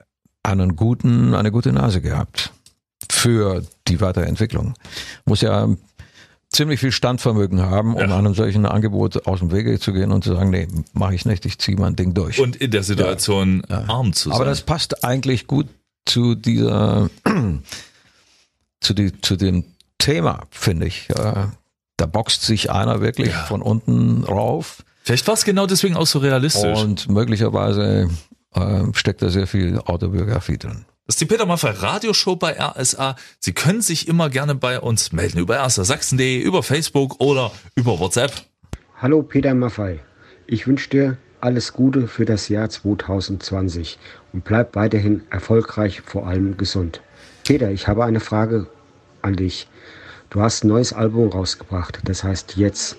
einen 0.43 0.75
guten, 0.75 1.33
eine 1.35 1.51
gute 1.51 1.71
Nase 1.71 2.01
gehabt 2.01 2.51
für 3.11 3.63
die 3.87 4.01
Weiterentwicklung. 4.01 4.73
Muss 5.25 5.41
ja 5.41 5.67
ziemlich 6.51 6.79
viel 6.79 6.91
Standvermögen 6.91 7.61
haben, 7.61 7.93
um 7.95 8.09
Ja. 8.09 8.17
einem 8.17 8.33
solchen 8.33 8.65
Angebot 8.65 9.27
aus 9.27 9.39
dem 9.39 9.51
Wege 9.51 9.79
zu 9.79 9.93
gehen 9.93 10.11
und 10.11 10.23
zu 10.23 10.33
sagen, 10.33 10.49
nee, 10.49 10.67
mache 10.93 11.13
ich 11.13 11.25
nicht, 11.25 11.45
ich 11.45 11.59
ziehe 11.59 11.77
mein 11.77 11.95
Ding 11.95 12.13
durch. 12.13 12.39
Und 12.39 12.55
in 12.55 12.71
der 12.71 12.81
Situation 12.83 13.63
arm 13.65 14.13
zu 14.13 14.29
sein. 14.29 14.35
Aber 14.35 14.45
das 14.45 14.61
passt 14.61 15.03
eigentlich 15.03 15.45
gut 15.45 15.67
zu 16.05 16.33
dieser, 16.35 17.09
zu, 18.81 18.93
die, 18.93 19.19
zu 19.21 19.35
dem 19.35 19.63
Thema, 19.99 20.43
finde 20.49 20.87
ich. 20.87 21.07
Da 21.97 22.05
boxt 22.05 22.43
sich 22.43 22.71
einer 22.71 23.01
wirklich 23.01 23.29
Ja. 23.29 23.43
von 23.45 23.61
unten 23.61 24.23
rauf 24.23 24.83
Vielleicht 25.03 25.27
war 25.27 25.33
es 25.33 25.43
genau 25.43 25.65
deswegen 25.65 25.95
auch 25.95 26.05
so 26.07 26.19
realistisch. 26.19 26.77
und 26.79 27.09
möglicherweise 27.09 28.09
äh, 28.55 28.83
steckt 28.93 29.21
da 29.21 29.29
sehr 29.29 29.47
viel 29.47 29.79
Autobiografie 29.79 30.57
drin. 30.57 30.85
Das 31.05 31.15
ist 31.15 31.21
die 31.21 31.25
Peter 31.25 31.45
Maffay 31.47 31.71
Radioshow 31.71 32.35
bei 32.35 32.55
RSA. 32.59 33.15
Sie 33.39 33.53
können 33.53 33.81
sich 33.81 34.07
immer 34.07 34.29
gerne 34.29 34.53
bei 34.53 34.79
uns 34.79 35.11
melden 35.11 35.39
über 35.39 35.57
rsa-sachsen.de, 35.57 36.39
über 36.39 36.61
Facebook 36.61 37.19
oder 37.19 37.51
über 37.75 37.99
WhatsApp. 37.99 38.31
Hallo 39.01 39.23
Peter 39.23 39.55
Maffei. 39.55 39.99
Ich 40.45 40.67
wünsche 40.67 40.89
dir 40.89 41.17
alles 41.41 41.73
Gute 41.73 42.07
für 42.07 42.25
das 42.25 42.49
Jahr 42.49 42.69
2020 42.69 43.97
und 44.33 44.43
bleib 44.43 44.75
weiterhin 44.75 45.23
erfolgreich, 45.29 46.01
vor 46.01 46.27
allem 46.27 46.57
gesund. 46.57 47.01
Peter, 47.43 47.71
ich 47.71 47.87
habe 47.87 48.05
eine 48.05 48.19
Frage 48.19 48.67
an 49.21 49.35
dich. 49.35 49.67
Du 50.29 50.41
hast 50.41 50.63
ein 50.63 50.67
neues 50.67 50.93
Album 50.93 51.29
rausgebracht, 51.29 52.01
das 52.03 52.23
heißt 52.23 52.57
jetzt. 52.57 52.97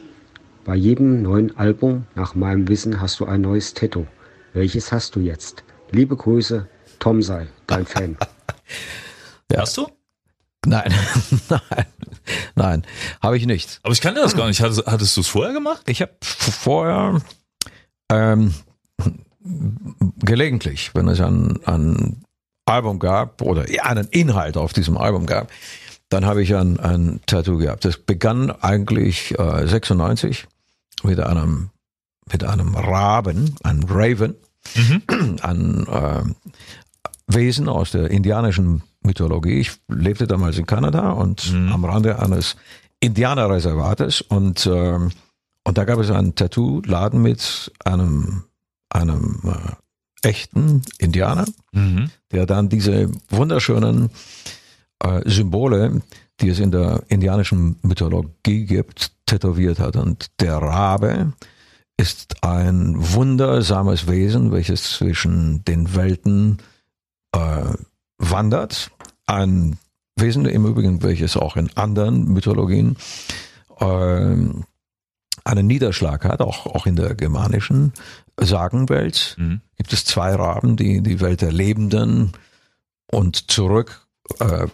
Bei 0.64 0.74
jedem 0.74 1.22
neuen 1.22 1.56
Album, 1.56 2.06
nach 2.14 2.34
meinem 2.34 2.66
Wissen, 2.68 3.00
hast 3.00 3.20
du 3.20 3.26
ein 3.26 3.40
neues 3.40 3.74
Tattoo. 3.74 4.06
Welches 4.52 4.90
hast 4.90 5.14
du 5.14 5.20
jetzt? 5.20 5.62
Liebe 5.92 6.16
Grüße, 6.16 6.68
Tom 6.98 7.22
sei, 7.22 7.46
dein 7.66 7.86
Fan. 7.86 8.16
Hast 9.56 9.76
du? 9.76 9.88
Nein, 10.66 10.92
nein, 11.48 11.86
nein, 12.54 12.86
habe 13.22 13.36
ich 13.36 13.46
nicht. 13.46 13.80
Aber 13.82 13.92
ich 13.92 14.00
kannte 14.00 14.20
das 14.20 14.36
gar 14.36 14.46
nicht. 14.46 14.60
Hattest, 14.60 14.86
hattest 14.86 15.16
du 15.16 15.22
es 15.22 15.28
vorher 15.28 15.52
gemacht? 15.52 15.88
Ich 15.88 16.02
habe 16.02 16.12
vorher 16.20 17.20
ähm, 18.10 18.54
gelegentlich, 20.18 20.94
wenn 20.94 21.08
es 21.08 21.20
ein, 21.20 21.58
ein 21.64 22.24
Album 22.66 22.98
gab 22.98 23.42
oder 23.42 23.70
ja, 23.70 23.84
einen 23.84 24.08
Inhalt 24.08 24.56
auf 24.56 24.72
diesem 24.72 24.96
Album 24.98 25.26
gab, 25.26 25.50
dann 26.10 26.26
habe 26.26 26.42
ich 26.42 26.54
ein, 26.54 26.78
ein 26.78 27.20
Tattoo 27.26 27.56
gehabt. 27.56 27.84
Das 27.84 27.96
begann 27.96 28.50
eigentlich 28.50 29.36
äh, 29.38 29.66
96 29.66 30.46
mit 31.02 31.18
einem 31.20 31.70
mit 32.32 32.44
einem 32.44 32.74
Raben, 32.74 33.56
einem 33.62 33.84
Raven, 33.88 34.34
ein 35.42 35.86
äh, 35.86 36.22
Wesen 37.26 37.68
aus 37.68 37.90
der 37.92 38.10
indianischen 38.10 38.82
Mythologie. 39.02 39.60
Ich 39.60 39.72
lebte 39.88 40.26
damals 40.26 40.58
in 40.58 40.66
Kanada 40.66 41.12
und 41.12 41.52
am 41.72 41.84
Rande 41.84 42.18
eines 42.18 42.56
Indianerreservates 43.00 44.20
und 44.22 44.66
ähm, 44.66 45.10
und 45.62 45.76
da 45.78 45.84
gab 45.84 45.98
es 45.98 46.10
einen 46.10 46.34
Tattoo-Laden 46.34 47.20
mit 47.20 47.70
einem 47.84 48.44
einem 48.88 49.40
äh, 49.44 50.28
echten 50.28 50.82
Indianer, 50.98 51.46
Mhm. 51.72 52.10
der 52.32 52.44
dann 52.46 52.68
diese 52.68 53.08
wunderschönen 53.30 54.10
äh, 55.02 55.22
Symbole, 55.28 56.02
die 56.40 56.48
es 56.48 56.58
in 56.58 56.70
der 56.72 57.02
indianischen 57.08 57.76
Mythologie 57.82 58.64
gibt, 58.66 59.12
tätowiert 59.26 59.78
hat. 59.78 59.96
Und 59.96 60.26
der 60.40 60.56
Rabe 60.56 61.32
ist 62.00 62.42
ein 62.42 62.94
wundersames 62.96 64.08
Wesen, 64.08 64.52
welches 64.52 64.94
zwischen 64.94 65.62
den 65.66 65.94
Welten 65.94 66.56
äh, 67.32 67.74
wandert. 68.16 68.90
Ein 69.26 69.76
Wesen 70.16 70.46
im 70.46 70.64
Übrigen, 70.64 71.02
welches 71.02 71.36
auch 71.36 71.56
in 71.56 71.70
anderen 71.76 72.24
Mythologien 72.32 72.96
ähm, 73.80 74.64
einen 75.44 75.66
Niederschlag 75.66 76.24
hat, 76.24 76.40
auch, 76.40 76.64
auch 76.64 76.86
in 76.86 76.96
der 76.96 77.14
germanischen 77.14 77.92
Sagenwelt 78.38 79.36
Mhm. 79.38 79.60
gibt 79.76 79.92
es 79.92 80.06
zwei 80.06 80.34
Raben, 80.34 80.76
die 80.76 80.96
in 80.96 81.04
die 81.04 81.20
Welt 81.20 81.42
der 81.42 81.52
Lebenden 81.52 82.32
und 83.10 83.50
zurück 83.50 84.06
äh, 84.38 84.68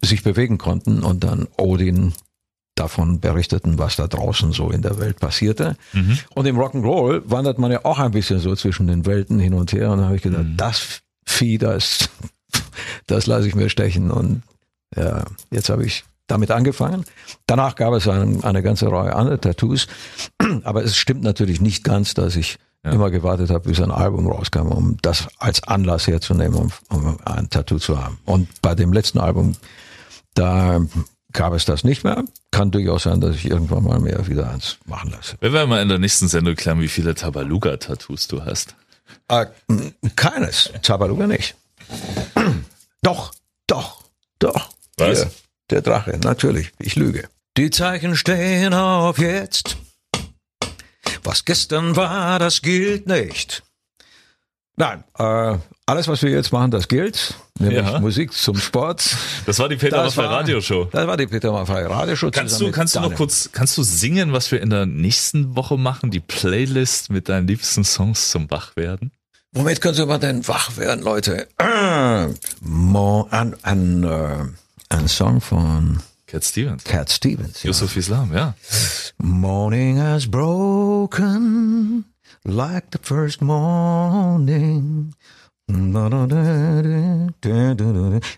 sich 0.00 0.22
bewegen 0.22 0.56
konnten 0.56 1.02
und 1.02 1.22
dann 1.22 1.48
Odin 1.58 2.14
davon 2.80 3.20
berichteten, 3.20 3.78
was 3.78 3.96
da 3.96 4.06
draußen 4.08 4.52
so 4.52 4.70
in 4.70 4.82
der 4.82 4.98
Welt 4.98 5.20
passierte. 5.20 5.76
Mhm. 5.92 6.18
Und 6.34 6.46
im 6.46 6.56
Rock'n'Roll 6.58 7.22
wandert 7.26 7.58
man 7.58 7.70
ja 7.70 7.84
auch 7.84 7.98
ein 7.98 8.10
bisschen 8.10 8.38
so 8.40 8.54
zwischen 8.56 8.86
den 8.86 9.06
Welten 9.06 9.38
hin 9.38 9.54
und 9.54 9.72
her 9.72 9.90
und 9.90 9.98
da 9.98 10.04
habe 10.06 10.16
ich 10.16 10.22
gedacht, 10.22 10.46
das 10.56 11.00
Vieh, 11.26 11.58
das, 11.58 12.08
das 13.06 13.26
lasse 13.26 13.46
ich 13.46 13.54
mir 13.54 13.68
stechen 13.68 14.10
und 14.10 14.42
ja, 14.96 15.24
jetzt 15.50 15.68
habe 15.68 15.84
ich 15.84 16.04
damit 16.26 16.50
angefangen. 16.50 17.04
Danach 17.46 17.74
gab 17.76 17.92
es 17.94 18.08
ein, 18.08 18.42
eine 18.44 18.62
ganze 18.62 18.90
Reihe 18.90 19.14
anderer 19.14 19.40
Tattoos, 19.40 19.86
aber 20.64 20.82
es 20.84 20.96
stimmt 20.96 21.22
natürlich 21.22 21.60
nicht 21.60 21.84
ganz, 21.84 22.14
dass 22.14 22.34
ich 22.36 22.56
Ja. 22.84 22.92
immer 22.92 23.10
gewartet 23.10 23.50
habe, 23.50 23.68
bis 23.68 23.80
ein 23.80 23.90
Album 23.90 24.26
rauskam, 24.26 24.68
um 24.72 24.96
das 25.02 25.28
als 25.38 25.62
Anlass 25.64 26.06
herzunehmen, 26.06 26.54
um, 26.56 26.72
um 26.88 27.18
ein 27.26 27.50
Tattoo 27.50 27.78
zu 27.78 28.02
haben. 28.02 28.18
Und 28.24 28.48
bei 28.62 28.74
dem 28.74 28.92
letzten 28.94 29.18
Album, 29.20 29.54
da 30.34 30.80
gab 31.32 31.52
es 31.52 31.64
das 31.64 31.84
nicht 31.84 32.04
mehr. 32.04 32.24
Kann 32.50 32.70
durchaus 32.70 33.04
sein, 33.04 33.20
dass 33.20 33.36
ich 33.36 33.46
irgendwann 33.46 33.84
mal 33.84 34.00
mehr 34.00 34.26
wieder 34.26 34.50
eins 34.50 34.78
machen 34.86 35.10
lasse. 35.10 35.36
Wir 35.40 35.52
werden 35.52 35.68
mal 35.68 35.82
in 35.82 35.88
der 35.88 35.98
nächsten 35.98 36.28
Sendung 36.28 36.54
klären, 36.54 36.80
wie 36.80 36.88
viele 36.88 37.14
Tabaluga-Tattoos 37.14 38.28
du 38.28 38.44
hast. 38.44 38.74
Äh, 39.28 39.46
keines. 40.16 40.70
Zabaluga 40.82 41.26
nicht. 41.26 41.56
Doch, 43.02 43.32
doch, 43.66 44.04
doch. 44.38 44.68
Was? 44.98 45.20
Hier, 45.20 45.30
der 45.70 45.80
Drache, 45.80 46.18
natürlich. 46.22 46.70
Ich 46.78 46.96
lüge. 46.96 47.28
Die 47.56 47.70
Zeichen 47.70 48.14
stehen 48.14 48.74
auf 48.74 49.18
jetzt. 49.18 49.78
Was 51.24 51.46
gestern 51.46 51.96
war, 51.96 52.38
das 52.38 52.60
gilt 52.60 53.06
nicht. 53.06 53.62
Nein, 54.76 55.04
äh, 55.18 55.56
alles, 55.86 56.08
was 56.08 56.22
wir 56.22 56.30
jetzt 56.30 56.52
machen, 56.52 56.70
das 56.70 56.88
gilt. 56.88 57.34
Nämlich 57.60 57.78
Ja. 57.78 58.00
Musik 58.00 58.32
zum 58.32 58.56
Sport. 58.56 59.16
Das 59.44 59.58
war 59.58 59.68
die 59.68 59.76
Peter 59.76 60.02
Maffay 60.02 60.24
Radioshow. 60.24 60.86
Das 60.90 61.06
war 61.06 61.16
die 61.16 61.26
Peter 61.26 61.52
Maffay 61.52 61.84
Radioshow. 61.84 62.30
Kannst 62.30 62.60
du, 62.60 62.70
kannst 62.72 62.96
du 62.96 63.00
noch 63.00 63.14
kurz, 63.14 63.50
kannst 63.52 63.76
du 63.76 63.82
singen, 63.82 64.32
was 64.32 64.50
wir 64.50 64.62
in 64.62 64.70
der 64.70 64.86
nächsten 64.86 65.54
Woche 65.56 65.76
machen? 65.76 66.10
Die 66.10 66.20
Playlist 66.20 67.10
mit 67.10 67.28
deinen 67.28 67.46
liebsten 67.46 67.84
Songs 67.84 68.30
zum 68.30 68.50
Wachwerden? 68.50 69.12
Womit 69.52 69.80
können 69.80 69.94
Sie 69.94 70.06
mal 70.06 70.18
denn 70.18 70.46
wach 70.48 70.76
werden, 70.78 71.04
Leute? 71.04 71.48
Ein, 71.58 72.34
ein, 73.62 74.04
äh, 74.04 74.44
ein 74.88 75.08
Song 75.08 75.40
von 75.40 76.00
Cat 76.26 76.44
Stevens. 76.44 76.84
Cat 76.84 77.10
Stevens. 77.10 77.62
Ja. 77.62 77.68
Yusuf 77.68 77.96
Islam, 77.96 78.32
ja. 78.32 78.54
Morning 79.18 80.00
has 80.00 80.26
broken 80.30 82.04
like 82.44 82.84
the 82.92 82.98
first 83.02 83.42
morning. 83.42 85.14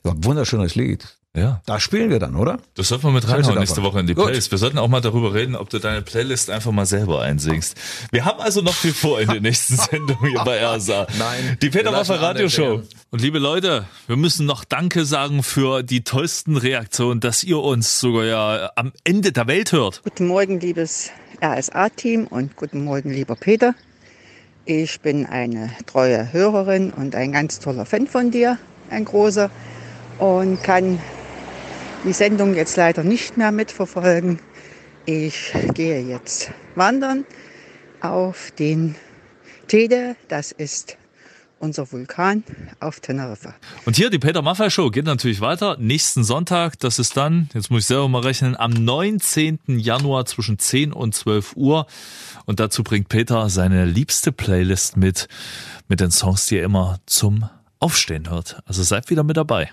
Wunderschönes 0.04 0.74
Lied. 0.74 1.16
Ja. 1.34 1.62
Da 1.64 1.80
spielen 1.80 2.10
wir 2.10 2.18
dann, 2.18 2.36
oder? 2.36 2.58
Das 2.74 2.88
sollten 2.88 3.04
wir 3.04 3.10
mit 3.10 3.26
reinhauen 3.26 3.58
nächste? 3.58 3.82
Woche 3.82 4.00
in 4.00 4.06
die 4.06 4.14
Gut. 4.14 4.26
Playlist. 4.26 4.50
Wir 4.50 4.58
sollten 4.58 4.76
auch 4.76 4.88
mal 4.88 5.00
darüber 5.00 5.32
reden, 5.32 5.56
ob 5.56 5.70
du 5.70 5.78
deine 5.78 6.02
Playlist 6.02 6.50
einfach 6.50 6.72
mal 6.72 6.84
selber 6.84 7.22
einsingst. 7.22 7.74
Wir 8.10 8.26
haben 8.26 8.38
also 8.40 8.60
noch 8.60 8.74
viel 8.74 8.92
vor 8.92 9.18
in 9.18 9.30
den 9.30 9.42
nächsten 9.42 9.76
Sendungen 9.90 10.30
hier 10.30 10.44
bei 10.44 10.62
RSA. 10.62 11.06
Nein, 11.18 11.56
Die 11.62 11.70
Peter 11.70 11.90
Waffer 11.90 12.20
Radioshow. 12.20 12.82
Und 13.10 13.22
liebe 13.22 13.38
Leute, 13.38 13.86
wir 14.08 14.16
müssen 14.16 14.44
noch 14.44 14.64
Danke 14.64 15.06
sagen 15.06 15.42
für 15.42 15.82
die 15.82 16.04
tollsten 16.04 16.58
Reaktionen, 16.58 17.20
dass 17.20 17.42
ihr 17.42 17.58
uns 17.58 17.98
sogar 17.98 18.24
ja 18.26 18.70
am 18.76 18.92
Ende 19.04 19.32
der 19.32 19.46
Welt 19.46 19.72
hört. 19.72 20.02
Guten 20.04 20.26
Morgen, 20.26 20.60
liebes 20.60 21.10
RSA-Team 21.42 22.26
und 22.26 22.56
guten 22.56 22.84
Morgen, 22.84 23.08
lieber 23.10 23.36
Peter. 23.36 23.74
Ich 24.64 25.00
bin 25.00 25.26
eine 25.26 25.70
treue 25.86 26.32
Hörerin 26.32 26.92
und 26.92 27.16
ein 27.16 27.32
ganz 27.32 27.58
toller 27.58 27.84
Fan 27.84 28.06
von 28.06 28.30
dir, 28.30 28.58
ein 28.90 29.04
großer, 29.04 29.50
und 30.18 30.62
kann 30.62 31.00
die 32.04 32.12
Sendung 32.12 32.54
jetzt 32.54 32.76
leider 32.76 33.02
nicht 33.02 33.36
mehr 33.36 33.50
mitverfolgen. 33.50 34.38
Ich 35.04 35.52
gehe 35.74 36.00
jetzt 36.00 36.52
wandern 36.76 37.24
auf 38.00 38.52
den 38.52 38.94
Tede, 39.66 40.14
das 40.28 40.52
ist 40.52 40.96
unser 41.62 41.90
Vulkan 41.92 42.42
auf 42.80 43.00
Teneriffa. 43.00 43.54
Und 43.86 43.96
hier 43.96 44.10
die 44.10 44.18
Peter 44.18 44.42
Maffay 44.42 44.68
Show 44.68 44.90
geht 44.90 45.04
natürlich 45.04 45.40
weiter. 45.40 45.76
Nächsten 45.78 46.24
Sonntag, 46.24 46.78
das 46.80 46.98
ist 46.98 47.16
dann, 47.16 47.48
jetzt 47.54 47.70
muss 47.70 47.82
ich 47.82 47.86
selber 47.86 48.08
mal 48.08 48.22
rechnen, 48.22 48.56
am 48.56 48.72
19. 48.72 49.60
Januar 49.66 50.26
zwischen 50.26 50.58
10 50.58 50.92
und 50.92 51.14
12 51.14 51.56
Uhr. 51.56 51.86
Und 52.46 52.58
dazu 52.58 52.82
bringt 52.82 53.08
Peter 53.08 53.48
seine 53.48 53.84
liebste 53.84 54.32
Playlist 54.32 54.96
mit, 54.96 55.28
mit 55.88 56.00
den 56.00 56.10
Songs, 56.10 56.46
die 56.46 56.56
er 56.56 56.64
immer 56.64 56.98
zum 57.06 57.48
Aufstehen 57.78 58.28
hört. 58.28 58.60
Also 58.66 58.82
seid 58.82 59.08
wieder 59.10 59.22
mit 59.22 59.36
dabei. 59.36 59.70